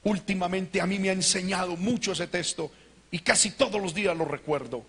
Últimamente 0.04 0.80
a 0.80 0.86
mí 0.86 1.00
me 1.00 1.10
ha 1.10 1.14
enseñado 1.14 1.76
mucho 1.76 2.12
ese 2.14 2.28
texto 2.28 2.72
y 3.12 3.20
casi 3.20 3.52
todos 3.52 3.82
los 3.82 3.94
días 3.94 4.16
lo 4.16 4.26
recuerdo. 4.26 4.86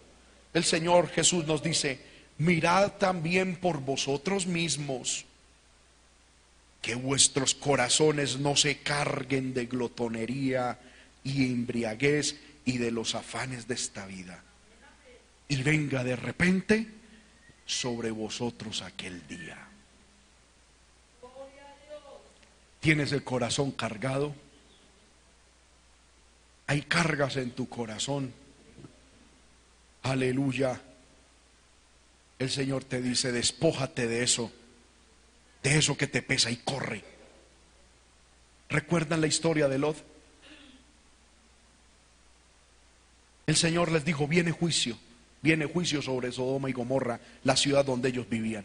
El 0.52 0.64
Señor 0.64 1.09
Jesús 1.09 1.47
nos 1.47 1.62
dice, 1.62 1.98
mirad 2.40 2.92
también 2.92 3.54
por 3.56 3.80
vosotros 3.80 4.46
mismos, 4.46 5.26
que 6.80 6.94
vuestros 6.94 7.54
corazones 7.54 8.38
no 8.38 8.56
se 8.56 8.78
carguen 8.78 9.52
de 9.52 9.66
glotonería 9.66 10.78
y 11.22 11.44
embriaguez 11.44 12.40
y 12.64 12.78
de 12.78 12.92
los 12.92 13.14
afanes 13.14 13.68
de 13.68 13.74
esta 13.74 14.06
vida. 14.06 14.42
Y 15.48 15.62
venga 15.62 16.02
de 16.02 16.16
repente 16.16 16.88
sobre 17.66 18.10
vosotros 18.10 18.80
aquel 18.80 19.26
día. 19.26 19.58
¿Tienes 22.80 23.12
el 23.12 23.22
corazón 23.22 23.70
cargado? 23.72 24.34
Hay 26.68 26.80
cargas 26.82 27.36
en 27.36 27.50
tu 27.50 27.68
corazón. 27.68 28.32
Aleluya 30.02 30.80
el 32.40 32.48
Señor 32.48 32.84
te 32.84 33.02
dice, 33.02 33.32
despójate 33.32 34.08
de 34.08 34.22
eso, 34.22 34.50
de 35.62 35.76
eso 35.76 35.96
que 35.98 36.06
te 36.06 36.22
pesa 36.22 36.50
y 36.50 36.56
corre. 36.56 37.04
¿Recuerdan 38.70 39.20
la 39.20 39.26
historia 39.26 39.68
de 39.68 39.78
Lot? 39.78 40.02
El 43.46 43.56
Señor 43.56 43.92
les 43.92 44.06
dijo, 44.06 44.26
viene 44.26 44.52
juicio, 44.52 44.96
viene 45.42 45.66
juicio 45.66 46.00
sobre 46.00 46.32
Sodoma 46.32 46.70
y 46.70 46.72
Gomorra, 46.72 47.20
la 47.44 47.56
ciudad 47.56 47.84
donde 47.84 48.08
ellos 48.08 48.26
vivían. 48.26 48.64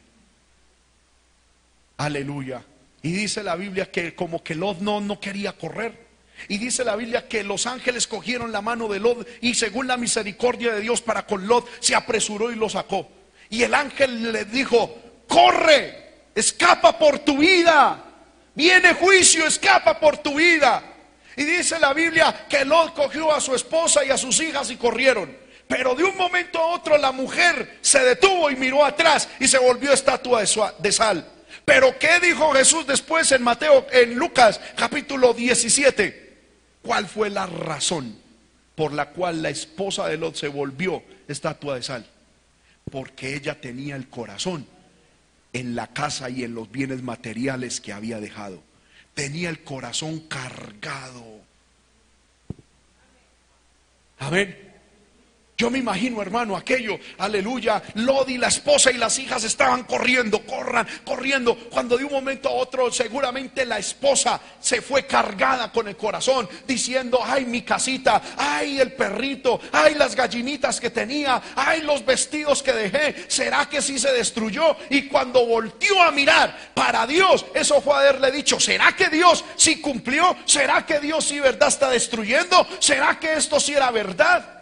Aleluya. 1.98 2.64
Y 3.02 3.12
dice 3.12 3.44
la 3.44 3.58
Biblia 3.58 3.92
que 3.92 4.16
como 4.16 4.42
que 4.42 4.56
Lot 4.56 4.80
no, 4.80 5.02
no 5.02 5.20
quería 5.20 5.52
correr. 5.52 6.06
Y 6.48 6.60
dice 6.60 6.86
la 6.86 6.96
Biblia 6.96 7.28
que 7.28 7.44
los 7.44 7.68
ángeles 7.68 8.08
cogieron 8.08 8.54
la 8.54 8.62
mano 8.62 8.88
de 8.88 9.02
Lot 9.02 9.28
y 9.42 9.56
según 9.56 9.88
la 9.88 9.98
misericordia 9.98 10.74
de 10.74 10.80
Dios 10.80 11.02
para 11.02 11.28
con 11.28 11.46
Lot 11.46 11.68
se 11.82 11.94
apresuró 11.94 12.54
y 12.54 12.56
lo 12.56 12.70
sacó. 12.70 13.10
Y 13.50 13.64
el 13.64 13.74
ángel 13.74 14.32
le 14.32 14.46
dijo, 14.46 14.96
corre, 15.28 16.06
escapa 16.34 16.98
por 16.98 17.20
tu 17.20 17.38
vida. 17.38 18.04
Viene 18.54 18.94
juicio, 18.94 19.46
escapa 19.46 20.00
por 20.00 20.18
tu 20.18 20.36
vida. 20.36 20.84
Y 21.38 21.44
dice 21.44 21.80
la 21.80 21.94
Biblia 21.94 22.46
que 22.50 22.64
Lot 22.64 22.94
cogió 22.94 23.34
a 23.34 23.42
su 23.42 23.54
esposa 23.54 24.06
y 24.06 24.10
a 24.10 24.18
sus 24.18 24.40
hijas 24.40 24.70
y 24.72 24.78
corrieron. 24.78 25.36
Pero 25.68 25.96
de 25.96 26.04
un 26.04 26.16
momento 26.16 26.60
a 26.60 26.68
otro 26.68 26.98
la 26.98 27.12
mujer 27.12 27.80
se 27.82 28.00
detuvo 28.00 28.50
y 28.52 28.56
miró 28.56 28.86
atrás 28.86 29.28
y 29.40 29.48
se 29.48 29.58
volvió 29.58 29.92
estatua 29.92 30.44
de 30.78 30.92
sal. 30.92 31.32
Pero 31.66 31.98
¿qué 31.98 32.20
dijo 32.20 32.54
Jesús 32.54 32.86
después 32.86 33.32
en 33.32 33.42
Mateo, 33.42 33.88
en 33.92 34.16
Lucas 34.16 34.62
capítulo 34.76 35.34
17? 35.34 36.26
¿Cuál 36.84 37.08
fue 37.08 37.32
la 37.32 37.48
razón 37.48 38.16
por 38.76 38.94
la 38.94 39.10
cual 39.10 39.42
la 39.42 39.50
esposa 39.50 40.08
de 40.08 40.18
Lot 40.18 40.36
se 40.36 40.48
volvió 40.48 41.04
estatua 41.28 41.76
de 41.76 41.84
sal? 41.84 42.06
Porque 42.92 43.36
ella 43.36 43.60
tenía 43.60 43.96
el 43.96 44.10
corazón 44.10 44.68
en 45.54 45.76
la 45.76 45.88
casa 45.88 46.30
y 46.30 46.44
en 46.44 46.54
los 46.54 46.70
bienes 46.72 47.02
materiales 47.02 47.80
que 47.80 47.94
había 47.94 48.20
dejado. 48.20 48.62
Tenía 49.14 49.50
el 49.50 49.64
corazón 49.64 50.20
cargado. 50.28 51.24
Amén. 54.20 54.65
Yo 55.58 55.72
me 55.72 55.80
imagino, 55.80 56.22
hermano, 56.22 56.58
aquello, 56.58 57.00
aleluya, 57.18 57.82
Lodi, 57.94 58.38
la 58.38 58.50
esposa 58.50 58.92
y 58.92 58.98
las 58.98 59.18
hijas 59.20 59.46
estaban 59.46 59.84
corriendo, 59.84 60.46
corran, 60.46 60.86
corriendo, 61.06 61.56
cuando 61.70 61.98
de 61.98 62.04
un 62.04 62.12
momento 62.12 62.50
a 62.50 62.54
otro 62.54 62.92
seguramente 62.92 63.66
la 63.66 63.80
esposa 63.80 64.42
se 64.60 64.82
fue 64.82 65.08
cargada 65.08 65.72
con 65.72 65.88
el 65.88 65.96
corazón, 65.96 66.50
diciendo, 66.68 67.22
ay, 67.24 67.46
mi 67.46 67.62
casita, 67.62 68.22
ay, 68.36 68.82
el 68.82 68.92
perrito, 68.94 69.62
ay, 69.72 69.96
las 69.96 70.14
gallinitas 70.14 70.82
que 70.82 70.90
tenía, 70.90 71.42
ay, 71.56 71.84
los 71.84 72.06
vestidos 72.06 72.62
que 72.62 72.74
dejé, 72.74 73.26
¿será 73.30 73.70
que 73.70 73.82
sí 73.82 73.98
se 73.98 74.12
destruyó? 74.12 74.76
Y 74.90 75.04
cuando 75.04 75.46
volteó 75.46 76.04
a 76.04 76.12
mirar 76.12 76.74
para 76.74 77.08
Dios, 77.08 77.46
eso 77.54 77.80
fue 77.80 77.96
haberle 77.96 78.30
dicho, 78.30 78.60
¿será 78.60 78.94
que 78.94 79.08
Dios 79.08 79.46
sí 79.56 79.80
cumplió? 79.80 80.36
¿Será 80.44 80.86
que 80.86 81.00
Dios 81.00 81.24
sí 81.24 81.40
verdad 81.40 81.70
está 81.70 81.90
destruyendo? 81.90 82.68
¿Será 82.80 83.18
que 83.22 83.36
esto 83.36 83.58
sí 83.58 83.72
era 83.72 83.90
verdad? 83.90 84.55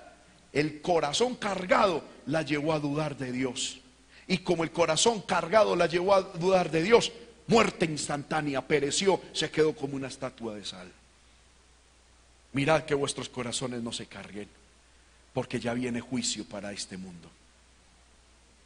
El 0.53 0.81
corazón 0.81 1.35
cargado 1.35 2.03
la 2.27 2.43
llevó 2.43 2.73
a 2.73 2.79
dudar 2.79 3.17
de 3.17 3.31
Dios. 3.31 3.79
Y 4.27 4.37
como 4.37 4.63
el 4.63 4.71
corazón 4.71 5.21
cargado 5.21 5.75
la 5.75 5.87
llevó 5.87 6.13
a 6.13 6.21
dudar 6.21 6.71
de 6.71 6.83
Dios, 6.83 7.11
muerte 7.47 7.85
instantánea, 7.85 8.65
pereció, 8.65 9.19
se 9.33 9.49
quedó 9.49 9.75
como 9.75 9.95
una 9.95 10.07
estatua 10.07 10.55
de 10.55 10.63
sal. 10.63 10.91
Mirad 12.53 12.83
que 12.83 12.93
vuestros 12.93 13.29
corazones 13.29 13.81
no 13.81 13.91
se 13.91 14.05
carguen, 14.05 14.47
porque 15.33 15.59
ya 15.59 15.73
viene 15.73 15.99
juicio 15.99 16.45
para 16.45 16.71
este 16.71 16.97
mundo. 16.97 17.29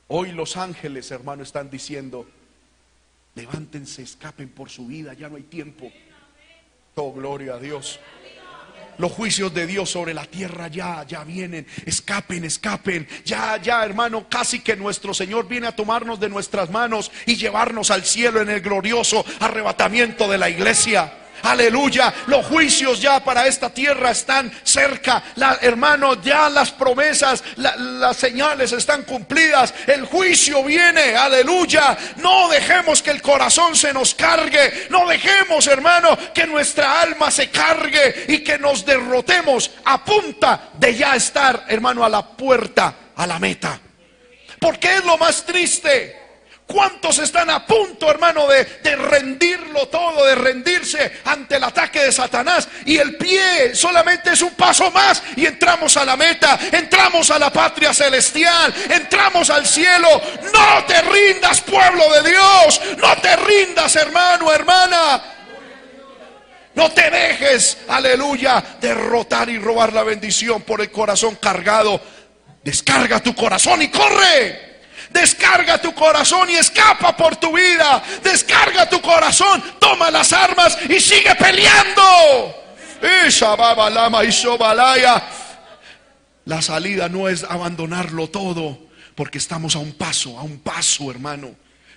Hoy 0.10 0.34
los 0.34 0.58
ángeles, 0.58 1.10
hermano, 1.12 1.44
están 1.44 1.70
diciendo, 1.70 2.28
levántense, 3.36 4.02
escapen 4.02 4.50
por 4.50 4.70
su 4.70 4.88
vida, 4.88 5.14
ya 5.14 5.30
no 5.30 5.38
hay 5.38 5.44
tiempo. 5.44 5.92
Oh, 6.96 7.14
gloria 7.14 7.54
a 7.54 7.60
Dios. 7.60 8.00
Los 8.98 9.12
juicios 9.12 9.54
de 9.54 9.68
Dios 9.68 9.90
sobre 9.90 10.14
la 10.14 10.26
tierra 10.26 10.68
ya, 10.68 11.06
ya 11.08 11.24
vienen. 11.24 11.68
Escapen, 11.86 12.44
escapen. 12.44 13.08
Ya, 13.26 13.58
ya, 13.62 13.84
hermano, 13.84 14.28
casi 14.30 14.60
que 14.60 14.76
nuestro 14.76 15.14
Señor 15.14 15.48
viene 15.48 15.68
a 15.68 15.76
tomarnos 15.76 16.20
de 16.20 16.30
nuestras 16.30 16.70
manos 16.70 17.12
y 17.26 17.36
llevarnos 17.36 17.92
al 17.92 18.04
cielo 18.04 18.42
en 18.42 18.50
el 18.50 18.62
glorioso 18.62 19.26
arrebatamiento 19.40 20.28
de 20.28 20.38
la 20.38 20.50
iglesia. 20.50 21.27
Aleluya, 21.44 22.14
los 22.28 22.46
juicios 22.46 23.02
ya 23.02 23.24
para 23.24 23.48
esta 23.48 23.70
tierra 23.70 24.12
están 24.12 24.52
cerca. 24.64 25.24
La, 25.36 25.58
hermano, 25.62 26.22
ya 26.22 26.50
las 26.50 26.72
promesas, 26.72 27.44
las 27.56 28.18
señales 28.18 28.72
están 28.72 29.04
cumplidas. 29.04 29.74
El 29.86 30.06
juicio 30.06 30.64
viene, 30.64 31.16
aleluya. 31.16 31.98
No 32.18 32.50
dejemos 32.50 33.02
que 33.02 33.12
el 33.12 33.22
corazón 33.22 33.76
se 33.76 33.94
nos 33.94 34.16
cargue. 34.16 34.88
No 34.90 35.08
dejemos, 35.08 35.68
hermano, 35.68 36.18
que 36.34 36.48
nuestra 36.48 37.02
alma 37.02 37.32
se 37.32 37.50
cargue 37.50 38.26
y 38.28 38.40
que 38.40 38.58
nos 38.58 38.86
derrotemos 38.86 39.72
a 39.86 40.04
punta 40.04 40.70
de 40.74 40.96
ya 40.96 41.16
estar, 41.16 41.66
hermano, 41.68 42.04
a 42.04 42.10
la 42.10 42.26
puerta, 42.26 42.94
a 43.16 43.28
la 43.28 43.40
meta. 43.40 43.80
Porque 44.60 44.96
es 44.96 45.06
lo 45.06 45.18
más 45.18 45.46
triste 45.46 46.27
¿Cuántos 46.68 47.18
están 47.20 47.50
a 47.50 47.66
punto, 47.66 48.12
hermano, 48.12 48.46
de, 48.46 48.66
rendirlo 48.98 49.88
todo, 49.88 50.26
de 50.26 50.36
rendirse 50.36 51.20
ante 51.24 51.56
el 51.56 51.64
ataque 51.64 52.02
de 52.04 52.12
Satanás? 52.12 52.68
Y 52.86 52.98
el 52.98 53.16
pie 53.16 53.74
solamente 53.74 54.34
es 54.34 54.42
un 54.42 54.54
paso 54.54 54.92
más 54.92 55.24
y 55.38 55.46
entramos 55.46 55.96
a 55.96 56.04
la 56.04 56.18
meta, 56.18 56.60
entramos 56.74 57.32
a 57.32 57.40
la 57.40 57.54
patria 57.54 57.94
celestial, 57.94 58.74
entramos 58.90 59.50
al 59.50 59.66
cielo. 59.66 60.10
No 60.54 60.84
te 60.86 61.02
rindas, 61.04 61.62
pueblo 61.62 62.04
de 62.22 62.32
Dios, 62.32 62.82
no 62.98 63.16
te 63.22 63.34
rindas, 63.38 63.96
hermano, 63.96 64.52
hermana. 64.52 65.24
No 66.76 66.92
te 66.92 67.10
dejes, 67.10 67.78
aleluya, 67.88 68.62
derrotar 68.82 69.50
y 69.50 69.58
robar 69.58 69.94
la 69.94 70.04
bendición 70.04 70.64
por 70.64 70.82
el 70.82 70.92
corazón 70.92 71.36
cargado. 71.36 72.02
Descarga 72.62 73.22
tu 73.22 73.34
corazón 73.34 73.82
y 73.82 73.88
corre. 73.88 74.67
Descarga 75.20 75.82
tu 75.82 75.96
corazón 75.96 76.48
y 76.50 76.56
escapa 76.56 77.18
por 77.18 77.36
tu 77.38 77.52
vida. 77.52 78.04
Descarga 78.24 78.88
tu 78.88 79.02
corazón, 79.02 79.64
toma 79.80 80.12
las 80.12 80.32
armas 80.32 80.78
y 80.88 81.00
sigue 81.00 81.34
peleando. 81.36 82.04
La 86.46 86.62
salida 86.62 87.10
no 87.10 87.28
es 87.28 87.44
abandonarlo 87.44 88.30
todo, 88.30 88.78
porque 89.16 89.40
estamos 89.40 89.76
a 89.76 89.80
un 89.80 89.94
paso, 89.94 90.38
a 90.38 90.44
un 90.44 90.60
paso, 90.60 91.10
hermano. 91.10 91.50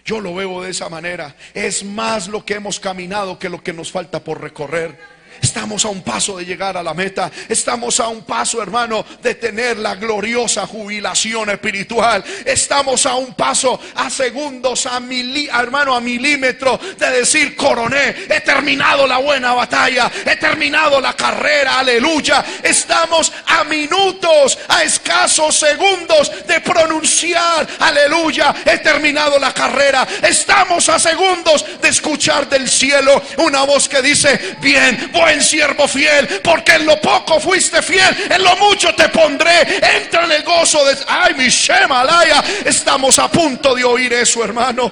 Yo 0.05 0.21
lo 0.21 0.35
veo 0.35 0.63
de 0.63 0.71
esa 0.71 0.89
manera. 0.89 1.37
Es 1.53 1.85
más 1.85 2.27
lo 2.27 2.45
que 2.45 2.55
hemos 2.55 2.81
caminado 2.81 3.39
que 3.39 3.51
lo 3.51 3.63
que 3.63 3.75
nos 3.75 3.93
falta 3.93 4.25
por 4.25 4.41
recorrer. 4.41 4.99
Estamos 5.43 5.85
a 5.85 5.89
un 5.89 6.03
paso 6.03 6.39
de 6.39 6.45
llegar 6.45 6.77
a 6.77 6.83
la 6.83 6.95
meta. 6.95 7.31
Estamos 7.49 7.99
a 8.01 8.09
un 8.09 8.23
paso, 8.23 8.63
hermano, 8.63 9.05
de 9.23 9.35
tener 9.35 9.79
la 9.79 9.95
gloriosa 9.95 10.67
jubilación 10.67 11.51
espiritual. 11.51 12.23
Estamos 12.45 13.07
a 13.07 13.15
un 13.15 13.35
paso, 13.35 13.81
a 13.95 14.11
segundos, 14.11 14.87
a 14.87 15.01
mil, 15.01 15.49
hermano, 15.49 15.95
a 15.95 16.01
milímetro 16.01 16.79
de 16.99 17.11
decir, 17.11 17.57
coroné, 17.57 18.15
he 18.29 18.41
terminado 18.41 19.07
la 19.07 19.19
buena 19.19 19.55
batalla, 19.55 20.11
he 20.27 20.37
terminado 20.37 21.01
la 21.01 21.15
carrera, 21.15 21.79
aleluya. 21.79 22.45
Estamos 22.63 23.33
a 23.47 23.65
minutos, 23.65 24.59
a 24.69 24.83
escasos 24.83 25.57
segundos 25.57 26.31
de 26.47 26.61
pronunciar, 26.61 27.67
aleluya, 27.79 28.55
he 28.65 28.79
terminado 28.79 29.39
la 29.39 29.55
carrera. 29.55 30.07
Estamos 30.23 30.89
a 30.89 30.99
segundos 30.99 31.65
de 31.81 31.89
escuchar 31.89 32.49
del 32.49 32.69
cielo 32.69 33.23
una 33.39 33.63
voz 33.63 33.89
que 33.89 34.03
dice, 34.03 34.57
bien, 34.61 35.11
voy 35.13 35.30
buen 35.31 35.43
siervo 35.43 35.87
fiel, 35.87 36.27
porque 36.43 36.73
en 36.73 36.87
lo 36.87 37.01
poco 37.01 37.39
fuiste 37.39 37.81
fiel, 37.83 38.17
en 38.31 38.43
lo 38.43 38.57
mucho 38.57 38.93
te 38.95 39.09
pondré. 39.11 39.63
Entra 39.97 40.25
en 40.25 40.33
el 40.33 40.43
gozo 40.43 40.85
de. 40.85 40.97
Ay, 41.07 41.35
mi 41.35 41.49
Shemalaya. 41.49 42.43
Estamos 42.65 43.19
a 43.19 43.31
punto 43.31 43.75
de 43.75 43.85
oír 43.85 44.13
eso, 44.13 44.43
hermano. 44.43 44.91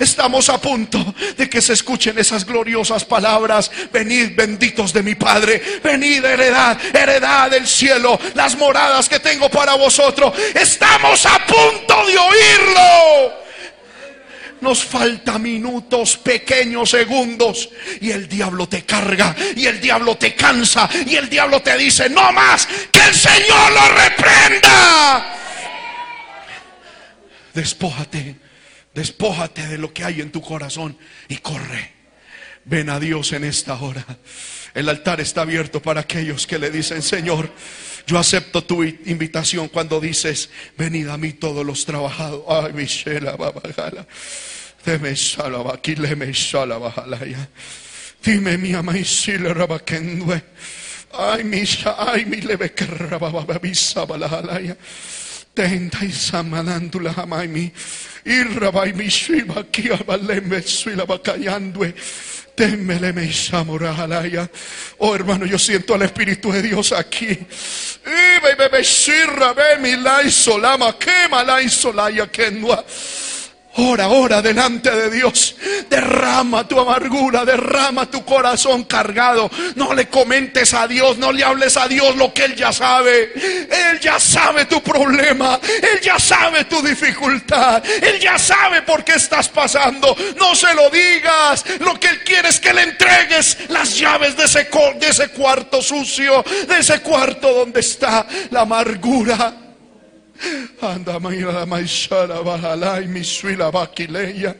Estamos 0.00 0.48
a 0.48 0.60
punto 0.60 1.14
de 1.36 1.48
que 1.48 1.60
se 1.60 1.72
escuchen 1.72 2.18
esas 2.18 2.44
gloriosas 2.44 3.04
palabras. 3.04 3.70
Venid 3.92 4.36
benditos 4.36 4.92
de 4.92 5.02
mi 5.02 5.14
Padre. 5.14 5.80
Venid 5.82 6.24
heredad, 6.24 6.78
heredad 6.94 7.50
del 7.50 7.66
cielo. 7.66 8.18
Las 8.34 8.56
moradas 8.56 9.08
que 9.08 9.20
tengo 9.20 9.48
para 9.48 9.74
vosotros. 9.74 10.32
Estamos 10.54 11.26
a 11.26 11.38
punto 11.46 12.06
de 12.06 12.18
oírlo. 12.18 13.47
Nos 14.60 14.84
falta 14.84 15.38
minutos, 15.38 16.16
pequeños 16.16 16.90
segundos. 16.90 17.68
Y 18.00 18.10
el 18.10 18.28
diablo 18.28 18.68
te 18.68 18.84
carga. 18.84 19.34
Y 19.56 19.66
el 19.66 19.80
diablo 19.80 20.16
te 20.16 20.34
cansa. 20.34 20.88
Y 21.06 21.14
el 21.16 21.28
diablo 21.28 21.60
te 21.62 21.76
dice, 21.76 22.08
no 22.08 22.32
más. 22.32 22.66
Que 22.92 23.00
el 23.08 23.14
Señor 23.14 23.72
lo 23.72 23.88
reprenda. 23.88 25.36
Despójate. 27.54 28.36
Despójate 28.94 29.66
de 29.66 29.78
lo 29.78 29.92
que 29.92 30.04
hay 30.04 30.20
en 30.20 30.32
tu 30.32 30.40
corazón. 30.40 30.98
Y 31.28 31.36
corre. 31.36 31.92
Ven 32.64 32.90
a 32.90 33.00
Dios 33.00 33.32
en 33.32 33.44
esta 33.44 33.74
hora. 33.74 34.04
El 34.74 34.88
altar 34.88 35.20
está 35.20 35.42
abierto 35.42 35.80
para 35.80 36.02
aquellos 36.02 36.46
que 36.46 36.58
le 36.58 36.70
dicen, 36.70 37.02
Señor, 37.02 37.50
yo 38.08 38.18
acepto 38.18 38.64
tu 38.64 38.82
invitación 38.82 39.68
cuando 39.68 40.00
dices, 40.00 40.48
venid 40.78 41.08
a 41.08 41.18
mí 41.18 41.34
todos 41.34 41.64
los 41.64 41.84
trabajados. 41.84 42.42
Ay, 42.48 42.72
Michela, 42.72 43.36
babajala. 43.36 44.06
Deme 44.82 45.12
aquí 45.74 45.94
le 45.94 46.16
me 46.16 46.32
ya. 46.32 47.48
Dime 48.24 48.56
mi 48.56 48.72
ama 48.72 48.96
y 48.96 49.04
si 49.04 49.36
le 49.36 49.52
rabakendue. 49.52 50.42
Ay, 51.12 51.44
misha, 51.44 51.96
ay, 51.98 52.24
mi 52.24 52.40
leve 52.40 52.72
que 52.72 52.86
rababa, 52.86 53.44
bisa 53.58 54.06
balajalaya. 54.06 54.76
Tenta 55.58 56.04
y 56.04 56.12
samanándula 56.12 57.12
jamai 57.12 57.48
mi. 57.48 57.72
Y 58.24 58.44
rabai 58.44 58.92
mi 58.92 59.08
shiva, 59.08 59.62
aquí 59.62 59.90
abaleme, 59.90 60.62
suila 60.62 61.04
bacayandue. 61.04 61.92
Oh 64.98 65.14
hermano, 65.16 65.46
yo 65.46 65.58
siento 65.58 65.94
al 65.94 66.02
Espíritu 66.02 66.52
de 66.52 66.62
Dios 66.62 66.92
aquí. 66.92 67.26
Y 67.26 68.56
bebe, 68.56 68.84
shirra, 68.84 69.52
be 69.52 69.78
mi 69.80 69.96
la 69.96 70.30
solama, 70.30 70.96
quema 70.96 71.42
la 71.42 71.60
isolaya 71.60 72.28
que 72.28 72.52
no. 72.52 72.68
Ora, 73.80 74.08
ora 74.08 74.42
delante 74.42 74.90
de 74.90 75.08
Dios. 75.08 75.54
Derrama 75.88 76.66
tu 76.66 76.80
amargura, 76.80 77.44
derrama 77.44 78.10
tu 78.10 78.24
corazón 78.24 78.82
cargado. 78.84 79.48
No 79.76 79.94
le 79.94 80.08
comentes 80.08 80.74
a 80.74 80.88
Dios, 80.88 81.16
no 81.16 81.30
le 81.30 81.44
hables 81.44 81.76
a 81.76 81.86
Dios 81.86 82.16
lo 82.16 82.34
que 82.34 82.44
Él 82.44 82.56
ya 82.56 82.72
sabe. 82.72 83.32
Él 83.70 84.00
ya 84.00 84.18
sabe 84.18 84.64
tu 84.64 84.82
problema, 84.82 85.60
Él 85.62 86.00
ya 86.00 86.18
sabe 86.18 86.64
tu 86.64 86.82
dificultad, 86.82 87.80
Él 88.02 88.18
ya 88.18 88.36
sabe 88.36 88.82
por 88.82 89.04
qué 89.04 89.12
estás 89.12 89.48
pasando. 89.48 90.16
No 90.36 90.56
se 90.56 90.74
lo 90.74 90.90
digas. 90.90 91.64
Lo 91.78 92.00
que 92.00 92.08
Él 92.08 92.24
quiere 92.24 92.48
es 92.48 92.58
que 92.58 92.74
le 92.74 92.82
entregues 92.82 93.58
las 93.68 93.96
llaves 93.96 94.36
de 94.36 94.44
ese, 94.44 94.68
de 94.98 95.08
ese 95.08 95.28
cuarto 95.28 95.80
sucio, 95.80 96.44
de 96.66 96.78
ese 96.78 97.00
cuarto 97.00 97.52
donde 97.52 97.78
está 97.78 98.26
la 98.50 98.62
amargura. 98.62 99.67
Anda 100.82 101.20
maila 101.20 101.66
maishara 101.66 102.42
bajalai 102.42 103.06
misuila 103.06 103.72
bakileya. 103.72 104.54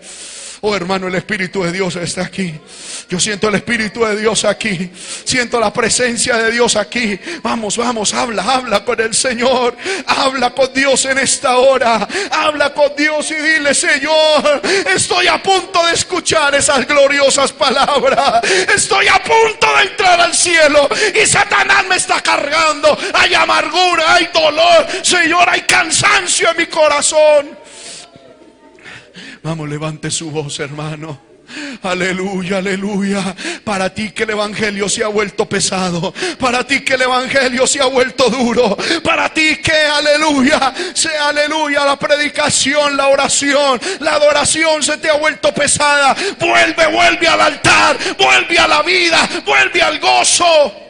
Oh 0.61 0.75
hermano, 0.75 1.07
el 1.07 1.15
Espíritu 1.15 1.63
de 1.63 1.71
Dios 1.71 1.95
está 1.97 2.23
aquí. 2.23 2.53
Yo 3.09 3.21
siento 3.21 3.49
el 3.49 3.55
Espíritu 3.55 4.05
de 4.05 4.17
Dios 4.17 4.45
aquí. 4.45 4.91
Siento 5.25 5.61
la 5.61 5.73
presencia 5.73 6.37
de 6.37 6.51
Dios 6.51 6.75
aquí. 6.75 7.19
Vamos, 7.43 7.77
vamos, 7.77 8.13
habla, 8.13 8.43
habla 8.43 8.85
con 8.85 9.01
el 9.01 9.15
Señor. 9.15 9.77
Habla 10.07 10.51
con 10.51 10.73
Dios 10.75 11.05
en 11.05 11.19
esta 11.19 11.59
hora. 11.59 12.09
Habla 12.33 12.75
con 12.75 12.95
Dios 12.97 13.31
y 13.31 13.35
dile, 13.35 13.73
Señor, 13.73 14.61
estoy 14.95 15.29
a 15.29 15.41
punto 15.41 15.87
de 15.87 15.95
escuchar 15.95 16.55
esas 16.57 16.87
gloriosas 16.89 17.53
palabras. 17.53 18.43
Estoy 18.75 19.07
a 19.07 19.23
punto 19.23 19.77
de 19.77 19.83
entrar 19.85 20.21
al 20.21 20.35
cielo 20.35 20.89
y 21.15 21.25
Satanás 21.25 21.87
me 21.89 21.97
está 21.97 22.21
cargando. 22.21 22.99
Hay 23.15 23.33
amargura, 23.33 24.15
hay 24.15 24.29
dolor. 24.35 24.87
Señor, 25.03 25.49
hay 25.49 25.63
cansancio 25.63 26.51
en 26.51 26.57
mi 26.57 26.67
corazón. 26.67 27.68
Vamos, 29.43 29.69
levante 29.69 30.11
su 30.11 30.31
voz, 30.31 30.59
hermano. 30.61 31.29
Aleluya, 31.83 32.59
aleluya. 32.59 33.35
Para 33.65 33.93
ti 33.95 34.11
que 34.11 34.25
el 34.25 34.31
Evangelio 34.31 34.89
se 34.89 35.05
ha 35.05 35.09
vuelto 35.09 35.49
pesado. 35.49 36.13
Para 36.39 36.67
ti 36.67 36.81
que 36.81 36.95
el 36.95 37.03
Evangelio 37.03 37.67
se 37.67 37.81
ha 37.81 37.87
vuelto 37.87 38.29
duro. 38.29 38.77
Para 39.03 39.33
ti 39.33 39.57
que, 39.57 39.73
aleluya, 39.73 40.75
sea 40.93 41.29
aleluya 41.29 41.85
la 41.85 41.99
predicación, 41.99 42.97
la 42.97 43.09
oración, 43.09 43.81
la 44.01 44.15
adoración 44.15 44.83
se 44.83 44.99
te 44.99 45.09
ha 45.09 45.15
vuelto 45.15 45.53
pesada. 45.55 46.15
Vuelve, 46.39 46.87
vuelve 46.89 47.29
al 47.29 47.41
altar. 47.41 47.97
Vuelve 48.19 48.59
a 48.59 48.69
la 48.69 48.83
vida. 48.83 49.29
Vuelve 49.47 49.83
al 49.83 49.99
gozo. 49.99 50.88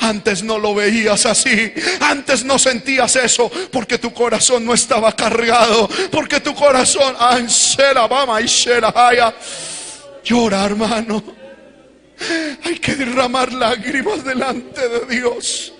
Antes 0.00 0.42
no 0.42 0.58
lo 0.58 0.74
veías 0.74 1.26
así. 1.26 1.72
Antes 2.00 2.44
no 2.44 2.58
sentías 2.58 3.16
eso 3.16 3.50
porque 3.70 3.98
tu 3.98 4.12
corazón 4.12 4.64
no 4.64 4.74
estaba 4.74 5.12
cargado. 5.12 5.88
Porque 6.10 6.40
tu 6.40 6.54
corazón, 6.54 7.14
llora, 10.24 10.64
hermano. 10.64 11.22
Hay 12.64 12.78
que 12.78 12.94
derramar 12.94 13.52
lágrimas 13.52 14.24
delante 14.24 14.88
de 14.88 15.06
Dios. 15.06 15.72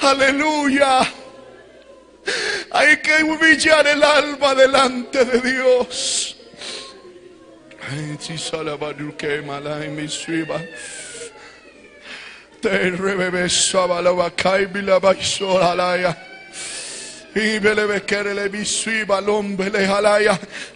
Aleluya. 0.00 1.00
Hay 2.70 2.96
que 2.98 3.22
humillar 3.22 3.86
el 3.86 4.02
alma 4.02 4.54
delante 4.54 5.24
de 5.24 5.40
Dios. 5.40 6.36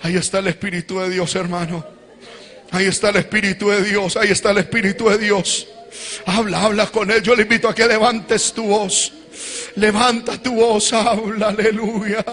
Ahí 0.03 0.17
está 0.17 0.41
el 0.41 0.49
Espíritu 0.49 1.01
de 1.01 1.09
Dios, 1.09 1.35
hermano. 1.35 1.87
Ahí 2.71 2.87
está 2.87 3.09
el 3.09 3.17
Espíritu 3.17 3.71
de 3.71 3.83
Dios. 3.83 4.17
Ahí 4.17 4.31
está 4.31 4.51
el 4.51 4.59
Espíritu 4.59 5.09
de 5.09 5.19
Dios. 5.19 5.67
Habla, 6.27 6.63
habla 6.63 6.87
con 6.89 7.11
él. 7.11 7.23
Yo 7.23 7.35
le 7.35 7.43
invito 7.43 7.69
a 7.69 7.75
que 7.75 7.87
levantes 7.87 8.53
tu 8.53 8.65
voz. 8.65 9.13
Levanta 9.77 10.37
tu 10.37 10.55
voz, 10.55 10.93
habla, 10.93 11.49
aleluya. 11.49 12.25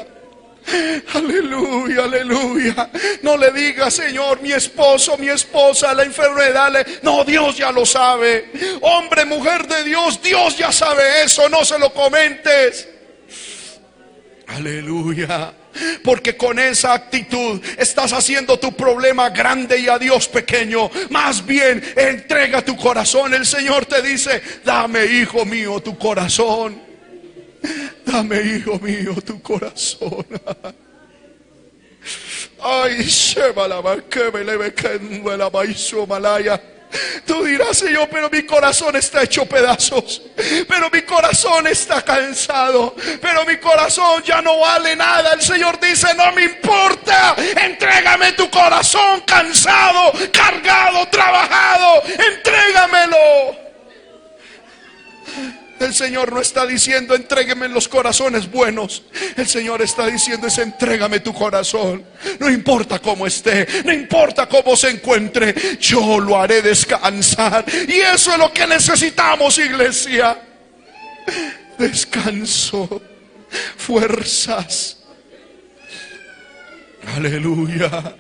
Aleluya, 1.14 2.04
aleluya. 2.04 2.90
No 3.22 3.38
le 3.38 3.52
diga, 3.52 3.90
Señor, 3.90 4.42
mi 4.42 4.52
esposo, 4.52 5.18
mi 5.18 5.30
esposa, 5.30 5.94
la 5.94 6.04
enfermedad. 6.04 6.86
No, 7.04 7.24
Dios 7.24 7.58
ya 7.58 7.72
lo 7.72 7.86
sabe. 7.86 8.52
Hombre, 8.82 9.26
mujer 9.26 9.68
de 9.68 9.84
Dios, 9.84 10.22
Dios 10.22 10.58
ya 10.58 10.72
sabe 10.72 11.24
eso. 11.24 11.48
No 11.50 11.64
se 11.64 11.80
lo 11.80 11.94
comentes. 11.94 12.90
Aleluya. 14.48 15.54
Porque 16.04 16.36
con 16.36 16.58
esa 16.58 16.94
actitud 16.94 17.62
estás 17.78 18.12
haciendo 18.12 18.58
tu 18.58 18.76
problema 18.76 19.30
grande 19.30 19.80
y 19.80 19.88
a 19.88 20.00
Dios 20.00 20.28
pequeño. 20.28 20.90
Más 21.10 21.46
bien, 21.46 21.84
entrega 21.96 22.66
tu 22.66 22.76
corazón. 22.76 23.34
El 23.34 23.46
Señor 23.46 23.86
te 23.86 24.02
dice, 24.02 24.42
dame, 24.66 25.06
hijo 25.06 25.46
mío, 25.46 25.80
tu 25.82 25.98
corazón. 25.98 26.87
Dame, 28.06 28.42
hijo 28.42 28.80
mío, 28.80 29.16
tu 29.26 29.42
corazón. 29.42 30.26
Ay, 32.62 33.08
que 34.10 34.32
me 34.32 34.44
leve 34.44 34.74
la 35.38 35.50
malaya. 36.08 36.62
Tú 37.26 37.44
dirás, 37.44 37.78
Señor, 37.78 38.08
pero 38.10 38.30
mi 38.30 38.44
corazón 38.44 38.96
está 38.96 39.24
hecho 39.24 39.46
pedazos. 39.46 40.22
Pero 40.68 40.90
mi 40.90 41.02
corazón 41.02 41.68
está 41.68 42.02
cansado. 42.02 42.96
Pero 43.22 43.46
mi 43.46 43.58
corazón 43.58 44.24
ya 44.24 44.42
no 44.42 44.60
vale 44.60 44.96
nada. 44.96 45.34
El 45.34 45.42
Señor 45.42 45.80
dice, 45.80 46.08
no 46.16 46.32
me 46.32 46.46
importa. 46.46 47.36
Entrégame 47.62 48.34
tu 48.34 48.50
corazón 48.50 49.22
cansado, 49.26 50.14
cargado, 50.32 51.08
trabajado. 51.10 52.04
Entrégamelo. 52.06 53.67
El 55.80 55.94
Señor 55.94 56.34
no 56.34 56.42
está 56.42 56.66
diciendo 56.66 57.14
entrégueme 57.16 57.68
los 57.68 57.88
corazones 57.88 58.50
buenos. 58.50 59.04
El 59.36 59.48
Señor 59.48 59.82
está 59.82 60.08
diciendo 60.08 60.48
es 60.48 60.58
entrégame 60.58 61.20
tu 61.20 61.34
corazón. 61.34 62.04
No 62.40 62.50
importa 62.50 63.00
cómo 63.00 63.28
esté, 63.28 63.68
no 63.86 63.94
importa 63.94 64.48
cómo 64.48 64.76
se 64.76 64.90
encuentre, 64.90 65.54
yo 65.80 66.20
lo 66.20 66.40
haré 66.40 66.62
descansar. 66.62 67.66
Y 67.88 67.96
eso 67.96 68.32
es 68.32 68.38
lo 68.38 68.52
que 68.52 68.66
necesitamos, 68.66 69.58
iglesia. 69.60 70.42
Descanso, 71.78 73.02
fuerzas. 73.78 74.98
Aleluya, 77.16 78.16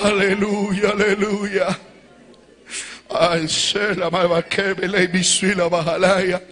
aleluya, 0.00 0.90
aleluya. 0.90 1.78
Ay, 3.10 3.48
se 3.48 3.94
la 3.94 4.42
que 4.42 4.74
me 4.74 4.88
le 4.88 5.54
la 5.54 5.68
bajalaya. 5.68 6.42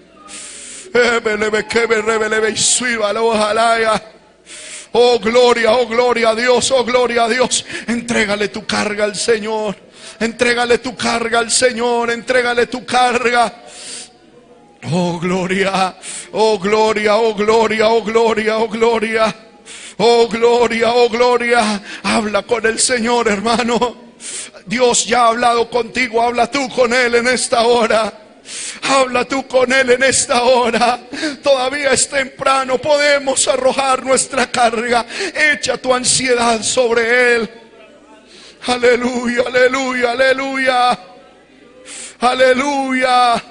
Oh 4.92 5.18
gloria, 5.18 5.72
oh 5.72 5.86
gloria 5.86 6.30
a 6.30 6.34
Dios, 6.34 6.70
oh 6.70 6.82
gloria 6.84 7.24
a 7.24 7.28
Dios. 7.28 7.66
Entrégale 7.86 8.48
tu 8.48 8.64
carga 8.64 9.04
al 9.04 9.14
Señor. 9.14 9.76
Entrégale 10.18 10.78
tu 10.78 10.96
carga 10.96 11.40
al 11.40 11.50
Señor. 11.50 12.10
Entrégale 12.10 12.66
tu 12.66 12.84
carga. 12.86 13.52
Oh 14.90 15.18
gloria, 15.18 15.96
oh 16.32 16.58
gloria, 16.58 17.16
oh 17.16 17.34
gloria, 17.34 17.88
oh 17.88 18.02
gloria, 18.02 18.58
oh 18.58 18.68
gloria. 18.68 19.34
Oh 19.98 20.28
gloria, 20.28 20.92
oh 20.94 21.08
gloria. 21.08 21.82
Habla 22.02 22.42
con 22.44 22.64
el 22.64 22.78
Señor, 22.78 23.28
hermano. 23.28 24.14
Dios 24.64 25.04
ya 25.06 25.24
ha 25.24 25.28
hablado 25.28 25.68
contigo. 25.68 26.22
Habla 26.22 26.50
tú 26.50 26.68
con 26.70 26.92
Él 26.94 27.16
en 27.16 27.26
esta 27.28 27.66
hora. 27.66 28.25
Habla 28.82 29.24
tú 29.24 29.46
con 29.46 29.72
Él 29.72 29.90
en 29.90 30.02
esta 30.02 30.42
hora. 30.42 31.00
Todavía 31.42 31.90
es 31.90 32.08
temprano. 32.08 32.78
Podemos 32.78 33.46
arrojar 33.48 34.04
nuestra 34.04 34.50
carga. 34.50 35.06
Echa 35.52 35.76
tu 35.76 35.92
ansiedad 35.92 36.62
sobre 36.62 37.36
Él. 37.36 37.50
Aleluya, 38.66 39.42
aleluya, 39.46 40.10
aleluya. 40.12 40.98
Aleluya. 42.20 43.42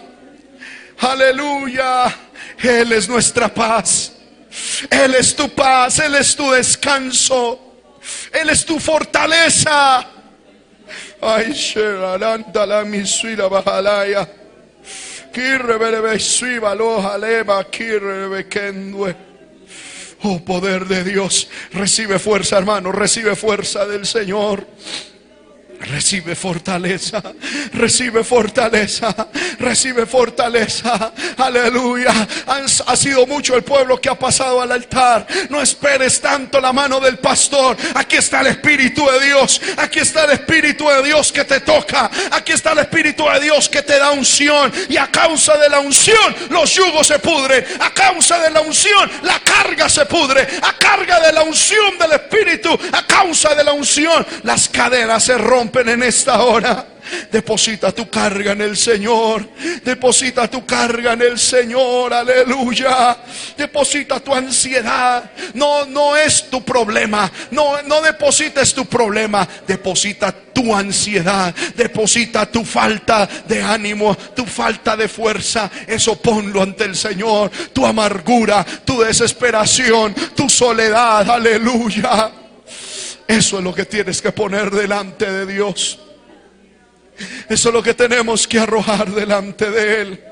Aleluya. 0.99 2.15
Él 2.57 2.91
es 2.91 3.07
nuestra 3.07 3.53
paz. 3.53 4.13
Él 4.89 5.15
es 5.15 5.35
tu 5.35 5.49
paz. 5.49 5.99
Él 5.99 6.15
es 6.15 6.35
tu 6.35 6.49
descanso. 6.51 7.65
Él 8.31 8.49
es 8.49 8.65
tu 8.65 8.80
fortaleza. 8.80 10.05
Ay, 11.22 11.53
la 12.53 12.84
misuila 12.85 13.47
bajalaya. 13.47 14.27
Oh 20.24 20.40
poder 20.44 20.86
de 20.86 21.03
Dios, 21.03 21.49
recibe 21.74 22.20
fuerza 22.20 22.57
hermano, 22.57 22.91
recibe 22.94 23.36
fuerza 23.36 23.86
del 23.86 24.06
Señor. 24.06 24.66
Recibe 25.80 26.35
fortaleza, 26.35 27.22
recibe 27.73 28.23
fortaleza, 28.23 29.14
recibe 29.60 30.06
fortaleza. 30.06 31.11
Aleluya. 31.38 32.27
Ha 32.88 32.95
sido 32.95 33.27
mucho 33.27 33.56
el 33.56 33.64
pueblo 33.64 33.99
que 33.99 34.10
ha 34.10 34.18
pasado 34.18 34.61
al 34.61 34.72
altar. 34.72 35.27
No 35.49 35.61
esperes 35.61 36.19
tanto 36.22 36.60
la 36.60 36.73
mano 36.73 36.99
del 36.99 37.19
pastor. 37.19 37.77
Aquí 37.93 38.15
está 38.15 38.41
el 38.41 38.47
Espíritu 38.47 39.06
de 39.06 39.26
Dios. 39.27 39.61
Aquí 39.77 39.99
está 39.99 40.26
el 40.26 40.31
Espíritu 40.31 40.88
de 40.88 41.03
Dios 41.03 41.31
que 41.31 41.43
te 41.43 41.60
toca. 41.60 42.10
Aquí 42.31 42.53
está 42.53 42.72
el 42.72 42.80
Espíritu 42.80 43.26
de 43.30 43.41
Dios 43.41 43.69
que 43.69 43.81
te 43.81 43.99
da 43.99 44.11
unción. 44.11 44.72
Y 44.89 44.97
a 44.97 45.07
causa 45.07 45.57
de 45.57 45.69
la 45.69 45.80
unción 45.80 46.35
los 46.49 46.73
yugos 46.73 47.07
se 47.07 47.19
pudren. 47.19 47.64
A 47.80 47.93
causa 47.93 48.39
de 48.39 48.49
la 48.49 48.61
unción 48.61 49.11
la 49.22 49.39
carga 49.39 49.88
se 49.88 50.06
pudre. 50.06 50.47
A 50.61 50.73
carga 50.77 51.19
de 51.19 51.31
la 51.31 51.43
unción 51.43 51.97
del 51.99 52.14
Espíritu. 52.14 52.77
A 52.91 53.06
causa 53.06 53.53
de 53.53 53.64
la 53.64 53.73
unción 53.73 54.26
las 54.43 54.68
caderas 54.68 55.23
se 55.23 55.38
rompen 55.38 55.64
en 55.73 56.03
esta 56.03 56.41
hora. 56.43 56.85
Deposita 57.31 57.91
tu 57.91 58.09
carga 58.09 58.53
en 58.53 58.61
el 58.61 58.77
Señor. 58.77 59.47
Deposita 59.83 60.47
tu 60.47 60.65
carga 60.65 61.13
en 61.13 61.21
el 61.21 61.39
Señor. 61.39 62.13
Aleluya. 62.13 63.17
Deposita 63.57 64.19
tu 64.19 64.33
ansiedad. 64.33 65.29
No, 65.53 65.85
no 65.85 66.15
es 66.15 66.49
tu 66.49 66.63
problema. 66.63 67.31
No, 67.51 67.81
no 67.83 68.01
deposites 68.01 68.73
tu 68.73 68.85
problema. 68.85 69.47
Deposita 69.67 70.31
tu 70.31 70.73
ansiedad. 70.73 71.53
Deposita 71.75 72.45
tu 72.45 72.63
falta 72.63 73.27
de 73.47 73.61
ánimo, 73.61 74.15
tu 74.35 74.45
falta 74.45 74.95
de 74.97 75.07
fuerza. 75.07 75.69
Eso 75.85 76.15
ponlo 76.15 76.61
ante 76.61 76.85
el 76.85 76.95
Señor. 76.95 77.51
Tu 77.73 77.85
amargura, 77.85 78.65
tu 78.83 79.01
desesperación, 79.01 80.15
tu 80.35 80.49
soledad. 80.49 81.29
Aleluya. 81.29 82.44
Eso 83.27 83.57
es 83.57 83.64
lo 83.64 83.73
que 83.73 83.85
tienes 83.85 84.22
que 84.22 84.31
poner 84.31 84.69
delante 84.72 85.30
de 85.30 85.45
Dios. 85.45 85.99
Eso 87.49 87.69
es 87.69 87.73
lo 87.73 87.81
que 87.81 87.93
tenemos 87.93 88.47
que 88.47 88.60
arrojar 88.60 89.10
delante 89.11 89.72
de 89.72 90.02
Él. 90.02 90.23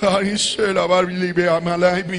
Ay, 0.00 0.38
se 0.38 0.72
la 0.72 0.86
barbia 0.86 1.60
malay, 1.60 2.04
mi. 2.04 2.18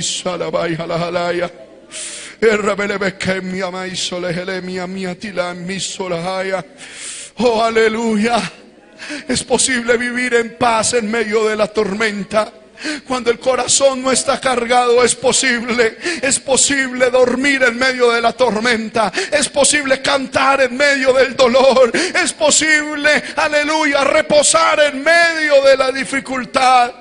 Oh, 7.40 7.64
aleluya. 7.64 8.52
Es 9.28 9.44
posible 9.44 9.98
vivir 9.98 10.34
en 10.34 10.58
paz 10.58 10.94
en 10.94 11.10
medio 11.10 11.48
de 11.48 11.56
la 11.56 11.68
tormenta. 11.68 12.52
Cuando 13.08 13.32
el 13.32 13.40
corazón 13.40 14.02
no 14.02 14.12
está 14.12 14.40
cargado 14.40 15.04
es 15.04 15.16
posible, 15.16 15.98
es 16.22 16.40
posible 16.40 17.10
dormir 17.10 17.64
en 17.64 17.78
medio 17.78 18.12
de 18.12 18.22
la 18.22 18.34
tormenta, 18.34 19.12
es 19.32 19.50
posible 19.50 20.02
cantar 20.02 20.62
en 20.62 20.78
medio 20.78 21.14
del 21.14 21.36
dolor, 21.36 21.92
es 21.96 22.34
posible, 22.34 23.24
aleluya, 23.36 24.04
reposar 24.04 24.80
en 24.82 25.04
medio 25.04 25.64
de 25.64 25.78
la 25.78 25.92
dificultad. 25.92 26.92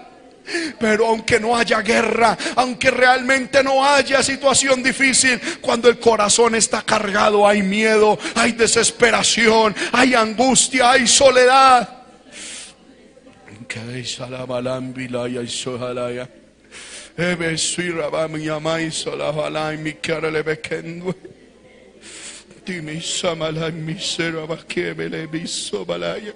Pero 0.78 1.08
aunque 1.08 1.40
no 1.40 1.56
haya 1.56 1.80
guerra, 1.80 2.38
aunque 2.54 2.90
realmente 2.90 3.64
no 3.64 3.84
haya 3.84 4.22
situación 4.22 4.82
difícil, 4.82 5.40
cuando 5.60 5.88
el 5.88 5.98
corazón 5.98 6.54
está 6.54 6.82
cargado 6.82 7.46
hay 7.48 7.62
miedo, 7.62 8.16
hay 8.36 8.52
desesperación, 8.52 9.74
hay 9.92 10.14
angustia, 10.14 10.92
hay 10.92 11.06
soledad. 11.08 11.95
Kai 13.76 14.02
salam 14.04 14.50
alam 14.50 14.94
bilaya 14.94 15.44
sohalaya. 15.44 16.26
Ebe 17.18 17.58
sui 17.58 17.92
rabam 17.92 18.32
yamai 18.40 18.88
solahalai 18.88 19.76
mikarele 19.76 20.42
bekendue. 20.42 21.12
Dimi 22.64 22.96
samalai 23.04 23.76
misera 23.76 24.46
bakebele 24.48 25.26
bisobalaya. 25.28 26.32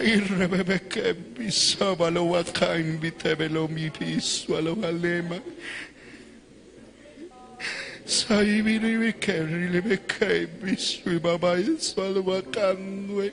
Irrebebeke 0.00 1.14
bisabalo 1.36 2.26
wakaim 2.32 2.98
bitebelo 2.98 3.68
mipiswalo 3.68 4.74
alema. 4.82 5.40
Sahibi 8.04 8.80
ribeke 8.82 9.46
ribeke 9.46 10.48
bisui 10.60 11.20
babayeswalo 11.20 12.24
wakandue. 12.24 13.30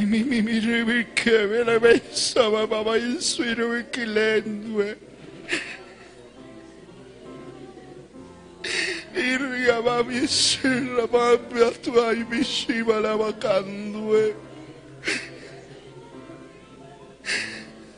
Mi 0.00 0.22
mi 0.22 0.40
mi 0.40 0.60
me 0.60 1.64
la 1.64 1.78
messa 1.78 2.48
ma 2.48 2.66
mamma 2.66 2.96
il 2.96 3.20
suo 3.20 3.44
ribi 3.44 3.84
che 3.90 4.06
lendue. 4.06 4.98
Irria 9.14 9.80
ma 9.82 10.02
mi 10.02 10.26
sirra 10.26 11.06
ma 11.10 11.38
mi 11.50 11.60
attuai 11.60 12.24
mi 12.28 12.42
scima 12.42 13.00
la 13.00 13.16
macandue. 13.16 14.34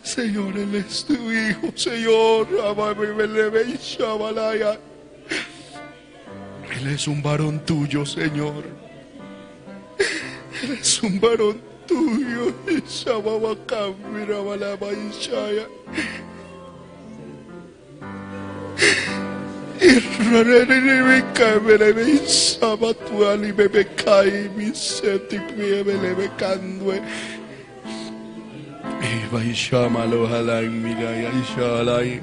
Señor, 0.02 0.56
Él 0.56 0.74
es 0.76 1.04
tu 1.04 1.14
hijo, 1.14 1.72
Señor, 1.74 2.46
amame, 2.62 3.12
me 3.14 3.26
le 3.26 3.50
malaya. 4.18 4.78
Él 6.76 6.86
es 6.86 7.08
un 7.08 7.22
varón 7.22 7.64
tuyo, 7.64 8.04
Señor. 8.04 8.64
Él 10.62 10.78
es 10.80 11.02
un 11.02 11.18
varón 11.18 11.73
tuyo 11.86 12.52
sama 12.86 13.30
wakawira 13.36 14.38
wala 14.40 14.76
maisha 14.80 15.40
ya. 15.58 15.66
Irrarere 19.80 20.80
nimekabele 20.80 21.92
meisama 21.92 22.94
tuali 22.94 23.52
memekai 23.52 24.50
miseti 24.56 25.40
miemele 25.56 26.14
mekandwe 26.18 27.02
maisha 29.32 29.90
malohalang 29.90 30.70
minaya 30.70 31.30
ishalai 31.42 32.20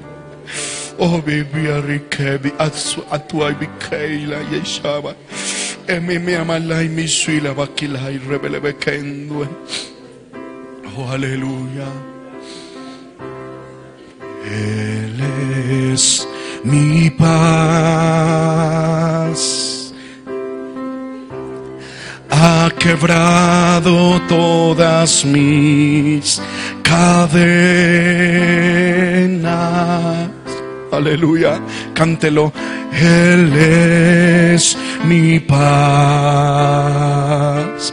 Oh, 0.98 1.20
baby, 1.22 1.70
I 1.70 1.80
rekebi 1.80 2.50
atsu 2.58 3.00
atuai 3.10 3.54
mikaila 3.60 4.36
yeshama. 4.52 5.14
Oh, 5.14 5.61
Emi 5.88 6.18
mi 6.18 6.34
amalai 6.34 6.88
mi 6.88 7.08
suila 7.08 7.54
bakilai 7.54 8.18
rebele 8.28 8.60
bekendwe. 8.60 9.48
Oh 10.96 11.08
aleluya. 11.10 11.88
Él 14.44 15.20
es 15.92 16.28
mi 16.62 17.10
paz. 17.10 17.32
Ha 22.30 22.70
quebrado 22.78 24.20
todas 24.28 25.24
mis 25.24 26.40
cadenas. 26.82 27.52
Aleluya, 30.92 31.58
cántelo. 31.94 32.52
Él 32.92 33.50
es 33.54 34.76
mi 35.06 35.40
paz. 35.40 35.62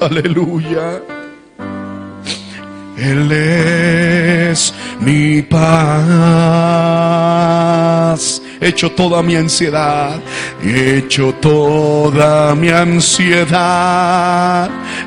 Aleluya. 0.01 1.01
Él 2.97 3.31
es 3.31 4.73
mi 4.99 5.41
paz. 5.41 5.69
Hecho 8.59 8.91
toda 8.91 9.23
mi 9.23 9.37
ansiedad, 9.37 10.19
hecho 10.61 11.33
toda 11.39 12.53
mi 12.53 12.67
ansiedad 12.67 13.49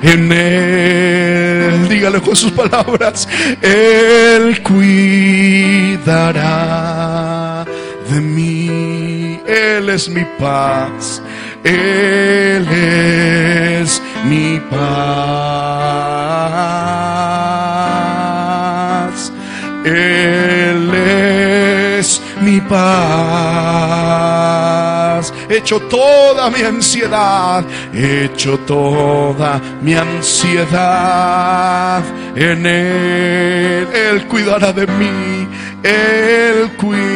en 0.03 0.33
Él. 0.33 1.87
Dígale 1.91 2.23
con 2.23 2.35
sus 2.35 2.53
palabras, 2.53 3.29
Él 3.61 4.63
cuidará 4.63 6.33
de 8.13 8.21
mí. 8.21 9.41
Él 9.47 9.89
es 9.89 10.09
mi 10.09 10.25
paz. 10.39 11.23
Él 11.65 12.67
es 12.69 14.03
mi 14.25 14.61
paz. 14.71 14.83
Él 19.85 20.95
es 20.95 22.21
mi 22.41 22.61
paz. 22.61 22.83
Hecho 25.49 25.81
toda 25.81 26.51
mi 26.51 26.63
ansiedad, 26.63 27.65
hecho 27.93 28.59
toda 28.61 29.61
mi 29.83 29.95
ansiedad 29.95 31.23
en 32.35 32.67
Él. 32.67 33.89
Él 33.95 34.27
cuidará 34.29 34.73
de 34.73 34.87
mí. 34.87 35.47
Él 35.83 36.71
cuidará 36.77 37.09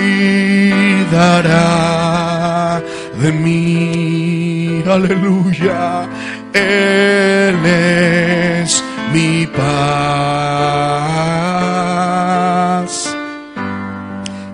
de 3.21 3.33
mí. 3.33 4.83
Aleluya. 4.87 6.09
Él 6.53 7.57
es 7.65 8.85
mi 9.13 9.47
paz. 9.47 9.57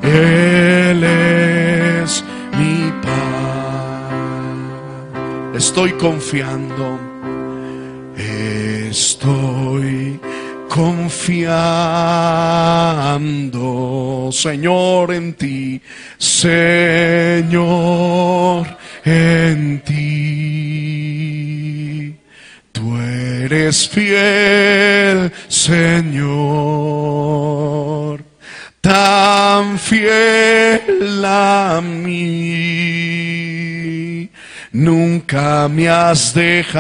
Él 0.03 1.05
es 1.05 2.23
mi 2.59 2.93
paz. 3.03 3.13
Estoy 5.55 5.93
confiando. 5.93 6.99
Estoy 8.17 10.21
confiando, 10.75 11.61
Señor, 14.33 15.13
en 15.13 15.35
ti, 15.35 15.83
Señor, 16.17 17.59
en 19.05 19.83
ti. 19.83 21.13
Tú 22.73 22.97
eres 22.97 23.87
fiel, 23.87 25.31
Señor, 25.49 26.25
tan 28.81 29.79
fiel 29.79 31.23
a 31.23 31.83
mí. 31.83 32.73
nunca 34.73 35.69
me 35.69 35.89
has 35.89 36.33
dejado. 36.35 36.73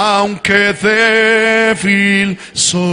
Aunque 0.00 0.72
débil 0.80 2.38
soy, 2.52 2.86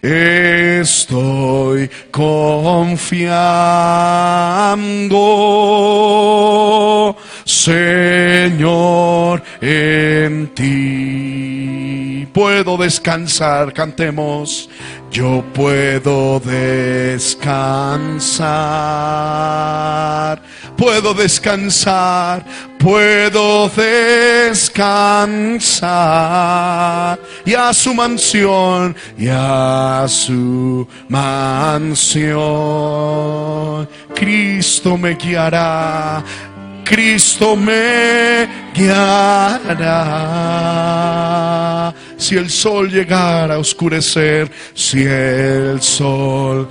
estoy 0.00 1.90
confiando, 2.12 3.16
Señor, 7.44 7.82
en 9.60 10.54
ti. 10.54 12.28
Puedo 12.32 12.76
descansar, 12.76 13.72
cantemos. 13.72 14.70
Yo 15.10 15.42
puedo 15.52 16.38
descansar, 16.38 18.30
puedo 20.80 21.12
descansar, 21.12 22.42
puedo 22.78 23.68
descansar. 23.68 24.80
Y 27.44 27.52
a 27.52 27.74
su 27.74 27.92
mansión, 27.92 28.96
y 29.18 29.28
a 29.28 30.06
su 30.08 30.88
mansión. 31.08 32.40
Cristo 34.14 34.96
me 34.96 35.16
guiará, 35.16 36.24
Cristo 36.82 37.56
me 37.56 38.48
guiará. 38.74 40.00
Si 42.16 42.36
el 42.38 42.48
sol 42.48 42.90
llegara 42.90 43.56
a 43.56 43.58
oscurecer, 43.58 44.50
si 44.74 45.02
el 45.02 45.82
sol 45.82 46.66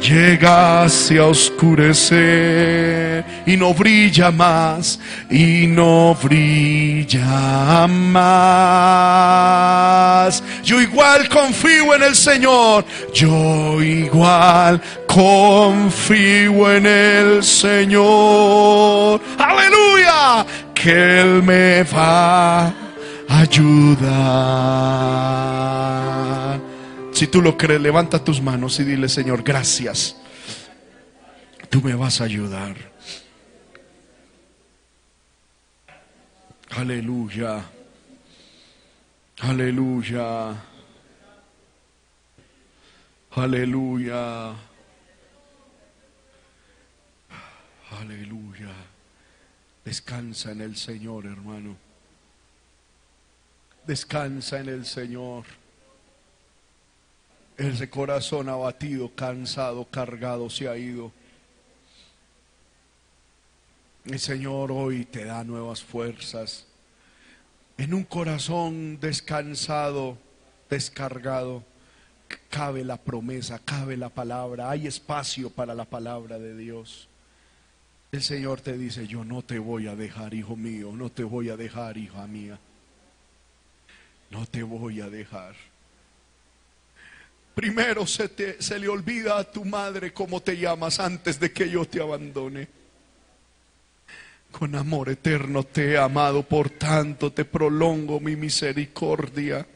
llegase 0.00 1.18
a 1.18 1.26
oscurecer 1.26 3.24
y 3.46 3.56
no 3.56 3.72
brilla 3.74 4.30
más, 4.30 5.00
y 5.30 5.66
no 5.66 6.14
brilla 6.22 7.86
más. 7.88 8.22
Yo 10.62 10.80
igual 10.80 11.28
confío 11.28 11.94
en 11.94 12.02
el 12.02 12.14
Señor, 12.14 12.84
yo 13.14 13.82
igual 13.82 14.80
confío 15.06 16.72
en 16.72 16.86
el 16.86 17.42
Señor. 17.42 19.20
Aleluya, 19.38 20.46
que 20.74 21.20
Él 21.20 21.42
me 21.42 21.82
va 21.84 22.66
a 22.66 22.72
ayudar. 23.28 24.66
Si 27.16 27.28
tú 27.28 27.40
lo 27.40 27.56
crees, 27.56 27.80
levanta 27.80 28.22
tus 28.22 28.42
manos 28.42 28.78
y 28.78 28.84
dile, 28.84 29.08
Señor, 29.08 29.42
gracias. 29.42 30.16
Tú 31.70 31.80
me 31.80 31.94
vas 31.94 32.20
a 32.20 32.24
ayudar. 32.24 32.76
Aleluya. 36.72 37.64
Aleluya. 39.38 40.62
Aleluya. 43.30 44.54
Aleluya. 47.98 48.74
Descansa 49.86 50.50
en 50.50 50.60
el 50.60 50.76
Señor, 50.76 51.24
hermano. 51.24 51.78
Descansa 53.86 54.60
en 54.60 54.68
el 54.68 54.84
Señor. 54.84 55.46
Ese 57.56 57.88
corazón 57.88 58.48
abatido, 58.48 59.14
cansado, 59.14 59.86
cargado 59.86 60.50
se 60.50 60.68
ha 60.68 60.76
ido. 60.76 61.10
El 64.04 64.18
Señor 64.18 64.70
hoy 64.70 65.04
te 65.06 65.24
da 65.24 65.42
nuevas 65.42 65.82
fuerzas. 65.82 66.66
En 67.78 67.94
un 67.94 68.04
corazón 68.04 69.00
descansado, 69.00 70.18
descargado, 70.68 71.64
cabe 72.50 72.84
la 72.84 72.98
promesa, 72.98 73.58
cabe 73.58 73.96
la 73.96 74.10
palabra, 74.10 74.70
hay 74.70 74.86
espacio 74.86 75.50
para 75.50 75.74
la 75.74 75.84
palabra 75.84 76.38
de 76.38 76.56
Dios. 76.56 77.08
El 78.12 78.22
Señor 78.22 78.60
te 78.60 78.76
dice, 78.78 79.06
yo 79.06 79.24
no 79.24 79.42
te 79.42 79.58
voy 79.58 79.88
a 79.88 79.96
dejar, 79.96 80.34
hijo 80.34 80.56
mío, 80.56 80.92
no 80.92 81.10
te 81.10 81.24
voy 81.24 81.48
a 81.48 81.56
dejar, 81.56 81.96
hija 81.96 82.26
mía. 82.26 82.58
No 84.30 84.46
te 84.46 84.62
voy 84.62 85.00
a 85.00 85.08
dejar. 85.08 85.54
Primero 87.56 88.06
se, 88.06 88.28
te, 88.28 88.60
se 88.60 88.78
le 88.78 88.86
olvida 88.86 89.38
a 89.38 89.44
tu 89.50 89.64
madre 89.64 90.12
cómo 90.12 90.42
te 90.42 90.58
llamas 90.58 91.00
antes 91.00 91.40
de 91.40 91.52
que 91.52 91.70
yo 91.70 91.86
te 91.86 92.02
abandone. 92.02 92.68
Con 94.50 94.74
amor 94.74 95.08
eterno 95.08 95.62
te 95.64 95.92
he 95.92 95.96
amado, 95.96 96.42
por 96.42 96.68
tanto 96.68 97.32
te 97.32 97.46
prolongo 97.46 98.20
mi 98.20 98.36
misericordia. 98.36 99.66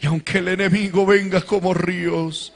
Y 0.00 0.06
aunque 0.06 0.38
el 0.38 0.48
enemigo 0.48 1.06
venga 1.06 1.42
como 1.42 1.74
ríos, 1.74 2.52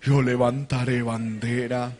yo 0.00 0.22
levantaré 0.22 1.02
bandera. 1.02 1.92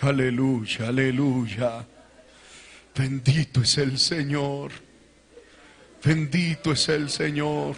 Aleluya, 0.00 0.88
aleluya. 0.88 1.84
Bendito 2.94 3.62
es 3.62 3.78
el 3.78 3.98
Señor. 3.98 4.70
Bendito 6.04 6.70
es 6.70 6.88
el 6.88 7.10
Señor. 7.10 7.74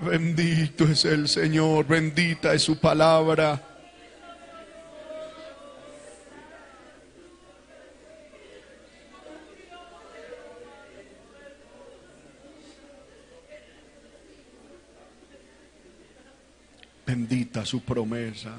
Bendito 0.00 0.84
es 0.84 1.06
el 1.06 1.26
Señor. 1.26 1.86
Bendita 1.86 2.52
es 2.52 2.62
su 2.62 2.78
palabra. 2.78 3.62
Bendita 17.06 17.64
su 17.64 17.82
promesa. 17.82 18.58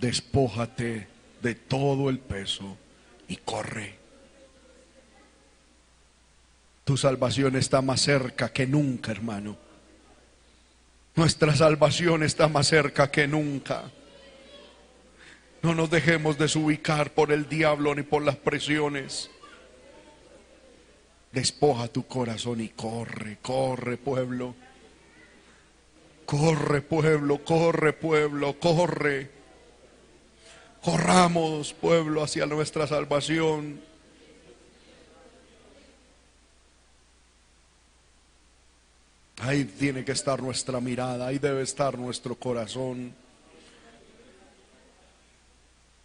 Despójate 0.00 1.06
de 1.42 1.54
todo 1.54 2.10
el 2.10 2.18
peso 2.18 2.76
y 3.28 3.36
corre. 3.36 3.98
Tu 6.84 6.96
salvación 6.96 7.56
está 7.56 7.80
más 7.80 8.00
cerca 8.00 8.52
que 8.52 8.66
nunca, 8.66 9.12
hermano. 9.12 9.56
Nuestra 11.14 11.54
salvación 11.54 12.22
está 12.22 12.48
más 12.48 12.66
cerca 12.66 13.10
que 13.10 13.28
nunca. 13.28 13.90
No 15.62 15.74
nos 15.74 15.90
dejemos 15.90 16.38
desubicar 16.38 17.12
por 17.12 17.30
el 17.30 17.48
diablo 17.48 17.94
ni 17.94 18.02
por 18.02 18.22
las 18.22 18.36
presiones. 18.36 19.30
Despoja 21.30 21.88
tu 21.88 22.06
corazón 22.06 22.60
y 22.60 22.70
corre, 22.70 23.38
corre 23.40 23.96
pueblo. 23.96 24.54
Corre 26.26 26.82
pueblo, 26.82 27.44
corre 27.44 27.92
pueblo, 27.92 28.58
corre. 28.58 29.41
Corramos 30.82 31.72
pueblo 31.74 32.24
hacia 32.24 32.44
nuestra 32.44 32.88
salvación. 32.88 33.80
Ahí 39.38 39.64
tiene 39.64 40.04
que 40.04 40.10
estar 40.10 40.42
nuestra 40.42 40.80
mirada, 40.80 41.28
ahí 41.28 41.38
debe 41.38 41.62
estar 41.62 41.96
nuestro 41.96 42.34
corazón. 42.34 43.14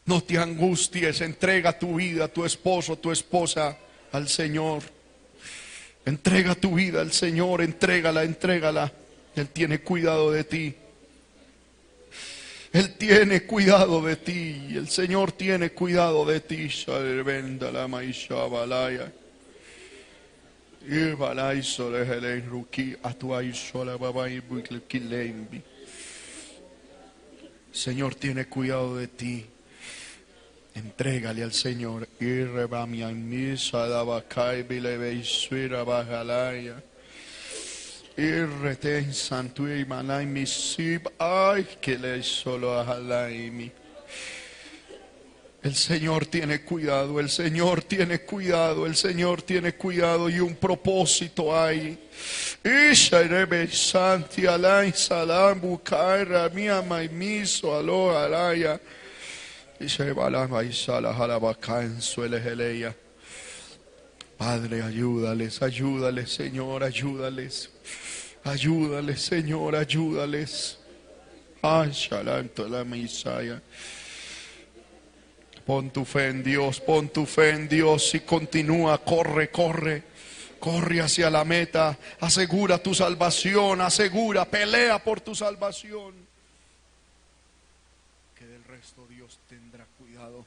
No 0.05 0.21
te 0.21 0.37
angusties, 0.37 1.21
entrega 1.21 1.77
tu 1.77 1.95
vida, 1.95 2.27
tu 2.27 2.45
esposo, 2.45 2.97
tu 2.97 3.11
esposa 3.11 3.75
al 4.11 4.27
Señor. 4.27 4.83
Entrega 6.05 6.53
tu 6.53 6.75
vida 6.75 7.01
al 7.01 7.13
Señor, 7.13 7.61
entrégala, 7.61 8.23
entrégala. 8.23 8.91
Él 9.35 9.49
tiene 9.49 9.79
cuidado 9.79 10.31
de 10.31 10.43
ti. 10.43 10.75
Él 12.77 12.93
tiene 12.93 13.41
cuidado 13.41 14.03
de 14.03 14.17
ti. 14.17 14.67
El 14.75 14.87
Señor 14.87 15.31
tiene 15.31 15.71
cuidado 15.71 16.25
de 16.27 16.41
ti. 16.41 16.69
Señor 27.71 28.13
tiene 28.13 28.45
cuidado 28.45 28.95
de 28.95 29.07
ti. 29.07 29.43
Entrégale 30.75 31.41
al 31.41 31.53
Señor. 31.53 32.07
Irreten 38.17 39.13
santui 39.13 39.85
manai 39.85 40.25
mi 40.25 40.45
sib 40.45 41.07
ay 41.19 41.63
que 41.79 41.97
le 41.97 42.23
solo 42.23 42.73
a 42.79 42.97
mi. 43.51 43.71
El 45.61 45.75
Señor 45.75 46.25
tiene 46.25 46.61
cuidado, 46.61 47.19
el 47.19 47.29
Señor 47.29 47.83
tiene 47.83 48.21
cuidado, 48.21 48.87
el 48.87 48.95
Señor 48.95 49.43
tiene 49.43 49.73
cuidado 49.73 50.29
y 50.29 50.39
un 50.39 50.55
propósito 50.55 51.55
hay. 51.55 51.97
Isharebe 52.63 53.67
Santi 53.67 54.47
Alay 54.47 54.93
Salam 54.93 55.61
Bukaira 55.61 56.49
Mia 56.49 56.81
Maimiso 56.81 57.77
Alo 57.77 58.17
Araya. 58.17 58.79
Ishabalama 59.79 60.63
Ishala 60.63 61.13
Halabakan 61.13 62.01
Suele 62.01 62.95
Padre, 64.37 64.83
ayúdales, 64.83 65.61
ayúdales, 65.63 66.31
Señor, 66.31 66.83
ayúdales. 66.83 67.71
Ayúdales, 68.47 69.21
Señor, 69.21 69.75
ayúdales. 69.75 70.79
La. 71.61 73.61
Pon 75.65 75.89
tu 75.89 76.05
fe 76.05 76.29
en 76.29 76.43
Dios, 76.43 76.79
pon 76.79 77.09
tu 77.09 77.25
fe 77.25 77.49
en 77.49 77.67
Dios 77.67 78.15
y 78.15 78.21
continúa, 78.21 78.99
corre, 78.99 79.51
corre. 79.51 80.03
Corre 80.59 81.01
hacia 81.01 81.29
la 81.29 81.43
meta, 81.43 81.99
asegura 82.19 82.79
tu 82.79 82.95
salvación, 82.95 83.81
asegura, 83.81 84.45
pelea 84.45 85.03
por 85.03 85.21
tu 85.21 85.35
salvación. 85.35 86.15
Que 88.33 88.47
del 88.47 88.63
resto 88.63 89.05
Dios 89.07 89.39
tendrá 89.47 89.85
cuidado. 89.99 90.45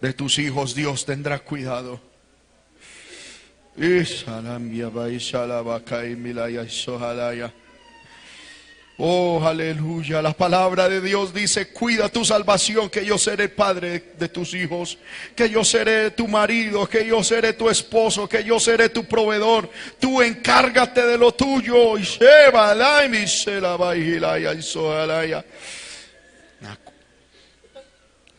De 0.00 0.14
tus 0.14 0.38
hijos 0.38 0.74
Dios 0.74 1.04
tendrá 1.04 1.40
cuidado. 1.40 2.07
Oh, 8.96 9.40
aleluya. 9.46 10.20
La 10.20 10.32
palabra 10.32 10.88
de 10.88 11.00
Dios 11.00 11.32
dice, 11.32 11.68
cuida 11.68 12.08
tu 12.08 12.24
salvación, 12.24 12.90
que 12.90 13.06
yo 13.06 13.16
seré 13.16 13.48
padre 13.48 14.14
de 14.18 14.28
tus 14.28 14.52
hijos, 14.54 14.98
que 15.36 15.48
yo 15.48 15.62
seré 15.62 16.10
tu 16.10 16.26
marido, 16.26 16.88
que 16.88 17.06
yo 17.06 17.22
seré 17.22 17.52
tu 17.52 17.70
esposo, 17.70 18.28
que 18.28 18.42
yo 18.42 18.58
seré 18.58 18.88
tu 18.88 19.04
proveedor. 19.04 19.70
Tú 20.00 20.20
encárgate 20.20 21.06
de 21.06 21.16
lo 21.16 21.30
tuyo. 21.30 21.96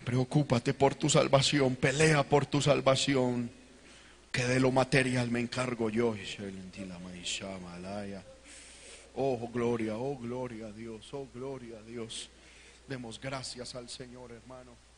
Preocúpate 0.04 0.74
por 0.74 0.96
tu 0.96 1.10
salvación, 1.10 1.78
pelea 1.78 2.24
por 2.24 2.46
tu 2.46 2.62
salvación, 2.62 3.50
que 4.32 4.46
de 4.46 4.60
lo 4.60 4.72
material 4.72 5.32
me 5.32 5.40
encargo 5.40 5.90
yo. 5.90 6.16
Oh, 9.16 9.50
gloria, 9.52 9.98
oh, 9.98 10.18
gloria 10.18 10.68
a 10.68 10.72
Dios, 10.72 11.14
oh, 11.14 11.28
gloria 11.34 11.80
a 11.80 11.84
Dios. 11.84 12.30
Demos 12.88 13.20
gracias 13.20 13.76
al 13.76 13.90
Señor, 13.90 14.32
hermano. 14.32 14.89